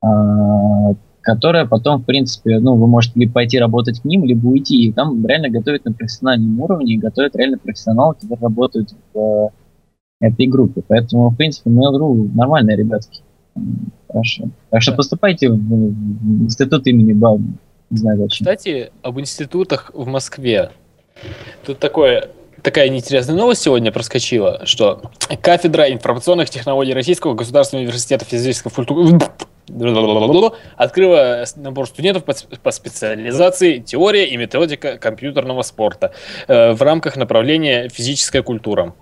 А, 0.01 0.93
которая 1.21 1.65
потом, 1.65 2.01
в 2.01 2.05
принципе, 2.05 2.59
ну, 2.59 2.75
вы 2.75 2.87
можете 2.87 3.19
либо 3.19 3.33
пойти 3.33 3.59
работать 3.59 3.99
к 3.99 4.05
ним, 4.05 4.25
либо 4.25 4.47
уйти. 4.47 4.85
И 4.85 4.93
там 4.93 5.25
реально 5.25 5.49
готовят 5.49 5.83
на 5.85 5.91
профессиональном 5.91 6.59
уровне, 6.61 6.93
и 6.93 6.99
готовят 6.99 7.35
реально 7.35 7.57
профессионалов, 7.57 8.17
которые 8.17 8.43
работают 8.43 8.93
в 9.13 9.51
э, 10.21 10.27
этой 10.27 10.45
группе. 10.45 10.83
Поэтому, 10.87 11.29
в 11.29 11.35
принципе, 11.35 11.71
Mail.ru 11.71 12.29
нормальные 12.35 12.77
ребятки. 12.77 13.21
Хорошо. 14.07 14.49
Так 14.69 14.81
что 14.83 14.93
поступайте 14.93 15.49
в, 15.49 15.57
в 15.57 16.43
институт 16.43 16.85
имени 16.85 17.13
Баумана. 17.13 17.55
Не 17.89 17.97
знаю 17.97 18.17
зачем. 18.17 18.45
Кстати, 18.45 18.91
об 19.01 19.19
институтах 19.19 19.91
в 19.93 20.07
Москве. 20.07 20.71
Тут 21.65 21.79
такое, 21.79 22.29
такая 22.61 22.87
интересная 22.87 23.35
новость 23.35 23.61
сегодня 23.61 23.91
проскочила, 23.91 24.65
что 24.65 25.11
кафедра 25.41 25.91
информационных 25.91 26.49
технологий 26.49 26.93
Российского 26.93 27.33
государственного 27.33 27.85
университета 27.85 28.25
физической 28.25 28.69
культуры 28.69 29.19
открыла 30.77 31.45
набор 31.55 31.87
студентов 31.87 32.23
по 32.23 32.71
специализации 32.71 33.79
теория 33.79 34.27
и 34.27 34.37
методика 34.37 34.97
компьютерного 34.97 35.61
спорта 35.61 36.13
э, 36.47 36.73
в 36.73 36.81
рамках 36.81 37.15
направления 37.15 37.89
физическая 37.89 38.43
культура. 38.43 38.93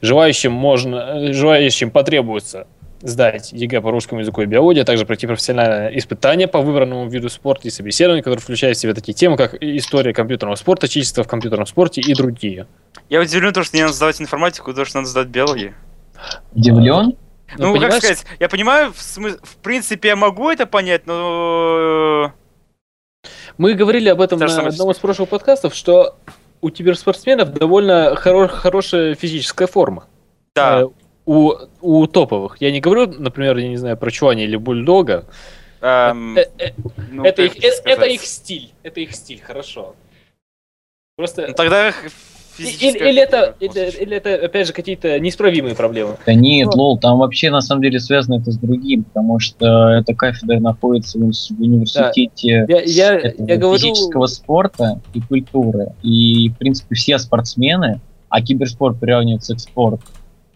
Желающим 0.00 0.52
можно, 0.52 0.96
э, 0.96 1.32
желающим 1.32 1.90
потребуется 1.90 2.66
сдать 3.04 3.52
ЕГЭ 3.52 3.82
по 3.82 3.90
русскому 3.90 4.22
языку 4.22 4.40
и 4.40 4.46
биологии, 4.46 4.80
а 4.80 4.84
также 4.84 5.04
пройти 5.04 5.26
профессиональное 5.26 5.88
испытание 5.98 6.48
по 6.48 6.60
выбранному 6.62 7.08
виду 7.08 7.28
спорта 7.28 7.68
и 7.68 7.70
собеседование, 7.70 8.22
которое 8.22 8.40
включает 8.40 8.78
в 8.78 8.80
себя 8.80 8.94
такие 8.94 9.12
темы, 9.12 9.36
как 9.36 9.54
история 9.60 10.14
компьютерного 10.14 10.56
спорта, 10.56 10.88
чисто 10.88 11.22
в 11.22 11.28
компьютерном 11.28 11.66
спорте 11.66 12.00
и 12.00 12.14
другие. 12.14 12.66
Я 13.10 13.20
удивлен, 13.20 13.52
то, 13.52 13.62
что 13.62 13.76
не 13.76 13.82
надо 13.82 13.94
сдавать 13.94 14.20
информатику, 14.20 14.72
то, 14.72 14.84
что 14.86 14.98
надо 14.98 15.08
сдать 15.08 15.28
биологию. 15.28 15.74
Удивлен? 16.54 17.16
Ну, 17.58 17.72
как 17.72 17.82
понимаешь, 17.82 18.02
сказать, 18.02 18.24
я 18.40 18.48
понимаю, 18.48 18.92
в, 18.92 18.96
смыс- 18.96 19.38
в 19.42 19.56
принципе, 19.56 20.08
я 20.08 20.16
могу 20.16 20.48
это 20.48 20.64
понять, 20.66 21.06
но... 21.06 22.32
Мы 23.58 23.74
говорили 23.74 24.08
об 24.08 24.20
этом 24.22 24.38
Та 24.38 24.46
на 24.46 24.68
одном 24.68 24.90
из 24.90 24.96
прошлых 24.96 25.28
подкастов, 25.28 25.74
что 25.74 26.16
у 26.62 26.70
киберспортсменов 26.70 27.52
довольно 27.52 28.14
хоро- 28.16 28.48
хорошая 28.48 29.14
физическая 29.14 29.68
форма. 29.68 30.06
Да, 30.54 30.82
Э, 30.82 30.88
у, 31.26 31.52
у 31.80 32.06
топовых. 32.06 32.56
Я 32.60 32.70
не 32.70 32.80
говорю, 32.80 33.06
например, 33.18 33.56
я 33.56 33.68
не 33.68 33.76
знаю, 33.76 33.96
про 33.96 34.10
Чуани 34.10 34.44
или 34.44 34.56
Бульдога. 34.56 35.24
эм, 35.80 36.36
Э, 36.36 36.46
э, 36.58 36.72
ну, 37.10 37.24
это, 37.24 37.46
как 37.48 37.56
их, 37.56 37.64
э- 37.64 37.82
это 37.84 38.06
их 38.06 38.22
стиль. 38.22 38.70
Это 38.82 39.00
их 39.00 39.14
стиль, 39.14 39.40
хорошо. 39.40 39.94
Просто... 41.16 41.46
Ну, 41.48 41.54
тогда 41.54 41.92
физическая 42.56 42.90
Или, 42.90 43.08
или 43.10 43.22
это, 43.22 43.56
или, 43.60 44.02
или 44.02 44.16
это, 44.16 44.34
опять 44.34 44.66
же, 44.66 44.72
какие-то 44.72 45.18
неисправимые 45.18 45.74
проблемы. 45.74 46.16
Да 46.26 46.34
нет, 46.34 46.68
Ну. 46.74 46.82
лол, 46.82 46.98
там 46.98 47.18
вообще 47.18 47.50
на 47.50 47.60
самом 47.60 47.82
деле 47.82 48.00
связано 48.00 48.40
это 48.40 48.52
с 48.52 48.58
другим, 48.58 49.04
потому 49.04 49.38
что 49.40 49.90
эта 49.90 50.14
кафедра 50.14 50.60
находится 50.60 51.18
в 51.18 51.22
университете 51.22 52.64
Я, 52.68 52.80
я, 52.82 53.14
этого 53.18 53.46
я 53.46 53.56
говорю... 53.56 53.78
физического 53.78 54.26
спорта 54.26 55.00
и 55.14 55.20
культуры. 55.20 55.88
И, 56.02 56.50
в 56.50 56.58
принципе, 56.58 56.94
все 56.94 57.18
спортсмены, 57.18 58.00
а 58.28 58.40
киберспорт 58.42 58.98
приравнивается 58.98 59.54
к 59.54 59.60
спорту, 59.60 60.02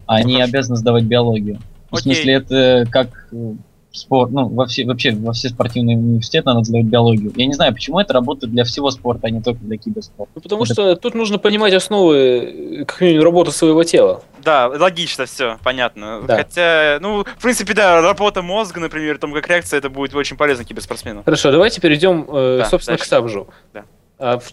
они 0.09 0.35
хорошо. 0.35 0.51
обязаны 0.51 0.77
сдавать 0.77 1.05
биологию. 1.05 1.59
В 1.91 1.97
Окей. 1.97 2.03
смысле, 2.15 2.35
это 2.35 2.87
как 2.91 3.09
э, 3.33 3.53
спорт, 3.93 4.31
ну, 4.31 4.49
во 4.49 4.67
все, 4.67 4.85
вообще 4.85 5.13
во 5.13 5.33
все 5.33 5.49
спортивные 5.49 5.97
университеты 5.97 6.47
надо 6.51 6.63
сдавать 6.65 6.87
биологию. 6.87 7.33
Я 7.37 7.47
не 7.47 7.55
знаю, 7.55 7.73
почему 7.73 7.99
это 7.99 8.13
работает 8.13 8.53
для 8.53 8.65
всего 8.65 8.91
спорта, 8.91 9.27
а 9.29 9.31
не 9.31 9.41
только 9.41 9.61
для 9.65 9.77
киберспорта. 9.79 10.31
Ну, 10.35 10.41
потому 10.43 10.65
Это- 10.65 10.73
что 10.75 10.97
тут 10.97 11.15
нужно 11.15 11.39
понимать 11.39 11.73
основы, 11.73 12.17
э, 12.17 12.85
как 12.85 13.01
минимум, 13.01 13.25
работы 13.25 13.51
своего 13.53 13.83
тела. 13.85 14.23
Да, 14.45 14.69
логично 14.69 15.25
все, 15.27 15.57
понятно. 15.65 16.23
Да. 16.27 16.37
Хотя, 16.37 16.99
ну, 17.01 17.25
в 17.25 17.43
принципе, 17.43 17.75
да, 17.75 18.01
работа 18.03 18.43
мозга, 18.43 18.81
например, 18.81 19.19
там 19.19 19.33
как 19.33 19.49
реакция, 19.49 19.79
это 19.79 19.89
будет 19.91 20.15
очень 20.15 20.37
полезно 20.37 20.65
киберспортсмену. 20.65 21.23
Хорошо, 21.25 21.51
давайте 21.51 21.81
перейдем, 21.81 22.27
э, 22.29 22.59
Да, 22.63 22.65
собственно, 22.67 22.97
дальше. 22.97 23.05
к 23.07 23.09
Сабжу. 23.09 23.49
Да. 23.73 23.85
А 24.19 24.39
в- 24.39 24.53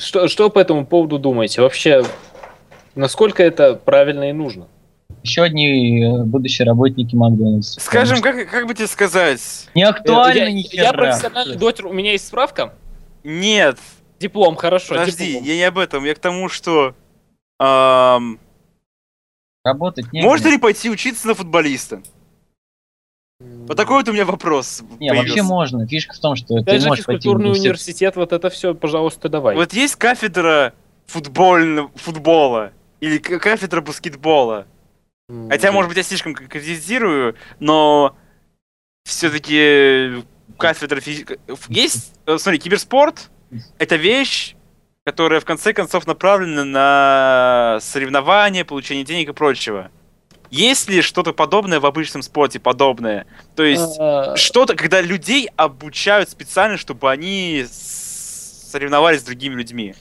что, 0.00 0.28
что 0.28 0.48
по 0.50 0.58
этому 0.58 0.86
поводу 0.86 1.18
думаете? 1.18 1.60
Вообще, 1.62 2.02
насколько 2.94 3.42
это 3.42 3.74
правильно 3.74 4.30
и 4.30 4.32
нужно? 4.32 4.68
Еще 5.22 5.42
одни 5.42 6.02
э, 6.02 6.22
будущие 6.24 6.66
работники 6.66 7.14
Макдональдс. 7.14 7.76
Скажем, 7.78 8.20
как, 8.22 8.48
как 8.50 8.66
бы 8.66 8.74
тебе 8.74 8.86
сказать? 8.86 9.68
Не 9.74 9.82
актуально 9.82 10.38
я, 10.44 10.52
ни 10.52 10.60
я 10.74 10.84
хера. 10.86 10.92
профессиональный 10.92 11.56
дотер, 11.56 11.86
у 11.86 11.92
меня 11.92 12.12
есть 12.12 12.26
справка. 12.26 12.72
Нет, 13.22 13.78
Диплом, 14.18 14.56
хорошо. 14.56 14.94
подожди, 14.94 15.26
диплом. 15.32 15.44
я 15.44 15.54
не 15.56 15.62
об 15.64 15.78
этом, 15.78 16.04
я 16.04 16.14
к 16.14 16.18
тому, 16.18 16.48
что... 16.48 16.94
ам, 17.58 18.38
Работать 19.62 20.10
не 20.12 20.22
можно 20.22 20.48
ли 20.48 20.56
пойти 20.56 20.88
учиться 20.88 21.26
на 21.26 21.34
футболиста? 21.34 22.00
Вот 23.40 23.76
такой 23.76 23.98
вот 23.98 24.08
у 24.08 24.12
меня 24.12 24.24
вопрос 24.24 24.82
Не, 24.98 25.10
вообще 25.10 25.22
появился. 25.32 25.44
можно. 25.44 25.86
Фишка 25.86 26.14
в 26.14 26.18
том, 26.18 26.36
что 26.36 26.56
Опять 26.56 26.66
ты 26.76 26.80
же, 26.80 26.88
можешь 26.88 27.04
пойти 27.04 27.28
в 27.28 27.32
университет. 27.32 27.60
университет, 27.62 28.16
вот 28.16 28.32
это 28.32 28.48
все, 28.50 28.74
пожалуйста, 28.74 29.28
давай. 29.28 29.54
Вот 29.56 29.72
есть 29.74 29.96
кафедра 29.96 30.72
футбольного 31.06 31.90
футбола 31.94 32.72
или 33.00 33.18
кафедра 33.18 33.80
баскетбола. 33.80 34.66
М, 35.28 35.48
Хотя, 35.48 35.72
может 35.72 35.88
быть, 35.88 35.96
я 35.96 36.02
слишком 36.02 36.34
конкретизирую, 36.34 37.36
но 37.58 38.16
все-таки 39.04 40.24
кафедра 40.58 41.00
физики... 41.00 41.38
Есть, 41.68 42.14
э, 42.26 42.38
смотри, 42.38 42.58
киберспорт— 42.58 43.30
это 43.78 43.96
вещь, 43.96 44.54
которая 45.04 45.40
в 45.40 45.44
конце 45.44 45.72
концов 45.72 46.06
направлена 46.06 46.64
на 46.64 47.78
соревнования, 47.80 48.64
получение 48.64 49.04
денег 49.04 49.30
и 49.30 49.32
прочего. 49.32 49.90
Есть 50.50 50.88
ли 50.88 51.00
что-то 51.00 51.32
подобное 51.32 51.78
в 51.78 51.86
обычном 51.86 52.22
спорте, 52.22 52.58
подобное? 52.58 53.26
То 53.54 53.62
есть 53.62 53.96
а, 54.00 54.36
что-то, 54.36 54.74
когда 54.74 55.00
людей 55.00 55.48
обучают 55.56 56.28
специально, 56.28 56.76
чтобы 56.76 57.08
они 57.10 57.66
соревновались 58.70 59.20
с 59.20 59.24
другими 59.24 59.54
людьми. 59.54 59.94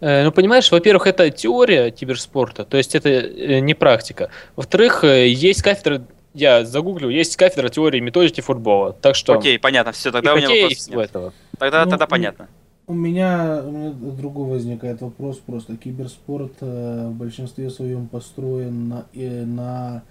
Э, 0.00 0.24
Ну, 0.24 0.32
понимаешь, 0.32 0.70
во-первых, 0.70 1.06
это 1.06 1.30
теория 1.30 1.90
киберспорта, 1.90 2.64
то 2.64 2.76
есть 2.76 2.94
это 2.94 3.08
э, 3.08 3.60
не 3.60 3.74
практика. 3.74 4.30
Во-вторых, 4.56 5.04
э, 5.04 5.28
есть 5.28 5.62
кафедра, 5.62 6.06
я 6.34 6.64
загуглил, 6.64 7.10
есть 7.10 7.36
кафедра 7.36 7.68
теории 7.68 7.98
и 7.98 8.00
методики 8.00 8.40
футбола. 8.40 8.92
Так 8.92 9.14
что 9.16 9.34
Окей, 9.38 9.58
понятно, 9.58 9.92
все, 9.92 10.08
и 10.08 10.12
тогда 10.12 10.32
у 10.34 10.36
меня 10.36 10.46
хоккея, 10.46 10.60
и 10.60 10.62
вопросов 10.64 10.82
всего 10.84 11.00
нет. 11.00 11.10
этого. 11.10 11.32
Тогда, 11.58 11.84
Ну, 11.84 11.90
тогда 11.90 12.06
понятно. 12.06 12.48
У 12.88 12.94
меня, 12.94 13.62
у 13.64 13.70
меня 13.70 13.90
другой 13.90 14.48
возникает 14.48 15.00
вопрос 15.02 15.38
просто. 15.38 15.76
Киберспорт 15.76 16.52
э, 16.60 17.08
в 17.08 17.14
большинстве 17.14 17.70
своем 17.70 18.08
построен 18.08 18.88
на, 18.88 19.06
э, 19.14 19.44
на 19.44 20.02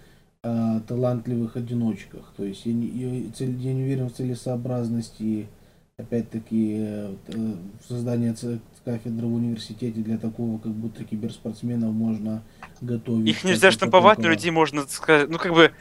э, 0.44 0.80
талантливых 0.88 1.58
одиночках. 1.58 2.32
То 2.38 2.46
есть 2.46 2.66
я 2.66 2.74
не, 2.74 2.88
я, 2.88 3.32
цель- 3.34 3.58
я 3.60 3.74
не 3.74 3.84
уверен 3.84 4.10
в 4.10 4.14
целесообразности 4.14 5.48
опять-таки, 6.02 6.76
э, 6.80 7.16
э, 7.28 7.54
создание 7.88 8.36
кафедры 8.84 9.28
в 9.28 9.34
университете 9.34 10.00
для 10.02 10.18
такого, 10.18 10.58
как 10.58 10.72
будто 10.72 11.04
киберспортсменов 11.04 11.94
можно 11.94 12.44
готовить. 12.82 13.28
Их 13.28 13.44
нельзя 13.44 13.72
штамповать, 13.72 14.18
но 14.18 14.30
людей 14.30 14.52
можно 14.52 14.88
сказать, 14.88 15.30
ну 15.30 15.38
как 15.38 15.54
бы 15.54 15.72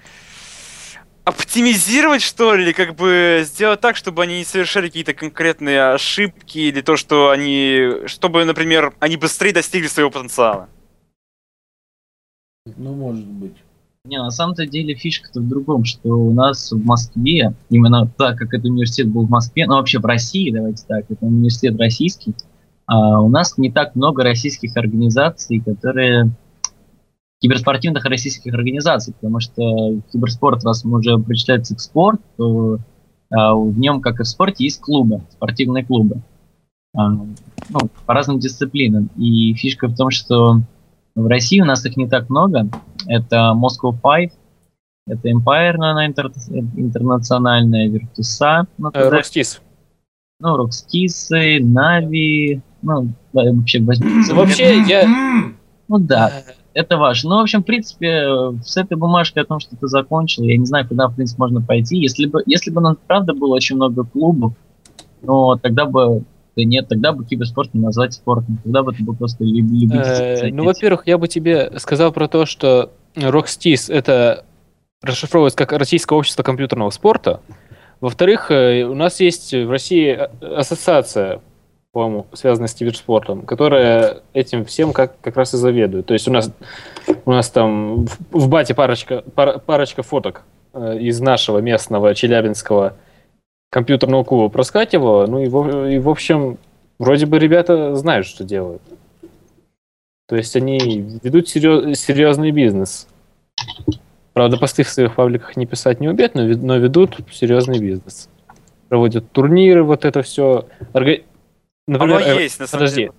оптимизировать, 1.24 2.22
что 2.22 2.54
ли, 2.54 2.72
как 2.72 2.94
бы 2.94 3.42
сделать 3.44 3.80
так, 3.80 3.96
чтобы 3.96 4.22
они 4.22 4.38
не 4.38 4.44
совершали 4.44 4.88
какие-то 4.88 5.14
конкретные 5.14 5.92
ошибки 5.92 6.58
или 6.58 6.80
то, 6.80 6.96
что 6.96 7.30
они, 7.30 8.06
чтобы, 8.06 8.44
например, 8.44 8.94
они 9.00 9.16
быстрее 9.16 9.52
достигли 9.52 9.86
своего 9.86 10.10
потенциала. 10.10 10.68
Ну, 12.76 12.94
может 12.94 13.26
быть. 13.26 13.56
Не, 14.06 14.18
на 14.18 14.30
самом-то 14.30 14.66
деле 14.66 14.94
фишка-то 14.94 15.40
в 15.40 15.48
другом, 15.48 15.84
что 15.84 16.08
у 16.08 16.32
нас 16.32 16.72
в 16.72 16.82
Москве, 16.82 17.54
именно 17.68 18.06
так 18.06 18.38
как 18.38 18.54
этот 18.54 18.70
университет 18.70 19.08
был 19.08 19.26
в 19.26 19.30
Москве, 19.30 19.66
ну 19.66 19.74
вообще 19.74 19.98
в 19.98 20.06
России, 20.06 20.50
давайте 20.50 20.84
так, 20.86 21.04
это 21.10 21.26
университет 21.26 21.78
российский, 21.78 22.34
а 22.86 23.20
у 23.20 23.28
нас 23.28 23.58
не 23.58 23.70
так 23.70 23.94
много 23.94 24.22
российских 24.24 24.76
организаций, 24.76 25.60
которые 25.60 26.30
киберспортивных 27.40 28.04
российских 28.06 28.54
организаций, 28.54 29.12
потому 29.12 29.40
что 29.40 30.00
киберспорт, 30.12 30.64
раз 30.64 30.84
он 30.84 30.94
уже 30.94 31.18
причисляется 31.18 31.76
к 31.76 31.80
спорту, 31.80 32.22
то 32.36 32.78
а, 33.30 33.54
в 33.54 33.78
нем, 33.78 34.00
как 34.00 34.20
и 34.20 34.24
в 34.24 34.26
спорте, 34.26 34.64
есть 34.64 34.80
клубы, 34.80 35.22
спортивные 35.30 35.84
клубы. 35.84 36.22
А, 36.94 37.08
ну, 37.10 37.90
по 38.06 38.14
разным 38.14 38.38
дисциплинам. 38.38 39.08
И 39.16 39.54
фишка 39.54 39.88
в 39.88 39.96
том, 39.96 40.10
что 40.10 40.60
в 41.14 41.26
России 41.26 41.60
у 41.60 41.64
нас 41.64 41.84
их 41.86 41.96
не 41.96 42.08
так 42.08 42.28
много. 42.30 42.68
Это 43.06 43.54
Moscow 43.56 43.94
Five, 44.02 44.30
это 45.06 45.28
Empire, 45.28 45.74
ну, 45.76 45.84
она 45.86 46.06
интер- 46.08 46.32
интернациональная, 46.76 47.88
Virtus.a, 47.88 48.66
ну, 48.78 48.90
Э, 48.90 49.04
туда- 49.04 49.18
Rockstis. 49.18 49.60
ну, 50.40 50.56
Rockskis, 50.64 51.58
Нави, 51.60 52.60
ну, 52.82 53.08
да, 53.32 53.52
вообще, 53.52 53.80
Ну, 53.80 54.34
Вообще, 54.34 54.80
я... 54.82 55.04
ну 55.88 55.98
да, 55.98 56.32
это 56.74 56.96
важно. 56.96 57.30
Ну, 57.30 57.36
в 57.38 57.42
общем, 57.42 57.62
в 57.62 57.66
принципе, 57.66 58.26
с 58.62 58.76
этой 58.76 58.96
бумажкой 58.96 59.42
о 59.42 59.46
том, 59.46 59.58
что 59.60 59.76
ты 59.76 59.86
закончил, 59.88 60.44
я 60.44 60.56
не 60.56 60.64
знаю, 60.66 60.86
куда, 60.86 61.08
в 61.08 61.14
принципе, 61.16 61.40
можно 61.42 61.60
пойти. 61.60 61.98
Если 61.98 62.26
бы, 62.26 62.42
если 62.46 62.70
бы, 62.70 62.80
ну, 62.80 62.96
правда, 63.06 63.34
было 63.34 63.54
очень 63.56 63.76
много 63.76 64.04
клубов, 64.04 64.52
но 65.22 65.56
тогда 65.56 65.84
бы, 65.86 66.22
да 66.56 66.64
нет, 66.64 66.88
тогда 66.88 67.12
бы 67.12 67.24
киберспорт 67.24 67.72
не 67.74 67.80
назвать 67.80 68.14
спортом, 68.14 68.58
тогда 68.64 68.82
бы 68.82 68.92
это 68.92 69.02
был 69.02 69.14
просто 69.14 69.44
люб- 69.44 69.70
любительский 69.70 70.48
Э. 70.48 70.52
Ну, 70.52 70.64
во-первых, 70.64 71.02
я 71.06 71.16
бы 71.18 71.28
тебе 71.28 71.72
сказал 71.78 72.12
про 72.12 72.28
то, 72.28 72.46
что 72.46 72.90
Rockstis 73.14 73.92
это 73.92 74.44
расшифровывается 75.02 75.56
как 75.56 75.72
Российское 75.72 76.16
общество 76.18 76.42
компьютерного 76.42 76.90
спорта. 76.90 77.40
Во-вторых, 78.00 78.50
э, 78.50 78.82
у 78.84 78.94
нас 78.94 79.20
есть 79.20 79.52
в 79.52 79.70
России 79.70 80.10
а- 80.12 80.30
ассоциация, 80.58 81.40
по-моему, 81.92 82.26
связанная 82.32 82.68
с 82.68 82.74
киберспортом, 82.74 83.42
которая 83.42 84.18
этим 84.32 84.64
всем 84.64 84.92
как, 84.92 85.20
как 85.20 85.36
раз 85.36 85.54
и 85.54 85.56
заведует. 85.56 86.06
То 86.06 86.14
есть 86.14 86.28
у 86.28 86.32
нас, 86.32 86.50
у 87.24 87.30
нас 87.30 87.50
там 87.50 88.06
в, 88.06 88.18
в 88.30 88.48
бате 88.48 88.74
парочка, 88.74 89.22
пара- 89.34 89.58
парочка 89.58 90.02
фоток 90.02 90.42
э, 90.72 90.98
из 90.98 91.20
нашего 91.20 91.58
местного 91.58 92.14
челябинского 92.14 92.94
компьютерного 93.70 94.24
клуба 94.24 94.48
проскакивала. 94.48 95.26
Ну 95.26 95.38
и, 95.40 95.48
в- 95.48 95.88
и 95.90 95.98
в 95.98 96.08
общем, 96.08 96.58
вроде 96.98 97.26
бы 97.26 97.38
ребята 97.38 97.94
знают, 97.96 98.26
что 98.26 98.44
делают. 98.44 98.82
То 100.28 100.36
есть 100.36 100.54
они 100.56 100.78
ведут 101.22 101.48
серьез- 101.48 101.94
серьезный 101.94 102.50
бизнес. 102.50 103.08
Правда, 104.32 104.56
посты 104.58 104.84
в 104.84 104.88
своих 104.88 105.14
пабликах 105.16 105.56
не 105.56 105.66
писать 105.66 106.00
не 106.00 106.08
умеют, 106.08 106.34
но, 106.34 106.42
но 106.42 106.76
ведут 106.76 107.18
серьезный 107.32 107.78
бизнес. 107.80 108.28
Проводят 108.88 109.30
турниры, 109.32 109.82
вот 109.82 110.04
это 110.04 110.22
все. 110.22 110.66
Например, 110.92 111.22
Оно 111.88 112.20
э, 112.20 112.42
есть, 112.42 112.60
на 112.60 112.66
самом 112.66 112.82
подожди. 112.84 113.02
деле. 113.02 113.12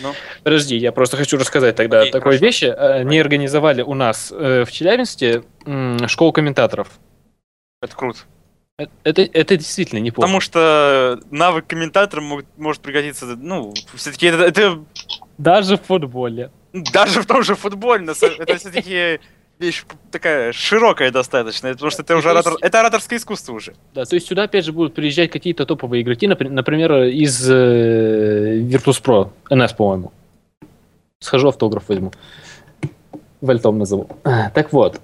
Ну, 0.00 0.12
Подожди, 0.44 0.76
я 0.76 0.92
просто 0.92 1.16
хочу 1.16 1.36
рассказать 1.36 1.74
тогда 1.74 2.00
Окей, 2.02 2.12
такой 2.12 2.32
хорошо. 2.32 2.44
вещи. 2.44 2.64
Э, 2.66 3.00
Они 3.00 3.18
организовали 3.18 3.82
у 3.82 3.94
нас 3.94 4.32
э, 4.34 4.64
в 4.64 4.70
Челябинске 4.70 5.42
м, 5.66 6.06
школу 6.06 6.32
комментаторов. 6.32 6.88
это 7.80 7.96
круто. 7.96 8.20
Э, 8.78 8.86
Это, 9.04 9.22
это 9.22 9.56
действительно 9.56 9.98
неплохо. 10.00 10.26
Потому 10.26 10.40
что 10.40 11.20
навык 11.30 11.66
комментатора 11.66 12.20
мог- 12.20 12.44
может 12.56 12.80
пригодиться, 12.82 13.26
ну, 13.36 13.72
все-таки 13.94 14.26
это, 14.26 14.44
это 14.44 14.80
Даже 15.38 15.76
в 15.76 15.82
футболе. 15.82 16.50
даже 16.72 17.20
в 17.22 17.26
том 17.26 17.42
же 17.42 17.54
футболе, 17.54 18.06
это 18.38 18.56
все-таки 18.56 19.20
вещь 19.58 19.84
такая 20.10 20.52
широкая 20.52 21.10
достаточно, 21.10 21.70
потому 21.72 21.90
что 21.90 22.02
это 22.02 22.16
уже 22.16 22.30
оратор- 22.30 22.56
это 22.60 22.80
ораторское 22.80 23.18
искусство 23.18 23.52
уже. 23.52 23.74
Да, 23.94 24.04
то 24.04 24.14
есть 24.16 24.26
сюда 24.26 24.44
опять 24.44 24.64
же 24.64 24.72
будут 24.72 24.94
приезжать 24.94 25.30
какие-то 25.30 25.66
топовые 25.66 26.02
игроки, 26.02 26.26
напри- 26.26 26.48
например, 26.48 26.92
из 27.04 27.48
э, 27.48 28.58
Virtus.pro, 28.60 29.30
NS, 29.50 29.76
по-моему. 29.76 30.12
Схожу 31.20 31.48
автограф 31.48 31.84
возьму. 31.88 32.10
Вальтом 33.40 33.78
назову. 33.78 34.08
Так 34.54 34.72
вот. 34.72 35.00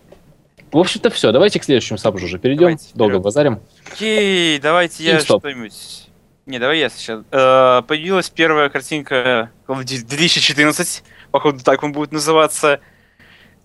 В 0.73 0.79
общем-то 0.79 1.11
все, 1.11 1.33
давайте 1.33 1.61
к 1.61 1.65
следующему 1.65 1.99
сабжу 1.99 2.27
уже 2.27 2.39
перейдем. 2.39 2.61
Давайте, 2.61 2.87
Долго 2.95 3.13
вперед. 3.13 3.25
базарим. 3.25 3.61
Окей, 3.93 4.59
давайте 4.59 5.05
я 5.05 5.21
что-нибудь... 5.21 6.09
Не, 6.47 6.59
давай 6.59 6.79
я 6.79 6.89
сейчас. 6.89 7.25
Э, 7.31 7.83
появилась 7.87 8.31
первая 8.31 8.69
картинка 8.71 9.51
Call 9.67 9.81
of 9.81 9.85
Duty 9.85 10.07
2014, 10.09 11.05
походу 11.31 11.63
так 11.63 11.83
он 11.83 11.93
будет 11.93 12.11
называться. 12.11 12.81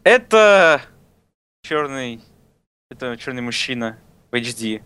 Это 0.03 0.81
черный, 1.65 2.19
это 2.91 3.15
черный 3.17 3.41
мужчина 3.41 3.97
в 4.31 4.35
HD, 4.35 4.81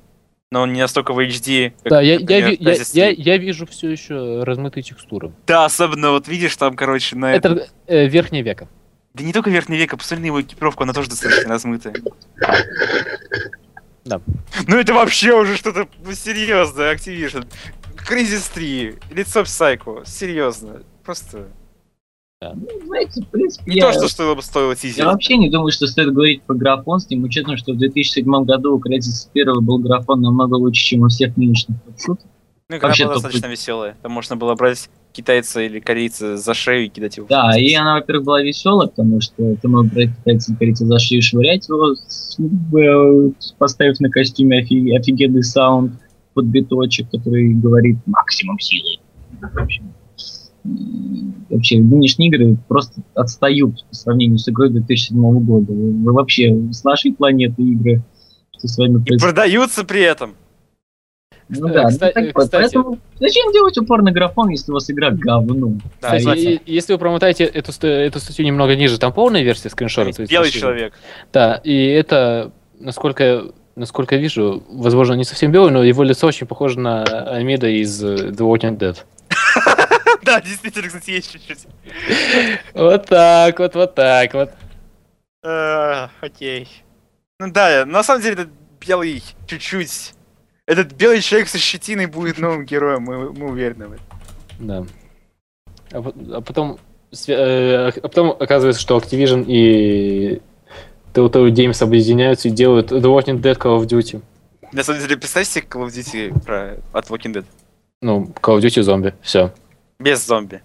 но 0.51 0.61
он 0.61 0.73
не 0.73 0.81
настолько 0.81 1.11
в 1.13 1.19
HD. 1.19 1.71
Как, 1.81 1.89
Да, 1.89 2.01
я, 2.01 2.13
я, 2.13 2.19
например, 2.19 2.49
я, 2.59 2.71
я, 2.71 3.15
3. 3.15 3.15
я 3.17 3.37
вижу 3.37 3.65
все 3.65 3.89
еще 3.89 4.43
размытые 4.43 4.83
текстуры. 4.83 5.31
Да, 5.47 5.65
особенно 5.65 6.11
вот 6.11 6.27
видишь 6.27 6.55
там, 6.55 6.75
короче, 6.75 7.15
на 7.15 7.33
этом. 7.33 7.53
Это 7.53 7.69
э, 7.87 8.07
верхнее 8.07 8.43
века. 8.43 8.67
Да 9.17 9.23
не 9.23 9.33
только 9.33 9.49
верхний 9.49 9.77
век, 9.77 9.93
а 9.93 9.97
посмотри 9.97 10.21
на 10.21 10.25
его 10.27 10.41
экипировку, 10.41 10.83
она 10.83 10.93
тоже 10.93 11.09
достаточно 11.09 11.49
размытая. 11.49 11.95
Да. 14.05 14.21
Ну 14.67 14.77
это 14.77 14.93
вообще 14.93 15.33
уже 15.33 15.57
что-то 15.57 15.87
ну, 16.05 16.13
серьезное, 16.13 16.95
Activision. 16.95 17.47
Кризис 17.95 18.47
3, 18.49 18.95
лицо 19.11 19.41
Psycho, 19.41 20.03
серьезно. 20.05 20.83
Просто. 21.03 21.47
Ну, 22.41 22.67
знаете, 22.85 23.23
в 23.23 23.27
принципе, 23.29 23.71
Не 23.71 23.77
я, 23.77 23.91
то, 23.91 23.93
что 23.93 24.07
стоило 24.07 24.35
бы 24.35 24.43
стоило 24.43 24.75
тизерить. 24.75 24.97
я 24.99 25.05
вообще 25.05 25.37
не 25.37 25.49
думаю, 25.49 25.71
что 25.71 25.87
стоит 25.87 26.13
говорить 26.13 26.43
про 26.43 26.53
графон, 26.53 26.99
с 26.99 27.07
тем 27.07 27.23
учетом, 27.23 27.57
что 27.57 27.73
в 27.73 27.77
2007 27.77 28.23
году 28.45 28.75
у 28.77 28.79
Crysis 28.79 29.27
1 29.33 29.65
был 29.65 29.79
графон 29.79 30.21
намного 30.21 30.53
лучше, 30.53 30.83
чем 30.83 31.01
у 31.01 31.07
всех 31.07 31.35
нынешних 31.35 31.77
шуток. 31.99 32.27
Ну, 32.69 32.77
игра 32.77 32.89
вообще 32.89 33.05
была 33.05 33.15
топ- 33.15 33.23
достаточно 33.23 33.47
веселая. 33.51 33.97
Там 34.03 34.11
можно 34.11 34.35
было 34.35 34.53
брать 34.53 34.89
китайца 35.17 35.61
или 35.61 35.79
корейца 35.79 36.37
за 36.37 36.53
шею 36.53 36.85
и 36.85 36.89
кидать 36.89 37.17
его. 37.17 37.27
Да, 37.29 37.51
и 37.59 37.73
она, 37.73 37.95
во-первых, 37.95 38.25
была 38.25 38.41
веселая, 38.41 38.87
потому 38.87 39.19
что 39.19 39.55
ты 39.55 39.67
мог 39.67 39.87
брать 39.87 40.09
китайца 40.19 40.55
корейца 40.55 40.85
за 40.85 40.99
шею 40.99 41.19
и 41.19 41.21
швырять 41.21 41.67
его, 41.67 41.95
с- 41.95 42.37
э, 42.39 43.31
поставив 43.57 43.99
на 43.99 44.09
костюме 44.09 44.59
офи- 44.61 44.95
офигенный 44.95 45.43
саунд 45.43 45.93
под 46.33 46.45
биточек, 46.45 47.09
который 47.09 47.53
говорит 47.53 47.97
максимум 48.05 48.59
силы. 48.59 48.99
Вообще, 51.49 51.79
нынешние 51.79 52.29
игры 52.29 52.57
просто 52.67 53.01
отстают 53.15 53.85
по 53.89 53.95
сравнению 53.95 54.37
с 54.37 54.47
игрой 54.49 54.69
2007 54.69 55.39
года. 55.39 55.71
Вы, 55.71 56.11
вообще 56.13 56.55
с 56.71 56.83
нашей 56.83 57.13
планеты 57.13 57.61
игры 57.63 58.03
со 58.57 58.67
своими 58.67 59.01
И 59.05 59.13
произ- 59.13 59.19
продаются 59.21 59.83
при 59.83 60.01
этом. 60.01 60.35
Ну 61.49 61.69
Э, 61.69 61.73
да, 61.73 61.83
ну 61.83 61.89
кста- 61.89 62.11
так 62.11 62.17
э, 62.17 62.31
вот, 62.33 62.43
кстати- 62.45 62.61
поэтому 62.73 62.99
зачем 63.19 63.51
делать 63.53 63.77
упор 63.77 64.01
на 64.01 64.11
графон, 64.11 64.49
если 64.49 64.71
у 64.71 64.73
вас 64.73 64.89
игра 64.89 65.11
говно? 65.11 65.73
Да, 66.01 66.17
Кстати, 66.17 66.39
и- 66.39 66.61
если 66.65 66.93
вы 66.93 66.99
промотаете 66.99 67.45
эту, 67.45 67.71
эту 67.87 68.19
статью 68.19 68.45
немного 68.45 68.75
ниже, 68.75 68.97
там 68.99 69.13
полная 69.13 69.43
версия 69.43 69.69
скриншота. 69.69 70.11
то 70.11 70.21
есть 70.23 70.31
Белый 70.31 70.47
расширенная. 70.47 70.75
человек. 70.75 70.93
Да, 71.31 71.61
и 71.63 71.87
это, 71.87 72.51
насколько, 72.79 73.45
насколько 73.77 74.15
я 74.15 74.21
вижу, 74.21 74.61
возможно, 74.69 75.13
не 75.13 75.23
совсем 75.23 75.51
белый, 75.51 75.71
но 75.71 75.83
его 75.83 76.03
лицо 76.03 76.27
очень 76.27 76.47
похоже 76.47 76.79
на 76.79 77.03
Амида 77.03 77.67
из 77.67 78.03
э, 78.03 78.15
The 78.29 78.39
Walking 78.39 78.77
Dead. 78.77 78.97
Да, 80.23 80.41
действительно, 80.41 80.87
кстати, 80.87 81.11
есть 81.11 81.31
чуть-чуть. 81.31 81.59
Вот 82.73 83.05
так 83.05 83.57
вот, 83.59 83.75
вот 83.75 83.95
так 83.95 84.33
вот. 84.33 84.49
Э, 85.43 86.07
Окей. 86.19 86.67
Ну 87.39 87.49
да, 87.51 87.85
на 87.85 88.03
самом 88.03 88.21
деле 88.21 88.33
этот 88.33 88.49
белый 88.85 89.23
чуть-чуть... 89.47 90.13
Этот 90.67 90.91
белый 90.91 91.21
человек 91.21 91.47
со 91.47 91.57
щетиной 91.57 92.07
будет 92.07 92.39
новым 92.39 92.65
героем, 92.65 93.03
мы, 93.03 93.31
мы 93.31 93.49
уверены 93.51 93.87
в 93.87 93.91
этом. 93.93 94.05
Да. 94.59 94.85
А, 95.91 96.13
а 96.33 96.41
потом, 96.41 96.77
э, 97.27 97.87
а 97.87 97.91
потом 98.01 98.31
оказывается, 98.31 98.81
что 98.81 98.97
Activision 98.97 99.45
и 99.47 100.41
Telltale 101.13 101.51
Games 101.51 101.81
объединяются 101.81 102.49
и 102.49 102.51
делают 102.51 102.91
The 102.91 103.01
Walking 103.01 103.41
Dead 103.41 103.57
Call 103.57 103.79
of 103.79 103.85
Duty. 103.87 104.21
На 104.73 104.83
самом 104.83 104.99
деле, 104.99 105.15
представь 105.15 105.47
себе 105.47 105.65
Call 105.69 105.87
of 105.87 105.87
Duty 105.87 106.43
про... 106.43 106.77
от 106.91 107.07
Walking 107.09 107.31
Dead. 107.31 107.45
Ну, 108.01 108.25
Call 108.41 108.57
of 108.57 108.61
Duty 108.61 108.81
зомби. 108.81 109.15
Все. 109.21 109.53
Без 109.99 110.27
зомби. 110.27 110.61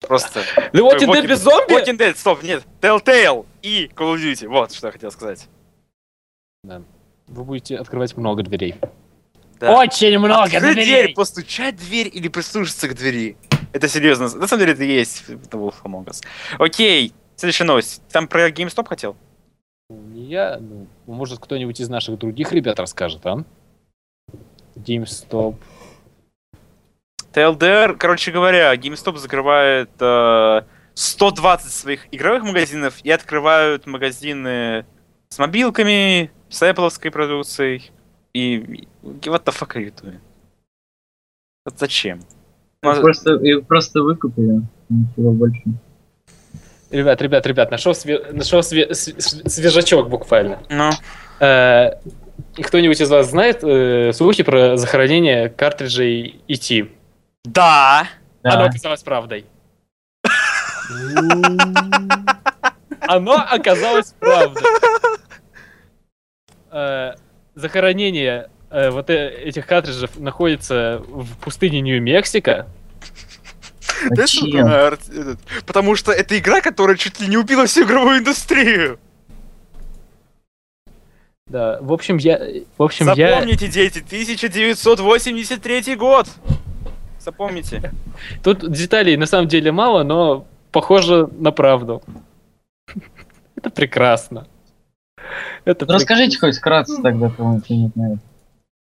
Просто... 0.00 0.40
The 0.72 0.80
Walking 0.80 1.12
Dead 1.12 1.26
без 1.28 1.40
зомби? 1.40 1.74
Walking 1.74 1.98
Dead, 1.98 2.16
стоп, 2.16 2.42
нет. 2.42 2.62
Telltale 2.80 3.44
и 3.60 3.90
Call 3.94 4.14
of 4.14 4.22
Duty. 4.22 4.48
Вот, 4.48 4.72
что 4.72 4.86
я 4.86 4.92
хотел 4.92 5.10
сказать. 5.10 5.48
Вы 6.62 7.44
будете 7.44 7.76
открывать 7.76 8.16
много 8.16 8.42
дверей. 8.42 8.76
Да. 9.60 9.76
Очень 9.76 10.18
много 10.18 10.42
Открыть 10.42 10.74
дверей. 10.74 10.84
дверь, 10.84 11.14
постучать 11.14 11.76
в 11.76 11.86
дверь 11.86 12.10
или 12.12 12.28
прислушаться 12.28 12.88
к 12.88 12.94
двери. 12.94 13.36
Это 13.72 13.88
серьезно. 13.88 14.24
На 14.34 14.46
самом 14.46 14.60
деле 14.60 14.72
это 14.72 14.84
есть 14.84 15.24
The 15.28 15.50
Wolf 15.52 15.74
Among 15.84 16.04
Us. 16.06 16.22
Окей, 16.58 17.12
следующая 17.36 17.64
новость. 17.64 18.02
Там 18.10 18.28
про 18.28 18.50
GameStop 18.50 18.86
хотел? 18.88 19.16
Не 19.90 20.24
я, 20.24 20.58
ну, 20.60 20.86
может 21.06 21.38
кто-нибудь 21.40 21.80
из 21.80 21.88
наших 21.88 22.18
других 22.18 22.52
ребят 22.52 22.78
расскажет, 22.78 23.24
а? 23.26 23.44
GameStop. 24.76 25.56
TLDR, 27.32 27.96
короче 27.96 28.30
говоря, 28.30 28.74
GameStop 28.74 29.16
закрывает 29.16 29.90
э, 30.00 30.62
120 30.94 31.72
своих 31.72 32.06
игровых 32.12 32.44
магазинов 32.44 32.94
и 33.02 33.10
открывают 33.10 33.86
магазины 33.86 34.86
с 35.28 35.38
мобилками, 35.38 36.30
с 36.48 36.62
Apple 36.62 37.10
продукцией. 37.10 37.90
И, 38.34 38.86
what 39.02 39.44
the 39.44 39.52
fuck 39.52 39.74
are 39.76 39.80
you 39.84 39.92
doing? 40.02 40.18
Вот 41.64 41.78
зачем? 41.78 42.20
Ну, 42.82 43.00
Просто, 43.00 43.36
и 43.36 43.60
просто 43.62 44.02
выкупили. 44.02 44.60
Ничего 44.90 45.32
больше. 45.32 45.62
Ребят, 46.90 47.22
ребят, 47.22 47.46
ребят, 47.46 47.70
нашел, 47.70 47.92
све- 47.92 48.30
нашел 48.32 48.60
све- 48.60 48.90
све- 48.90 49.16
све- 49.16 49.48
свежачок 49.48 50.08
буквально. 50.08 50.62
Ну, 50.68 50.90
Э, 51.40 51.98
и 52.56 52.62
кто-нибудь 52.62 53.00
из 53.00 53.10
вас 53.10 53.30
знает 53.30 53.64
э, 53.64 54.12
слухи 54.12 54.42
про 54.44 54.76
захоронение 54.76 55.48
картриджей 55.48 56.40
ET? 56.48 56.88
да. 57.44 58.06
Оно 58.42 58.64
Да. 58.64 58.66
оказалось 58.66 59.02
правдой. 59.02 59.46
Оно 63.00 63.34
оказалось 63.50 64.14
правдой. 64.20 64.62
Захоронение 67.54 68.50
э, 68.70 68.90
вот 68.90 69.10
э- 69.10 69.42
этих 69.44 69.66
картриджев 69.66 70.18
находится 70.18 71.02
в 71.06 71.36
пустыне 71.38 71.80
Нью-Мексико. 71.80 72.66
Потому 75.66 75.94
что 75.96 76.12
это 76.12 76.36
игра, 76.38 76.60
которая 76.60 76.96
чуть 76.96 77.20
ли 77.20 77.28
не 77.28 77.36
убила 77.36 77.66
всю 77.66 77.84
игровую 77.84 78.18
индустрию. 78.18 78.98
Да, 81.46 81.78
в 81.80 81.92
общем, 81.92 82.16
я... 82.16 82.40
В 82.78 82.82
общем, 82.82 83.12
я... 83.12 83.34
Запомните, 83.34 83.68
дети, 83.68 83.98
1983 83.98 85.94
год. 85.96 86.26
Запомните. 87.20 87.92
Тут 88.42 88.70
деталей 88.70 89.16
на 89.16 89.26
самом 89.26 89.48
деле 89.48 89.70
мало, 89.70 90.02
но 90.02 90.46
похоже 90.72 91.28
на 91.38 91.52
правду. 91.52 92.02
Это 93.56 93.70
прекрасно. 93.70 94.46
Это 95.64 95.86
Ну, 95.86 95.94
Расскажите 95.94 96.38
хоть 96.38 96.58
вкратце 96.58 97.00
тогда, 97.02 97.30
кому 97.30 97.60
кто-нибудь 97.60 97.94
знает. 97.94 98.18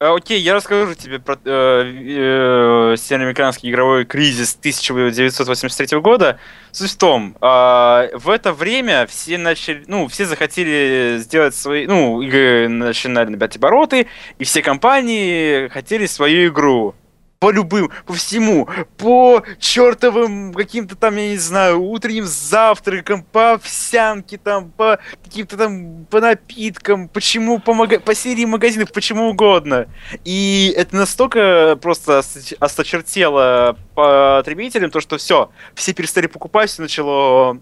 А, 0.02 0.16
Окей, 0.16 0.42
я 0.42 0.56
расскажу 0.56 0.96
тебе 0.96 1.20
про 1.20 1.36
э, 1.36 1.42
э, 1.46 2.96
североамериканский 2.98 3.70
игровой 3.70 4.06
кризис 4.06 4.56
1983 4.60 6.00
года. 6.00 6.40
Суть 6.72 6.90
в 6.90 6.98
том, 6.98 7.38
а, 7.40 8.10
в 8.16 8.32
это 8.32 8.52
время 8.52 9.06
все 9.06 9.38
начали, 9.38 9.84
ну, 9.86 10.08
все 10.08 10.26
захотели 10.26 11.18
сделать 11.20 11.54
свои, 11.54 11.86
ну, 11.86 12.20
игры 12.24 12.68
начинали 12.68 13.30
набирать 13.30 13.58
обороты, 13.58 14.08
и 14.40 14.44
все 14.44 14.64
компании 14.64 15.68
хотели 15.68 16.08
свою 16.08 16.50
игру. 16.50 16.96
По 17.42 17.50
любым, 17.50 17.90
по 18.06 18.14
всему, 18.14 18.70
по 19.00 19.42
чертовым 19.58 20.54
каким-то 20.54 20.96
там, 20.96 21.16
я 21.16 21.30
не 21.30 21.38
знаю, 21.38 21.82
утренним 21.82 22.26
завтракам, 22.26 23.24
по 23.24 23.54
овсянке 23.54 24.38
там, 24.38 24.70
по 24.70 25.00
каким-то 25.24 25.58
там, 25.58 26.06
по 26.06 26.22
напиткам, 26.22 27.10
почему 27.10 27.58
по, 27.58 27.74
мага- 27.74 28.00
по 28.00 28.14
серии 28.14 28.46
магазинов, 28.46 28.92
почему 28.92 29.30
угодно. 29.30 29.88
И 30.24 30.72
это 30.78 30.96
настолько 30.96 31.80
просто 31.82 32.20
ос- 32.20 32.54
осточертело 32.60 33.76
потребителям, 33.96 34.92
то 34.92 35.00
что 35.00 35.18
все, 35.18 35.50
все 35.74 35.94
перестали 35.96 36.28
покупать, 36.28 36.70
все 36.70 36.84
начало 36.84 37.60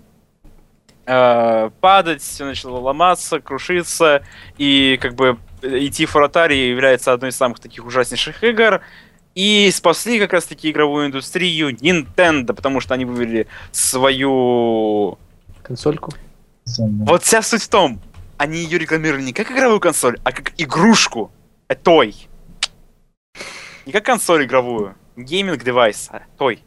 э, 1.05 1.69
падать, 1.79 2.21
все 2.21 2.43
начало 2.43 2.79
ломаться, 2.81 3.39
крушиться, 3.39 4.25
и 4.57 4.99
как 5.01 5.15
бы 5.15 5.37
идти 5.61 6.05
в 6.05 6.13
Atari 6.17 6.67
является 6.69 7.13
одной 7.13 7.29
из 7.29 7.37
самых 7.37 7.61
таких 7.61 7.85
ужаснейших 7.85 8.43
игр. 8.43 8.81
И 9.39 9.71
спасли 9.71 10.19
как 10.19 10.33
раз 10.33 10.43
таки 10.47 10.69
игровую 10.69 11.07
индустрию 11.07 11.69
Nintendo, 11.73 12.53
потому 12.53 12.81
что 12.81 12.93
они 12.93 13.05
вывели 13.05 13.47
свою... 13.71 15.17
Консольку. 15.63 16.11
Вот 16.77 17.23
вся 17.23 17.41
суть 17.41 17.61
в 17.61 17.69
том, 17.69 18.01
они 18.35 18.57
ее 18.57 18.77
рекламировали 18.77 19.21
не 19.23 19.31
как 19.31 19.49
игровую 19.49 19.79
консоль, 19.79 20.19
а 20.25 20.33
как 20.33 20.51
игрушку. 20.57 21.31
А 21.69 21.75
той. 21.75 22.15
Не 23.85 23.93
как 23.93 24.03
консоль 24.03 24.43
игровую. 24.43 24.95
Гейминг 25.15 25.63
девайс, 25.63 26.09
а 26.11 26.23
той. 26.37 26.61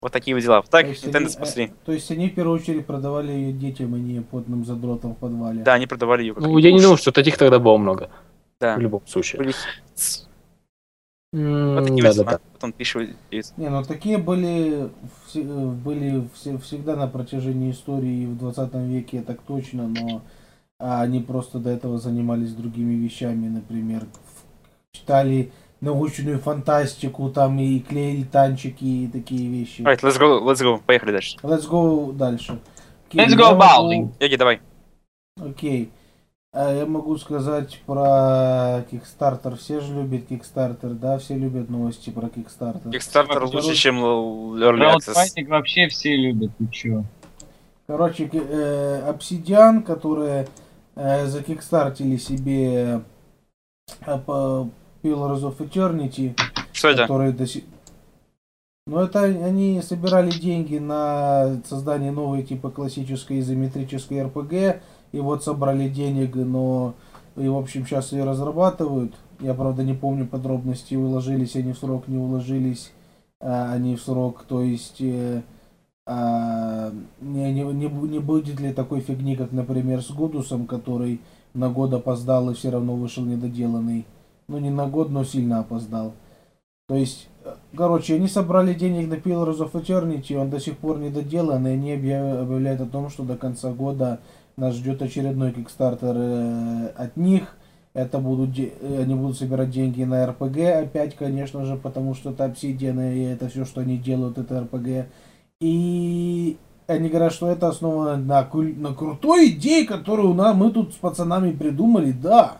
Вот 0.00 0.10
такие 0.10 0.34
вот 0.34 0.42
дела. 0.42 0.62
Так, 0.62 0.84
То 0.86 0.88
есть 0.88 1.04
Nintendo 1.04 1.16
они- 1.18 1.28
спасли. 1.28 1.64
э, 1.64 1.70
То 1.84 1.92
есть 1.92 2.10
они 2.10 2.30
в 2.30 2.34
первую 2.34 2.58
очередь 2.58 2.86
продавали 2.86 3.30
ее 3.30 3.52
детям, 3.52 3.92
а 3.92 3.98
не 3.98 4.22
потным 4.22 4.64
задротам 4.64 5.12
в 5.14 5.18
подвале. 5.18 5.62
Да, 5.62 5.74
они 5.74 5.86
продавали 5.86 6.22
ее 6.22 6.32
как 6.32 6.42
Ну, 6.44 6.56
я 6.56 6.72
не 6.72 6.80
думаю, 6.80 6.96
что 6.96 7.12
таких 7.12 7.36
тогда 7.36 7.58
было 7.58 7.76
много. 7.76 8.08
Да. 8.58 8.76
В 8.76 8.80
любом 8.80 9.06
случае. 9.06 9.52
Вот 11.32 11.84
такие 11.86 12.02
вот 12.06 12.14
Да-да-да. 12.16 12.30
дела. 12.32 12.40
Потом 12.52 12.70
1900. 12.72 13.56
Не, 13.58 13.70
ну 13.70 13.82
такие 13.84 14.18
были, 14.18 14.90
вс- 15.26 15.36
э, 15.36 15.66
были 15.70 16.28
все- 16.34 16.58
всегда 16.58 16.94
на 16.94 17.06
протяжении 17.06 17.70
истории 17.70 18.24
и 18.24 18.26
в 18.26 18.36
20 18.36 18.74
веке, 18.86 19.22
так 19.22 19.40
точно, 19.42 19.88
но 19.88 20.20
а, 20.78 21.00
они 21.00 21.20
просто 21.20 21.58
до 21.58 21.70
этого 21.70 21.98
занимались 21.98 22.52
другими 22.52 22.94
вещами, 22.94 23.48
например, 23.48 24.04
в- 24.04 24.96
читали 24.98 25.50
научную 25.80 26.38
фантастику 26.38 27.30
там 27.30 27.58
и 27.58 27.80
клеили 27.80 28.24
танчики 28.24 28.84
и 28.84 29.08
такие 29.08 29.48
вещи. 29.48 29.80
Alright, 29.80 30.00
let's 30.02 30.18
go, 30.20 30.42
let's 30.42 30.62
go. 30.62 30.80
Поехали 30.84 31.12
дальше. 31.12 31.38
Let's 31.42 31.66
go 31.68 32.12
дальше. 32.12 32.58
Окей, 33.08 33.24
Let's 33.26 33.36
go 33.38 33.54
могу- 33.56 33.62
bowling. 33.62 34.12
Йоги, 34.20 34.36
давай. 34.36 34.60
Окей. 35.40 35.90
А 35.90 36.01
я 36.54 36.84
могу 36.86 37.16
сказать 37.16 37.80
про 37.86 38.84
Kickstarter. 38.90 39.56
Все 39.56 39.80
же 39.80 39.94
любят 39.94 40.30
Kickstarter, 40.30 40.90
да? 40.92 41.18
Все 41.18 41.34
любят 41.34 41.70
новости 41.70 42.10
про 42.10 42.26
Kickstarter. 42.26 42.90
Kickstarter 42.90 43.28
Короче, 43.34 43.56
лучше, 43.56 43.74
чем 43.74 44.04
Early 44.04 44.94
Access. 44.96 45.46
Вообще 45.48 45.88
все 45.88 46.14
любят, 46.14 46.50
ты 46.58 46.66
чё? 46.68 47.04
Короче, 47.86 48.28
э, 48.32 49.10
Obsidian, 49.10 49.82
которые 49.82 50.46
э, 50.94 51.26
закикстартили 51.26 52.16
себе 52.16 53.00
э, 54.06 54.18
по- 54.18 54.68
Pillars 55.02 55.40
of 55.42 55.56
Eternity, 55.58 56.38
Что 56.72 56.88
это? 56.90 57.02
которые 57.02 57.32
до 57.32 57.46
сих... 57.46 57.64
Ну, 58.86 58.98
это 58.98 59.22
они 59.22 59.80
собирали 59.80 60.30
деньги 60.30 60.76
на 60.78 61.60
создание 61.66 62.10
новой 62.12 62.42
типа 62.42 62.70
классической 62.70 63.40
изометрической 63.40 64.18
RPG, 64.18 64.80
и 65.12 65.20
вот 65.20 65.44
собрали 65.44 65.88
денег, 65.88 66.34
но 66.34 66.94
и, 67.36 67.48
в 67.48 67.56
общем, 67.56 67.86
сейчас 67.86 68.12
ее 68.12 68.24
разрабатывают. 68.24 69.14
Я, 69.40 69.54
правда, 69.54 69.82
не 69.82 69.94
помню 69.94 70.26
подробностей, 70.26 70.96
уложились 70.96 71.56
они 71.56 71.72
в 71.72 71.78
срок, 71.78 72.08
не 72.08 72.16
уложились 72.16 72.92
а, 73.40 73.72
они 73.72 73.96
в 73.96 74.02
срок, 74.02 74.44
то 74.46 74.62
есть 74.62 75.00
э, 75.00 75.42
а, 76.06 76.92
не, 77.20 77.52
не, 77.52 77.62
не, 77.62 77.86
бу- 77.86 78.08
не 78.08 78.20
будет 78.20 78.60
ли 78.60 78.72
такой 78.72 79.00
фигни, 79.00 79.34
как, 79.34 79.50
например, 79.52 80.00
с 80.02 80.10
Годусом, 80.10 80.66
который 80.66 81.20
на 81.54 81.68
год 81.68 81.92
опоздал 81.92 82.50
и 82.50 82.54
все 82.54 82.70
равно 82.70 82.94
вышел 82.94 83.24
недоделанный. 83.24 84.06
Ну, 84.48 84.58
не 84.58 84.70
на 84.70 84.86
год, 84.86 85.10
но 85.10 85.24
сильно 85.24 85.60
опоздал. 85.60 86.12
То 86.86 86.94
есть, 86.94 87.28
э, 87.44 87.54
короче, 87.76 88.14
они 88.14 88.28
собрали 88.28 88.74
денег 88.74 89.08
на 89.08 89.14
Pillars 89.14 89.58
of 89.58 89.72
Eternity, 89.72 90.36
он 90.36 90.50
до 90.50 90.60
сих 90.60 90.76
пор 90.78 90.98
не 90.98 91.10
доделан, 91.10 91.66
и 91.66 91.70
они 91.70 91.92
объяв- 91.94 92.42
объявляют 92.42 92.80
о 92.80 92.86
том, 92.86 93.10
что 93.10 93.24
до 93.24 93.36
конца 93.36 93.72
года 93.72 94.20
нас 94.56 94.74
ждет 94.74 95.02
очередной 95.02 95.52
кикстартер 95.52 96.14
э, 96.16 96.86
от 96.96 97.16
них. 97.16 97.56
Это 97.94 98.18
будут, 98.18 98.58
э, 98.58 99.02
они 99.02 99.14
будут 99.14 99.38
собирать 99.38 99.70
деньги 99.70 100.02
на 100.02 100.24
RPG 100.24 100.84
опять, 100.84 101.16
конечно 101.16 101.64
же, 101.64 101.76
потому 101.76 102.14
что 102.14 102.30
это 102.30 102.46
Obsidian, 102.46 103.14
и 103.14 103.22
это 103.22 103.48
все, 103.48 103.64
что 103.64 103.80
они 103.80 103.98
делают, 103.98 104.38
это 104.38 104.56
RPG. 104.56 105.06
И 105.60 106.56
они 106.86 107.08
говорят, 107.08 107.32
что 107.32 107.48
это 107.48 107.68
основано 107.68 108.16
на, 108.16 108.48
на 108.52 108.94
крутой 108.94 109.50
идее, 109.50 109.86
которую 109.86 110.30
у 110.30 110.34
нас, 110.34 110.56
мы 110.56 110.70
тут 110.70 110.92
с 110.94 110.96
пацанами 110.96 111.52
придумали, 111.52 112.12
да. 112.12 112.58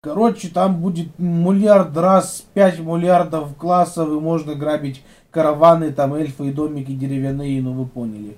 Короче, 0.00 0.48
там 0.48 0.80
будет 0.80 1.18
миллиард 1.18 1.96
раз, 1.96 2.44
5 2.54 2.80
миллиардов 2.80 3.56
классов, 3.56 4.08
и 4.08 4.20
можно 4.20 4.54
грабить 4.54 5.02
караваны, 5.30 5.92
там 5.92 6.14
эльфы 6.14 6.48
и 6.48 6.52
домики 6.52 6.92
деревянные, 6.92 7.60
ну 7.60 7.72
вы 7.72 7.86
поняли. 7.86 8.36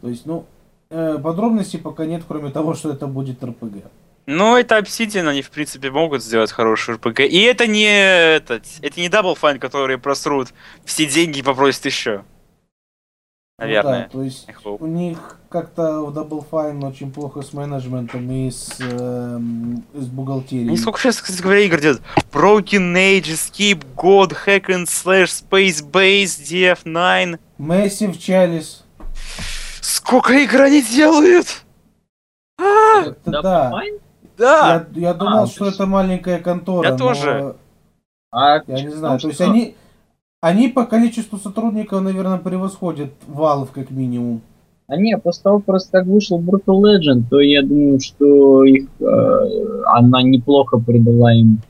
То 0.00 0.08
есть, 0.08 0.24
ну, 0.24 0.46
э, 0.90 1.18
подробностей 1.18 1.78
пока 1.78 2.06
нет, 2.06 2.22
кроме 2.26 2.50
того, 2.50 2.74
что 2.74 2.90
это 2.90 3.06
будет 3.06 3.42
РПГ. 3.42 3.84
Ну, 4.26 4.56
это 4.56 4.76
Obsidian, 4.78 5.26
они, 5.26 5.40
в 5.40 5.50
принципе, 5.50 5.90
могут 5.90 6.22
сделать 6.22 6.52
хороший 6.52 6.96
РПГ. 6.96 7.20
И 7.20 7.40
это 7.40 7.66
не 7.66 7.84
этот, 7.84 8.64
это 8.82 9.00
не 9.00 9.08
Double 9.08 9.38
Fine, 9.40 9.58
которые 9.58 9.96
просрут 9.96 10.48
все 10.84 11.06
деньги 11.06 11.38
и 11.38 11.42
попросят 11.42 11.86
еще. 11.86 12.24
Наверное. 13.58 13.92
Ну 13.92 14.04
да, 14.04 14.08
то 14.10 14.22
есть 14.22 14.48
у 14.64 14.86
них 14.86 15.38
как-то 15.48 16.02
в 16.02 16.16
Double 16.16 16.44
Fine 16.48 16.86
очень 16.86 17.10
плохо 17.10 17.42
с 17.42 17.52
менеджментом 17.52 18.30
и 18.30 18.50
с, 18.50 18.76
эм, 18.78 19.82
с 19.94 20.06
бухгалтерией. 20.06 20.68
Они 20.68 20.76
сколько 20.76 21.00
сейчас, 21.00 21.20
кстати 21.20 21.42
говоря, 21.42 21.60
игр 21.60 21.80
делают? 21.80 22.02
Broken 22.30 22.94
Age, 22.94 23.32
Escape, 23.32 23.82
God, 23.96 24.36
Hack 24.46 24.66
and 24.66 24.84
Slash, 24.84 25.30
Space 25.30 25.82
Base, 25.82 26.38
DF9. 26.38 27.38
Massive 27.58 28.16
Chalice. 28.16 28.82
Сколько 29.88 30.34
игр 30.34 30.60
они 30.60 30.82
делают? 30.82 31.46
А, 32.60 33.04
Это 33.06 33.16
Да, 33.24 33.72
да. 34.36 34.86
Я, 34.94 35.00
я 35.08 35.14
думал, 35.14 35.44
А, 35.44 35.46
что 35.46 35.64
то 35.64 35.70
это 35.70 35.86
маленькая 35.86 36.40
контора. 36.40 36.88
Я 36.88 36.92
но 36.92 36.98
тоже. 36.98 37.56
А 38.30 38.56
Я 38.66 38.74
не 38.82 38.88
что- 38.88 38.96
знаю. 38.98 39.18
То 39.18 39.28
есть 39.28 39.40
они, 39.40 39.76
они 40.42 40.68
по 40.68 40.84
количеству 40.84 41.38
сотрудников, 41.38 42.02
наверное, 42.02 42.36
превосходят 42.36 43.12
Valve 43.28 43.68
как 43.72 43.90
минимум. 43.90 44.42
А 44.88 44.96
не, 44.98 45.16
после 45.16 45.42
того, 45.44 45.60
просто 45.60 45.90
как 46.00 46.06
вышел 46.06 46.38
Brutal 46.38 46.82
Legend, 46.82 47.22
то 47.30 47.40
я 47.40 47.62
думаю, 47.62 47.98
что 47.98 48.64
их 48.64 48.88
э, 49.00 49.82
она 49.86 50.20
неплохо 50.22 50.78
придала 50.78 51.32
им, 51.32 51.62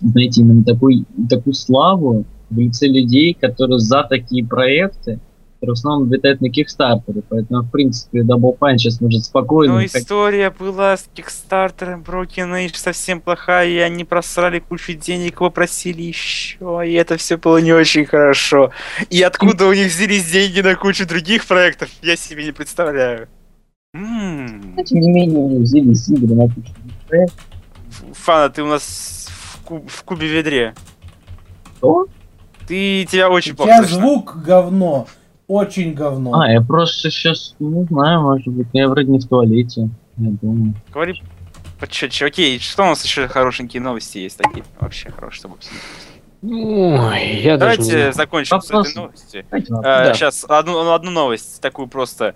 знаете, 0.00 0.42
именно 0.42 0.62
такой, 0.62 1.04
такую 1.28 1.54
славу 1.54 2.24
в 2.50 2.56
лице 2.58 2.86
людей, 2.86 3.34
которые 3.34 3.80
за 3.80 4.04
такие 4.04 4.46
проекты, 4.46 5.18
которые 5.62 5.74
в 5.76 5.78
основном 5.78 6.10
витают 6.10 6.40
на 6.40 6.50
Кикстартере. 6.50 7.22
Поэтому, 7.28 7.62
в 7.62 7.70
принципе, 7.70 8.22
Double 8.22 8.58
Fine 8.58 8.78
сейчас 8.78 9.00
может 9.00 9.22
спокойно... 9.24 9.74
Но 9.74 9.80
как- 9.80 9.94
история 9.94 10.50
была 10.50 10.96
с 10.96 11.04
Кикстартером, 11.14 12.02
Broken 12.02 12.52
Age 12.66 12.74
совсем 12.76 13.20
плохая, 13.20 13.68
и 13.68 13.76
они 13.78 14.04
просрали 14.04 14.58
кучу 14.58 14.94
денег, 14.94 15.38
попросили 15.38 16.02
еще, 16.02 16.82
и 16.84 16.92
это 16.94 17.16
все 17.16 17.36
было 17.36 17.58
не 17.58 17.72
очень 17.72 18.04
хорошо. 18.06 18.72
И 19.08 19.22
откуда 19.22 19.66
у 19.68 19.72
них 19.72 19.86
взялись 19.92 20.28
деньги 20.30 20.60
на 20.60 20.74
кучу 20.74 21.06
других 21.06 21.46
проектов, 21.46 21.88
я 22.02 22.16
себе 22.16 22.44
не 22.44 22.52
представляю. 22.52 23.28
М, 23.94 24.76
Тем 24.84 24.98
не 25.00 25.10
менее, 25.10 25.46
они 25.46 25.58
взяли 25.60 25.94
с 25.94 26.08
игры 26.08 26.34
на 26.34 26.48
кучу 26.48 26.72
проектов. 27.08 27.46
Фана, 28.14 28.50
ты 28.50 28.62
у 28.64 28.66
нас 28.66 29.28
в, 29.30 29.60
ку- 29.64 29.84
в 29.86 30.02
кубе 30.02 30.26
ведре. 30.26 30.74
Что? 31.76 32.06
Ты 32.66 33.04
тебя 33.08 33.28
У 33.28 33.32
очень 33.34 33.54
плохо 33.54 33.70
тебя 33.70 33.82
слышно. 33.82 33.98
звук 34.00 34.36
говно. 34.44 35.06
Очень 35.52 35.92
говно. 35.94 36.32
А, 36.40 36.50
я 36.50 36.60
просто 36.62 37.10
сейчас, 37.10 37.54
не 37.58 37.84
знаю, 37.84 38.22
может 38.22 38.46
быть, 38.48 38.68
я 38.72 38.88
вроде 38.88 39.08
не 39.10 39.18
в 39.18 39.28
туалете, 39.28 39.88
я 40.16 40.30
думаю. 40.40 40.74
Говори 40.92 41.22
почетче. 41.78 42.26
Окей, 42.26 42.58
что 42.60 42.84
у 42.84 42.86
нас 42.86 43.04
еще 43.04 43.26
хорошенькие 43.26 43.82
новости 43.82 44.18
есть 44.18 44.38
такие? 44.38 44.64
Вообще 44.80 45.10
хорошие, 45.10 45.38
чтобы 45.40 45.54
обсудить. 45.56 45.80
Ой, 46.44 47.40
я 47.42 47.56
даже 47.56 47.76
Давайте 47.78 47.82
знаю. 47.82 48.12
закончим 48.12 48.60
с 48.60 48.70
Вопрос. 48.70 48.88
этой 48.90 48.96
новостью. 48.96 49.44
Давайте 49.50 49.72
на- 49.72 49.82
Да. 49.82 50.14
Сейчас 50.14 50.44
одну, 50.48 50.92
одну 50.92 51.10
новость, 51.10 51.60
такую 51.60 51.88
просто. 51.88 52.34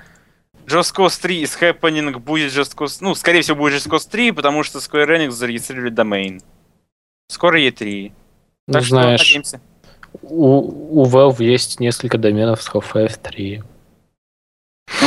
Just 0.66 0.94
Cause 0.96 1.20
3 1.22 1.42
из 1.42 1.56
Happening 1.56 2.18
будет 2.18 2.52
Just 2.52 2.76
Cause... 2.76 2.98
Ну, 3.00 3.14
скорее 3.14 3.42
всего, 3.42 3.56
будет 3.56 3.74
Just 3.74 3.88
Cause 3.88 4.10
3, 4.10 4.32
потому 4.32 4.64
что 4.64 4.80
Square 4.80 5.06
Enix 5.16 5.30
зарегистрировали 5.30 5.90
домен. 5.90 6.40
Скоро 7.28 7.60
E3. 7.60 8.12
Ну, 8.66 8.72
Так 8.72 8.82
что 8.82 8.96
знаешь, 8.96 9.20
надеемся. 9.20 9.60
У, 10.29 11.03
у 11.03 11.07
Valve 11.07 11.43
есть 11.43 11.81
несколько 11.81 12.18
доменов 12.18 12.62
с 12.62 12.68
Half-Life 12.68 13.18
3. 13.22 13.62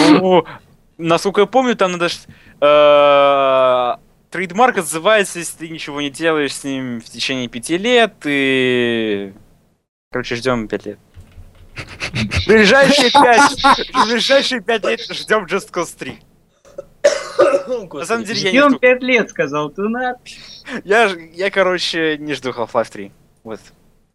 Ну, 0.10 0.46
насколько 0.98 1.42
я 1.42 1.48
помню, 1.48 1.76
там 1.76 1.94
надо... 1.94 2.08
э, 2.62 3.96
Трейдмарк 4.32 4.78
отзывается, 4.78 5.40
если 5.40 5.58
ты 5.58 5.70
ничего 5.70 6.02
не 6.02 6.10
делаешь 6.10 6.54
с 6.54 6.64
ним 6.64 7.02
в 7.02 7.06
течение 7.06 7.48
пяти 7.48 7.78
лет, 7.78 8.14
и... 8.26 9.34
Короче, 10.12 10.36
ждем 10.36 10.68
пять 10.68 10.86
лет. 10.86 11.00
Ближайшие 12.48 13.12
пять, 13.12 13.56
ближайшие 14.08 14.62
пять 14.62 14.84
лет 14.84 15.00
ждем 15.00 15.46
Just 15.46 15.72
Cause 15.72 15.96
3. 15.98 16.20
На 17.94 18.06
самом 18.06 18.26
деле 18.26 18.40
я 18.42 18.52
не 18.52 18.58
Ждем 18.58 18.80
пять 18.80 19.02
лет, 19.02 19.30
сказал 19.30 19.70
Тунат. 19.70 20.18
Я, 20.84 21.10
я, 21.34 21.50
короче, 21.50 22.18
не 22.18 22.34
жду 22.34 22.50
Half-Life 22.50 22.92
3. 22.92 23.12
Вот. 23.44 23.60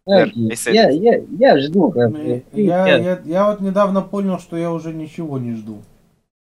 Если 0.07 0.71
Я, 0.71 0.89
я, 0.89 1.21
я 1.39 1.59
жду. 1.59 1.89
как 1.91 2.11
Я, 2.53 2.97
я, 2.97 3.19
Я- 3.25 3.49
вот 3.49 3.61
недавно 3.61 4.01
понял, 4.01 4.39
что 4.39 4.55
я 4.55 4.71
уже 4.71 4.93
ничего 4.93 5.39
не 5.39 5.55
жду. 5.55 5.81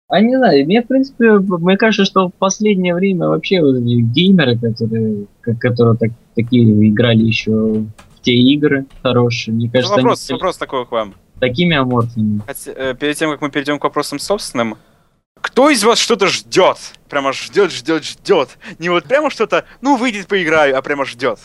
А 0.09 0.21
не 0.21 0.37
знаю, 0.37 0.65
мне, 0.67 0.83
в 0.83 0.87
принципе, 0.87 1.33
мне 1.39 1.77
кажется, 1.77 2.05
что 2.05 2.29
в 2.29 2.35
последнее 2.35 2.95
время 2.95 3.29
вообще 3.29 3.57
геймеры, 3.61 4.57
которые, 4.57 5.27
как- 5.41 5.59
которые 5.59 5.97
так, 5.97 6.11
такие 6.37 6.89
играли 6.89 7.25
еще 7.25 7.51
в 7.51 8.21
те 8.23 8.33
игры 8.33 8.87
хорошие, 9.03 9.55
мне 9.55 9.69
кажется, 9.71 9.95
они 9.95 10.03
вопрос, 10.05 10.21
стали 10.21 10.37
вопрос 10.37 10.57
такой 10.59 10.87
к 10.87 10.93
вам. 10.93 11.15
такими 11.41 11.77
аморфными. 11.77 12.41
Хотя, 12.47 12.73
э, 12.73 12.95
перед 12.95 13.17
тем, 13.17 13.31
как 13.31 13.41
мы 13.41 13.51
перейдем 13.51 13.79
к 13.79 13.85
вопросам 13.85 14.19
собственным, 14.21 14.77
кто 15.41 15.71
из 15.71 15.83
вас 15.83 15.99
что-то 15.99 16.29
ждет? 16.29 16.77
Прямо 17.09 17.33
ждет, 17.33 17.73
ждет, 17.73 18.05
ждет. 18.05 18.59
Не 18.79 18.91
вот 18.91 19.05
прямо 19.05 19.31
что-то, 19.31 19.65
ну, 19.81 19.97
выйдет, 19.97 20.27
поиграю, 20.29 20.77
а 20.79 20.83
прямо 20.83 21.05
ждет. 21.05 21.39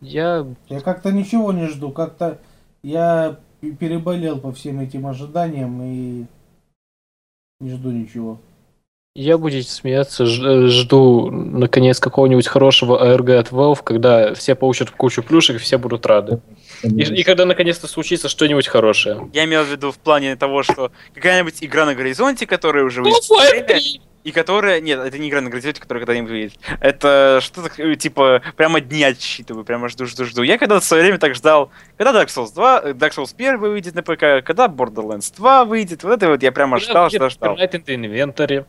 Я 0.00 0.46
Я 0.68 0.80
как-то 0.80 1.12
ничего 1.12 1.52
не 1.52 1.66
жду. 1.68 1.90
Как-то 1.90 2.38
я 2.82 3.36
переболел 3.80 4.38
по 4.38 4.52
всем 4.52 4.80
этим 4.80 5.06
ожиданиям 5.06 5.80
и 5.82 6.24
не 7.60 7.70
жду 7.70 7.90
ничего. 7.90 8.38
Я 9.16 9.36
будете 9.36 9.68
смеяться, 9.68 10.26
ж- 10.26 10.68
жду 10.68 11.28
наконец 11.32 11.98
какого-нибудь 11.98 12.46
хорошего 12.46 13.04
ARG 13.04 13.36
от 13.36 13.50
Valve, 13.50 13.80
когда 13.82 14.32
все 14.34 14.54
получат 14.54 14.92
кучу 14.92 15.24
плюшек 15.24 15.56
и 15.56 15.58
все 15.58 15.76
будут 15.76 16.06
рады. 16.06 16.40
И, 16.84 17.02
и 17.02 17.24
когда 17.24 17.44
наконец-то 17.44 17.88
случится 17.88 18.28
что-нибудь 18.28 18.68
хорошее. 18.68 19.28
Я 19.32 19.44
имел 19.44 19.64
в 19.64 19.68
виду 19.72 19.90
в 19.90 19.98
плане 19.98 20.36
того, 20.36 20.62
что 20.62 20.92
какая-нибудь 21.14 21.56
игра 21.64 21.84
на 21.84 21.96
горизонте, 21.96 22.46
которая 22.46 22.84
уже 22.84 23.02
выйдет, 23.02 23.24
в 24.22 24.26
Half-Life 24.26 24.30
апреле, 24.30 24.30
3! 24.30 24.30
и 24.30 24.32
которая... 24.32 24.80
Нет, 24.80 24.98
это 25.00 25.18
не 25.18 25.28
игра 25.28 25.40
на 25.40 25.50
горизонте, 25.50 25.80
которая 25.80 26.04
когда-нибудь 26.04 26.30
выйдет. 26.30 26.58
Это 26.80 27.38
что-то 27.42 27.70
э, 27.82 27.94
типа 27.96 28.42
прямо 28.56 28.80
дни 28.80 29.02
отсчитываю, 29.04 29.64
прямо 29.64 29.88
жду, 29.88 30.06
жду, 30.06 30.24
жду. 30.24 30.42
Я 30.42 30.58
когда-то 30.58 30.80
в 30.80 30.84
свое 30.84 31.02
время 31.02 31.18
так 31.18 31.34
ждал, 31.34 31.70
когда 31.96 32.22
Dark 32.22 32.28
Souls 32.28 32.52
2, 32.54 32.80
э, 32.84 32.92
Dark 32.92 33.10
Souls 33.16 33.34
1 33.36 33.58
выйдет 33.58 33.94
на 33.94 34.02
ПК, 34.02 34.44
когда 34.44 34.66
Borderlands 34.66 35.34
2 35.36 35.64
выйдет, 35.64 36.02
вот 36.02 36.12
это 36.12 36.28
вот 36.28 36.42
я 36.42 36.52
прямо 36.52 36.78
ждал, 36.78 37.10
ждал, 37.10 37.30
ждал. 37.30 37.56
Night 37.56 37.72
in 37.72 37.84
the 37.84 37.96
Inventory. 37.96 38.66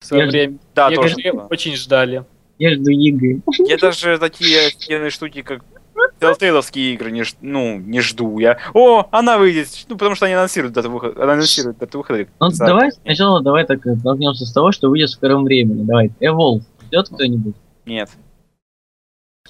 В 0.00 0.06
свое 0.06 0.24
Я 0.24 0.28
ж- 0.28 0.32
время. 0.32 0.58
Да, 0.74 0.88
Я 0.90 0.96
тоже. 0.96 1.14
очень 1.50 1.76
ждали. 1.76 2.24
Я 2.58 2.74
жду 2.74 2.90
игры. 2.90 3.40
Я 3.66 3.78
даже 3.78 4.18
такие 4.18 4.66
офигенные 4.68 5.10
штуки, 5.10 5.42
как 5.42 5.62
Telltale'овские 6.20 6.94
игры, 6.94 7.10
не, 7.10 7.24
ж- 7.24 7.34
ну, 7.40 7.78
не 7.78 8.00
жду. 8.00 8.38
Я, 8.38 8.58
о, 8.72 9.06
она 9.10 9.36
выйдет, 9.38 9.68
ну, 9.88 9.96
потому 9.96 10.14
что 10.14 10.26
они 10.26 10.34
анонсируют 10.34 10.74
дату 10.74 10.90
выхода, 10.90 11.22
она 11.22 11.34
анонсирует 11.34 11.78
дату 11.78 11.98
выхода. 11.98 12.26
Ну, 12.40 12.50
За- 12.50 12.66
давай 12.66 12.92
сначала 12.92 13.42
давай 13.42 13.66
так 13.66 13.86
э, 13.86 13.96
толкнемся 14.02 14.46
с 14.46 14.52
того, 14.52 14.72
что 14.72 14.88
выйдет 14.88 15.10
в 15.10 15.12
скором 15.12 15.44
времени. 15.44 15.84
Давай. 15.84 16.12
Evolve. 16.20 16.62
Ждет 16.86 17.08
кто-нибудь? 17.08 17.54
Нет. 17.86 18.08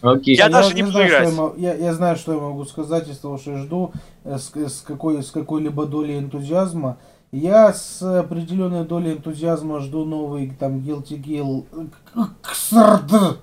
Окей. 0.02 0.34
Я 0.36 0.48
даже 0.48 0.74
не 0.74 0.82
знаю, 0.82 0.92
буду 0.92 0.98
что 0.98 1.08
играть. 1.08 1.54
я, 1.58 1.74
я- 1.74 1.84
я 1.86 1.94
знаю, 1.94 2.16
что 2.16 2.32
я 2.34 2.40
могу 2.40 2.64
сказать 2.64 3.08
из 3.08 3.18
того, 3.18 3.38
что 3.38 3.52
я 3.52 3.58
жду, 3.58 3.92
э, 4.24 4.38
с, 4.38 4.50
с 4.54 4.80
какой, 4.80 5.22
с 5.22 5.30
какой-либо 5.30 5.86
долей 5.86 6.18
энтузиазма. 6.18 6.98
Я 7.30 7.72
с 7.72 8.02
определенной 8.20 8.84
долей 8.84 9.12
энтузиазма 9.12 9.80
жду 9.80 10.04
новый 10.04 10.50
там 10.58 10.78
Guilty 10.78 11.20
Gear 11.22 11.64
э, 12.16 12.20
Xrd. 12.42 13.36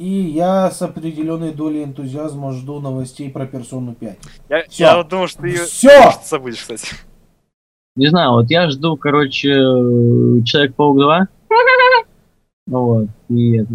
И 0.00 0.08
я 0.08 0.70
с 0.70 0.80
определенной 0.80 1.52
долей 1.52 1.84
энтузиазма 1.84 2.52
жду 2.52 2.80
новостей 2.80 3.28
про 3.28 3.44
персону 3.44 3.94
5. 3.94 4.18
Я, 4.48 4.62
Всё. 4.66 4.84
я 4.84 4.96
вот 4.96 5.08
думал, 5.10 5.26
что 5.26 5.42
ты 5.42 5.48
ее 5.48 5.64
Все! 5.64 6.12
забудешь, 6.24 6.60
кстати. 6.60 6.86
Не 7.96 8.06
знаю, 8.06 8.32
вот 8.32 8.50
я 8.50 8.70
жду, 8.70 8.96
короче, 8.96 9.50
э, 9.50 10.42
Человек-паук 10.46 10.96
2. 10.96 11.28
Ну 12.68 12.84
вот. 12.86 13.08
И 13.28 13.58
это. 13.58 13.74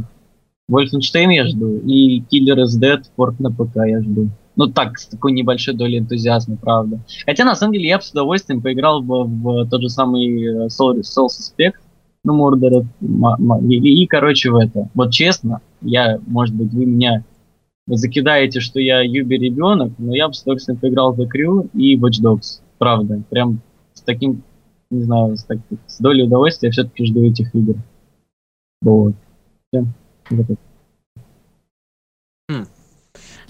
Wolfenstein 0.68 1.32
я 1.32 1.46
жду. 1.46 1.78
И 1.86 2.22
Killer 2.22 2.64
is 2.64 2.82
Dead, 2.82 3.04
порт 3.16 3.40
на 3.40 3.52
ПК 3.52 3.86
я 3.86 4.02
жду. 4.02 4.30
Ну 4.56 4.66
так, 4.66 4.98
с 4.98 5.06
такой 5.06 5.32
небольшой 5.32 5.76
долей 5.76 6.00
энтузиазма, 6.00 6.58
правда. 6.58 7.02
Хотя, 7.28 7.46
на 7.46 7.54
самом 7.54 7.74
деле, 7.74 7.88
я 7.88 7.98
бы 8.00 8.04
с 8.04 8.10
удовольствием 8.10 8.64
поиграл 8.64 9.04
бы 9.04 9.26
в 9.26 9.70
тот 9.70 9.80
же 9.80 9.90
самый 9.90 10.44
э, 10.44 10.68
Soul, 10.70 11.02
Soul 11.02 11.28
Suspect, 11.28 11.74
ну, 12.26 12.52
и, 13.70 14.04
и, 14.04 14.08
короче, 14.08 14.50
в 14.50 14.56
это. 14.56 14.90
Вот 14.96 15.12
честно, 15.12 15.62
я, 15.86 16.20
может 16.28 16.56
быть, 16.56 16.74
вы 16.74 16.86
меня 16.86 17.24
закидаете, 17.88 18.60
что 18.60 18.80
я 18.80 19.02
юби 19.02 19.36
ребенок, 19.36 19.94
но 19.98 20.16
я 20.16 20.28
бы 20.28 20.34
с 20.34 20.42
удовольствием 20.42 20.80
поиграл 20.80 21.14
в 21.14 21.22
The 21.22 21.26
Crew 21.26 21.70
и 21.74 21.98
Watch 21.98 22.22
Dogs. 22.24 22.62
Правда. 22.78 23.22
Прям 23.30 23.62
с 23.94 24.02
таким, 24.02 24.44
не 24.90 25.02
знаю, 25.04 25.38
с, 25.38 25.44
так- 25.44 25.60
с 25.88 26.00
долей 26.00 26.24
удовольствия 26.24 26.68
я 26.70 26.72
все-таки 26.72 27.06
жду 27.06 27.24
этих 27.24 27.54
игр. 27.56 27.76
Вот. 28.82 29.14
Всё. 29.72 29.86
Вот 30.32 30.50
это. 30.50 30.65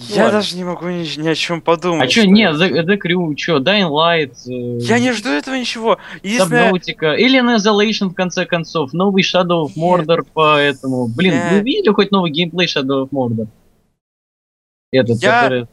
Я 0.09 0.23
ладно. 0.25 0.39
даже 0.39 0.55
не 0.55 0.63
могу 0.63 0.87
ни, 0.89 1.19
ни 1.19 1.27
о 1.27 1.35
чем 1.35 1.61
подумать. 1.61 2.03
А 2.05 2.07
чё, 2.07 2.25
не, 2.25 2.43
The, 2.51 2.85
The 2.85 2.97
Crew, 2.97 3.33
чё, 3.35 3.59
Dying 3.59 3.89
Light, 3.89 4.33
э, 4.47 4.79
Я 4.81 4.99
не 4.99 5.11
жду 5.13 5.29
этого 5.29 5.55
ничего. 5.55 5.97
Единственное, 6.23 6.71
Subnautica, 6.71 7.15
Alien 7.17 7.55
Isolation, 7.57 8.09
в 8.09 8.13
конце 8.13 8.45
концов, 8.45 8.93
новый 8.93 9.23
Shadow 9.23 9.65
of 9.65 9.71
Mordor, 9.75 10.25
поэтому... 10.33 11.07
Блин, 11.07 11.33
Нет. 11.33 11.51
вы 11.51 11.59
видели 11.61 11.93
хоть 11.93 12.11
новый 12.11 12.31
геймплей 12.31 12.67
Shadow 12.67 13.03
of 13.07 13.09
Mordor? 13.11 13.47
Этот, 14.91 15.21
Я- 15.21 15.41
который... 15.43 15.67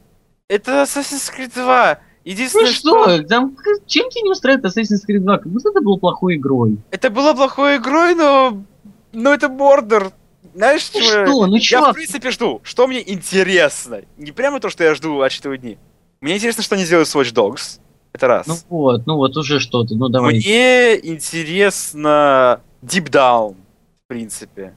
это 0.49 0.83
Assassin's 0.83 1.31
Creed 1.35 1.51
2. 1.53 1.99
Единственное, 2.25 2.67
Ну 2.67 2.71
что, 2.71 3.23
там, 3.23 3.55
к- 3.55 3.85
чем 3.85 4.09
тебе 4.09 4.21
не 4.23 4.31
устраивает 4.31 4.65
Assassin's 4.65 5.01
Creed 5.07 5.19
2? 5.19 5.37
Как 5.39 5.47
будто 5.51 5.69
это 5.69 5.81
было 5.81 5.97
плохой 5.97 6.35
игрой. 6.35 6.77
это 6.91 7.09
было 7.09 7.33
плохой 7.33 7.77
игрой, 7.77 8.15
но... 8.15 8.63
Но 9.11 9.33
это 9.33 9.47
Бордер. 9.47 10.11
Знаешь, 10.53 10.89
Ну 10.93 10.99
чего 11.01 11.11
я- 11.19 11.25
что, 11.25 11.45
ну 11.47 11.55
Я, 11.55 11.59
в 11.59 11.63
чувак, 11.63 11.95
принципе, 11.95 12.31
жду. 12.31 12.61
Что 12.63 12.87
мне 12.87 13.01
интересно? 13.11 14.01
Не 14.17 14.31
прямо 14.31 14.59
то, 14.59 14.69
что 14.69 14.83
я 14.83 14.93
жду 14.95 15.19
отчетывые 15.21 15.57
дни. 15.57 15.77
Мне 16.21 16.35
интересно, 16.35 16.63
что 16.63 16.75
они 16.75 16.85
сделают 16.85 17.07
с 17.09 17.15
Watch 17.15 17.33
Dogs. 17.33 17.79
Это 18.13 18.27
раз. 18.27 18.45
ну 18.47 18.55
вот, 18.69 19.07
ну 19.07 19.15
вот 19.15 19.35
уже 19.37 19.59
что-то, 19.59 19.95
ну 19.95 20.07
давай. 20.09 20.35
Мне 20.35 20.95
интересно 20.97 22.61
Deep 22.83 23.09
Down, 23.09 23.55
в 23.55 24.07
принципе. 24.07 24.75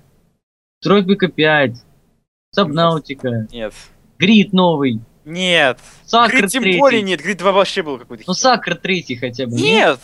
Tropico 0.82 1.28
5, 1.28 1.76
Subnautica, 2.54 3.46
Нет. 3.52 3.74
GRID 4.18 4.52
новый, 4.54 5.00
Нет. 5.26 5.78
Sacred 6.07 6.38
GRID 6.38 6.50
тем 6.50 6.62
более 6.78 7.00
3. 7.00 7.02
нет. 7.02 7.20
GRID 7.20 7.38
2 7.38 7.52
вообще 7.52 7.82
был 7.82 7.98
какой-то. 7.98 8.24
Ну. 8.26 8.32
Sacred 8.34 8.74
3 8.76 9.16
хотя 9.16 9.46
бы. 9.46 9.52
Нет! 9.52 9.98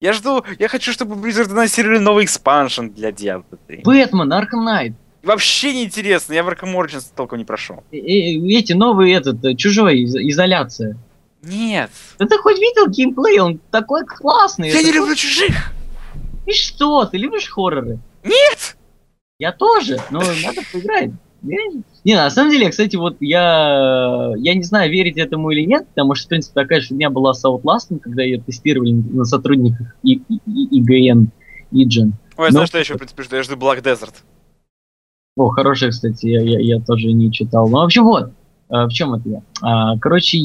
Я 0.00 0.12
жду, 0.12 0.44
я 0.60 0.68
хочу, 0.68 0.92
чтобы 0.92 1.16
Blizzard 1.16 1.50
анонсировали 1.50 1.98
новый 1.98 2.24
expansion 2.24 2.86
для 2.88 3.10
Diablo 3.10 3.58
3. 3.66 3.82
Бэтмен, 3.84 4.32
Arkham 4.32 4.64
Knight. 4.64 4.94
Вообще 5.24 5.74
не 5.74 5.84
интересно, 5.84 6.34
я 6.34 6.44
в 6.44 6.48
Arkham 6.48 6.72
Origins 6.76 7.06
толком 7.14 7.38
не 7.38 7.44
прошел. 7.44 7.82
Э, 7.90 7.96
э, 7.96 8.58
Эти 8.58 8.74
новые, 8.74 9.16
этот, 9.16 9.44
э, 9.44 9.54
чужой, 9.56 9.98
из- 10.00 10.14
изоляция. 10.14 10.96
Нет. 11.42 11.90
Да 12.18 12.26
ты 12.26 12.38
хоть 12.38 12.58
видел 12.58 12.88
геймплей, 12.88 13.40
он 13.40 13.58
такой 13.72 14.04
классный. 14.06 14.68
Я 14.68 14.74
не 14.78 14.84
такой- 14.84 14.96
люблю 15.00 15.14
чужих! 15.16 15.72
И 16.46 16.52
что, 16.52 17.04
ты 17.04 17.16
любишь 17.18 17.48
хорроры? 17.48 17.98
Нет! 18.22 18.76
Я 19.40 19.50
тоже, 19.52 20.00
но 20.10 20.20
надо 20.20 20.62
поиграть. 20.72 21.10
Не, 21.42 22.14
на 22.14 22.30
самом 22.30 22.50
деле, 22.50 22.68
кстати, 22.70 22.96
вот 22.96 23.16
я, 23.20 24.32
я 24.38 24.54
не 24.54 24.62
знаю, 24.62 24.90
верить 24.90 25.18
этому 25.18 25.50
или 25.50 25.64
нет, 25.66 25.86
потому 25.88 26.14
что, 26.14 26.26
в 26.26 26.28
принципе, 26.30 26.54
такая 26.60 26.80
же 26.80 26.88
фигня 26.88 27.10
была 27.10 27.32
с 27.32 27.44
Outlast, 27.44 27.98
когда 28.00 28.22
ее 28.22 28.40
тестировали 28.40 28.92
на 28.92 29.24
сотрудниках 29.24 29.94
И- 30.02 30.20
И- 30.28 30.40
И- 30.46 30.80
IGN, 30.80 31.26
IGN. 31.72 32.12
Ой, 32.36 32.46
Ну, 32.46 32.50
знаешь, 32.50 32.68
что 32.68 32.78
я 32.78 32.82
еще, 32.82 32.94
в 32.94 32.98
принципе, 32.98 33.22
жду? 33.22 33.36
Я 33.36 33.42
жду 33.42 33.56
Black 33.56 33.82
Desert. 33.82 34.14
О, 35.36 35.48
хорошая, 35.50 35.90
кстати, 35.90 36.26
я, 36.26 36.40
я, 36.40 36.58
я 36.58 36.80
тоже 36.80 37.12
не 37.12 37.30
читал. 37.30 37.68
Ну, 37.68 37.78
в 37.78 37.84
общем, 37.84 38.04
вот, 38.04 38.30
э, 38.70 38.84
в 38.86 38.88
чем 38.90 39.14
это 39.14 39.28
я? 39.28 39.42
А, 39.62 39.96
короче, 39.98 40.38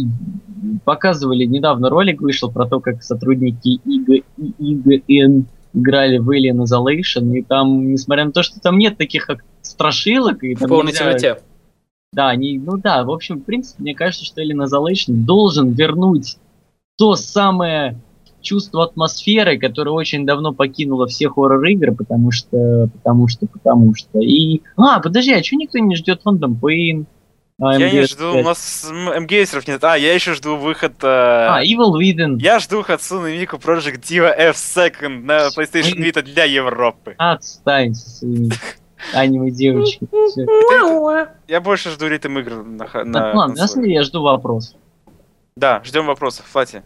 показывали, 0.86 1.46
недавно 1.46 1.90
ролик 1.90 2.22
вышел 2.22 2.52
про 2.52 2.68
то, 2.68 2.80
как 2.80 3.02
сотрудники 3.02 3.80
ИГ, 3.86 4.24
IGN 4.60 5.46
играли 5.74 6.20
в 6.20 6.30
Alien 6.30 6.64
Isolation, 6.64 7.36
и 7.36 7.42
там, 7.42 7.92
несмотря 7.92 8.26
на 8.26 8.32
то, 8.32 8.44
что 8.44 8.60
там 8.60 8.78
нет 8.78 8.98
таких 8.98 9.26
как 9.26 9.44
страшилок, 9.74 10.44
и 10.44 10.56
В 10.56 10.60
там 10.60 10.70
полной 10.70 10.92
нельзя- 10.92 11.00
темноте. 11.00 11.38
Да, 12.14 12.30
они, 12.30 12.60
ну 12.60 12.78
да, 12.78 13.04
в 13.04 13.10
общем, 13.12 13.40
в 13.40 13.44
принципе, 13.44 13.82
мне 13.82 13.96
кажется, 13.96 14.24
что 14.26 14.42
Alien 14.42 14.66
Isolation 14.66 15.14
должен 15.26 15.72
вернуть 15.74 16.38
то 16.98 17.16
самое 17.16 17.98
чувство 18.42 18.84
атмосферы, 18.84 19.58
которое 19.58 19.92
очень 19.92 20.26
давно 20.26 20.54
покинуло 20.54 21.08
все 21.08 21.28
хоррор-игры, 21.30 21.92
потому 21.96 22.30
что, 22.32 22.88
потому 22.94 23.28
что, 23.28 23.48
потому 23.48 23.96
что. 23.96 24.20
И, 24.20 24.62
а, 24.78 25.00
подожди, 25.00 25.34
а 25.34 25.44
что 25.44 25.56
никто 25.56 25.80
не 25.80 25.96
ждет 25.96 26.22
Phantom 26.24 26.54
Pain? 26.62 27.06
а, 27.60 27.80
Я 27.80 27.90
не 27.90 28.00
MGS5? 28.02 28.08
жду, 28.10 28.38
у 28.40 28.44
нас 28.44 28.92
МГСеров 28.92 29.68
нет. 29.68 29.84
А, 29.84 29.98
я 29.98 30.14
еще 30.14 30.34
жду 30.34 30.58
выход... 30.58 30.94
э, 31.04 31.08
А, 31.08 31.64
Evil 31.64 31.94
Within. 32.00 32.36
Я 32.40 32.60
жду 32.60 32.82
Hatsune 32.82 33.32
Miku 33.42 33.60
Project 33.60 34.02
Diva 34.02 34.38
F2 34.52 35.08
на 35.08 35.48
PlayStation. 35.58 35.98
Vita 35.98 36.22
для 36.22 36.44
Европы. 36.44 37.16
Отстань 37.18 37.96
со 37.96 38.10
своими 38.10 38.52
аниме-девочками. 39.14 40.10
Всё. 40.30 41.28
Я 41.48 41.62
больше 41.62 41.90
жду 41.90 42.08
ритм 42.08 42.38
игр 42.40 42.64
на, 42.64 42.88
ладно, 42.94 43.04
на 43.06 43.32
консоли. 43.34 43.68
самом 43.68 43.84
деле 43.84 43.96
я 43.96 44.04
жду 44.04 44.22
вопрос. 44.22 44.76
Да, 45.56 45.82
ждем 45.84 46.06
вопросов. 46.08 46.46
Флати. 46.48 46.82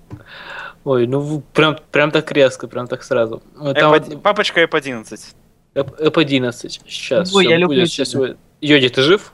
Ой, 0.83 1.07
ну 1.07 1.41
прям, 1.53 1.77
прям 1.91 2.11
так 2.11 2.31
резко, 2.31 2.67
прям 2.67 2.87
так 2.87 3.03
сразу. 3.03 3.41
Э, 3.59 3.73
Там 3.73 3.93
F1 3.93 4.09
вот 4.13 4.21
Папочка 4.23 4.63
F11. 4.63 5.19
F11. 5.75 6.51
Сейчас. 6.87 7.33
Ой, 7.35 7.45
я 7.45 7.57
люблю 7.57 7.79
будет, 7.81 7.89
сейчас. 7.89 8.13
Йоди, 8.61 8.89
ты 8.89 9.01
жив? 9.01 9.31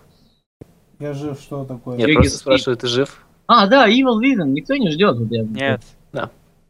Я 1.00 1.14
жив, 1.14 1.40
что 1.40 1.64
такое? 1.66 1.98
Нет, 1.98 2.08
Йоги 2.08 2.18
просто 2.22 2.38
спрашиваю, 2.38 2.78
ты 2.78 2.88
жив? 2.88 3.26
А, 3.48 3.68
да, 3.68 3.88
Evil 3.90 4.20
Within, 4.22 4.46
никто 4.48 4.76
не 4.76 4.90
ждет. 4.90 5.18
Вот 5.18 5.32
я. 5.32 5.44
Нет. 5.44 5.82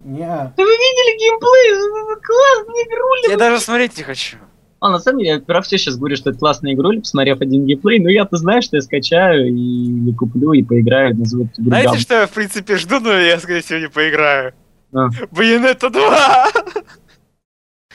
Не, 0.05 0.25
Да 0.27 0.51
вы 0.57 0.63
видели 0.65 1.17
геймплей? 1.17 2.11
Это 2.11 2.21
классная 2.21 2.83
игруля. 2.83 3.29
Я 3.31 3.37
даже 3.37 3.59
смотреть 3.63 3.97
не 3.97 4.03
хочу. 4.03 4.37
А, 4.83 4.89
на 4.89 4.99
самом 4.99 5.19
деле, 5.19 5.29
я 5.35 5.39
про 5.39 5.61
все 5.61 5.77
сейчас 5.77 5.95
говорю, 5.95 6.17
что 6.17 6.31
это 6.31 6.39
классная 6.39 6.73
игруля, 6.73 6.99
посмотрев 6.99 7.39
один 7.39 7.65
геймплей, 7.65 7.99
но 7.99 8.09
я-то 8.09 8.35
знаю, 8.35 8.61
что 8.61 8.75
я 8.75 8.81
скачаю 8.81 9.47
и 9.47 9.53
или 9.53 10.11
куплю, 10.11 10.51
и 10.51 10.61
поиграю, 10.61 11.15
назову 11.15 11.45
игру 11.45 11.67
Знаете, 11.67 11.99
что 11.99 12.15
я, 12.15 12.27
в 12.27 12.31
принципе, 12.31 12.75
жду, 12.75 12.99
но 12.99 13.13
я, 13.13 13.39
скорее 13.39 13.61
всего, 13.61 13.79
не 13.79 13.87
поиграю? 13.87 14.51
А. 14.93 15.07
Байонета 15.31 15.89
2! 15.89 16.47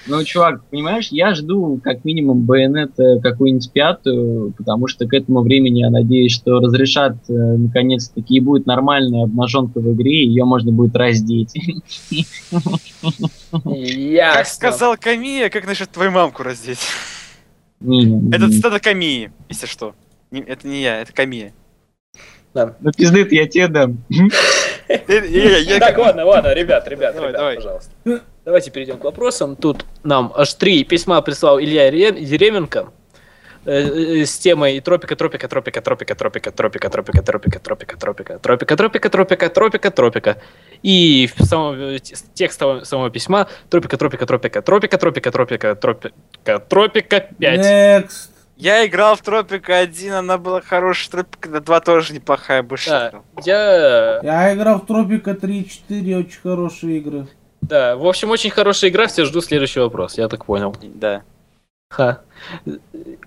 Ну, 0.08 0.24
чувак, 0.24 0.64
понимаешь, 0.70 1.08
я 1.08 1.34
жду 1.34 1.78
как 1.84 2.02
минимум 2.04 2.46
Bayonetta 2.50 3.02
э, 3.02 3.20
какую-нибудь 3.20 3.70
пятую, 3.72 4.52
потому 4.56 4.86
что 4.86 5.06
к 5.06 5.12
этому 5.12 5.42
времени 5.42 5.80
я 5.80 5.90
надеюсь, 5.90 6.32
что 6.32 6.60
разрешат 6.60 7.16
э, 7.28 7.32
наконец-таки 7.32 8.36
и 8.36 8.40
будет 8.40 8.64
нормальная 8.64 9.24
обнаженка 9.24 9.80
в 9.80 9.92
игре, 9.92 10.22
и 10.24 10.28
ее 10.28 10.44
можно 10.44 10.72
будет 10.72 10.96
раздеть. 10.96 11.54
Я. 13.64 14.32
Как 14.34 14.46
сказал 14.46 14.96
Камия, 14.98 15.50
как 15.50 15.66
насчет 15.66 15.90
твою 15.90 16.10
мамку 16.10 16.42
раздеть? 16.42 16.80
Это 17.80 18.50
цитата 18.50 18.80
Камии, 18.80 19.30
если 19.50 19.66
что. 19.66 19.94
Это 20.30 20.66
не 20.66 20.82
я, 20.82 21.02
это 21.02 21.12
Камия. 21.12 21.52
Ну, 22.54 22.92
пизды 22.96 23.28
я 23.30 23.46
тебе 23.46 23.68
дам. 23.68 23.98
Э, 24.88 24.94
э, 25.06 25.78
Так, 25.78 25.98
ладно, 25.98 26.24
ладно, 26.24 26.54
ребят, 26.54 26.88
ребят, 26.88 27.14
Давай, 27.14 27.28
ребят, 27.28 27.40
давай. 27.40 27.56
пожалуйста. 27.56 27.92
Давайте 28.48 28.70
перейдем 28.70 28.96
к 28.96 29.04
вопросам. 29.04 29.56
Тут 29.56 29.84
нам 30.04 30.32
аж 30.34 30.54
три 30.54 30.82
письма 30.82 31.20
прислал 31.20 31.60
Илья 31.60 31.90
Ере- 31.90 32.18
Еременко 32.18 32.88
э, 33.66 34.20
э, 34.22 34.24
с 34.24 34.38
темой 34.38 34.80
тропика, 34.80 35.16
тропика, 35.16 35.48
тропика, 35.48 35.82
тропика, 35.82 36.14
тропика, 36.14 36.50
тропика, 36.50 36.88
тропика, 36.88 37.20
тропика, 37.20 37.58
тропика, 37.60 37.98
тропика, 37.98 38.38
тропика, 38.38 38.76
тропика, 38.78 39.08
тропика, 39.10 39.48
тропика, 39.50 39.90
тропика. 39.90 40.36
И 40.82 41.28
в 41.36 41.44
самом 41.44 41.74
э, 41.78 41.98
те- 41.98 42.16
текст 42.32 42.58
самого 42.84 43.10
письма 43.10 43.48
тропика, 43.68 43.98
тропика, 43.98 44.24
тропика, 44.24 44.62
тропика, 44.62 44.96
тропика, 44.96 45.30
тропика, 45.30 45.74
тропика, 45.74 46.58
тропика 46.58 47.20
5. 47.20 47.60
Next. 47.60 48.30
Я 48.56 48.86
играл 48.86 49.14
в 49.14 49.20
Тропика 49.20 49.76
1, 49.76 50.12
она 50.14 50.38
была 50.38 50.62
хорошая, 50.62 51.10
Тропика 51.10 51.60
2 51.60 51.80
тоже 51.80 52.14
неплохая, 52.14 52.62
больше 52.62 52.88
Да, 52.88 53.12
я 53.44 54.20
Я 54.22 54.54
играл 54.54 54.80
в 54.80 54.86
Тропика 54.86 55.32
3-4, 55.32 56.18
очень 56.18 56.40
хорошие 56.42 56.96
игры. 56.96 57.26
Да, 57.60 57.96
в 57.96 58.06
общем, 58.06 58.30
очень 58.30 58.50
хорошая 58.50 58.90
игра, 58.90 59.06
все 59.08 59.24
жду 59.24 59.40
следующий 59.40 59.80
вопрос, 59.80 60.16
я 60.18 60.28
так 60.28 60.44
понял. 60.46 60.74
Да. 60.82 61.22
Ха. 61.90 62.20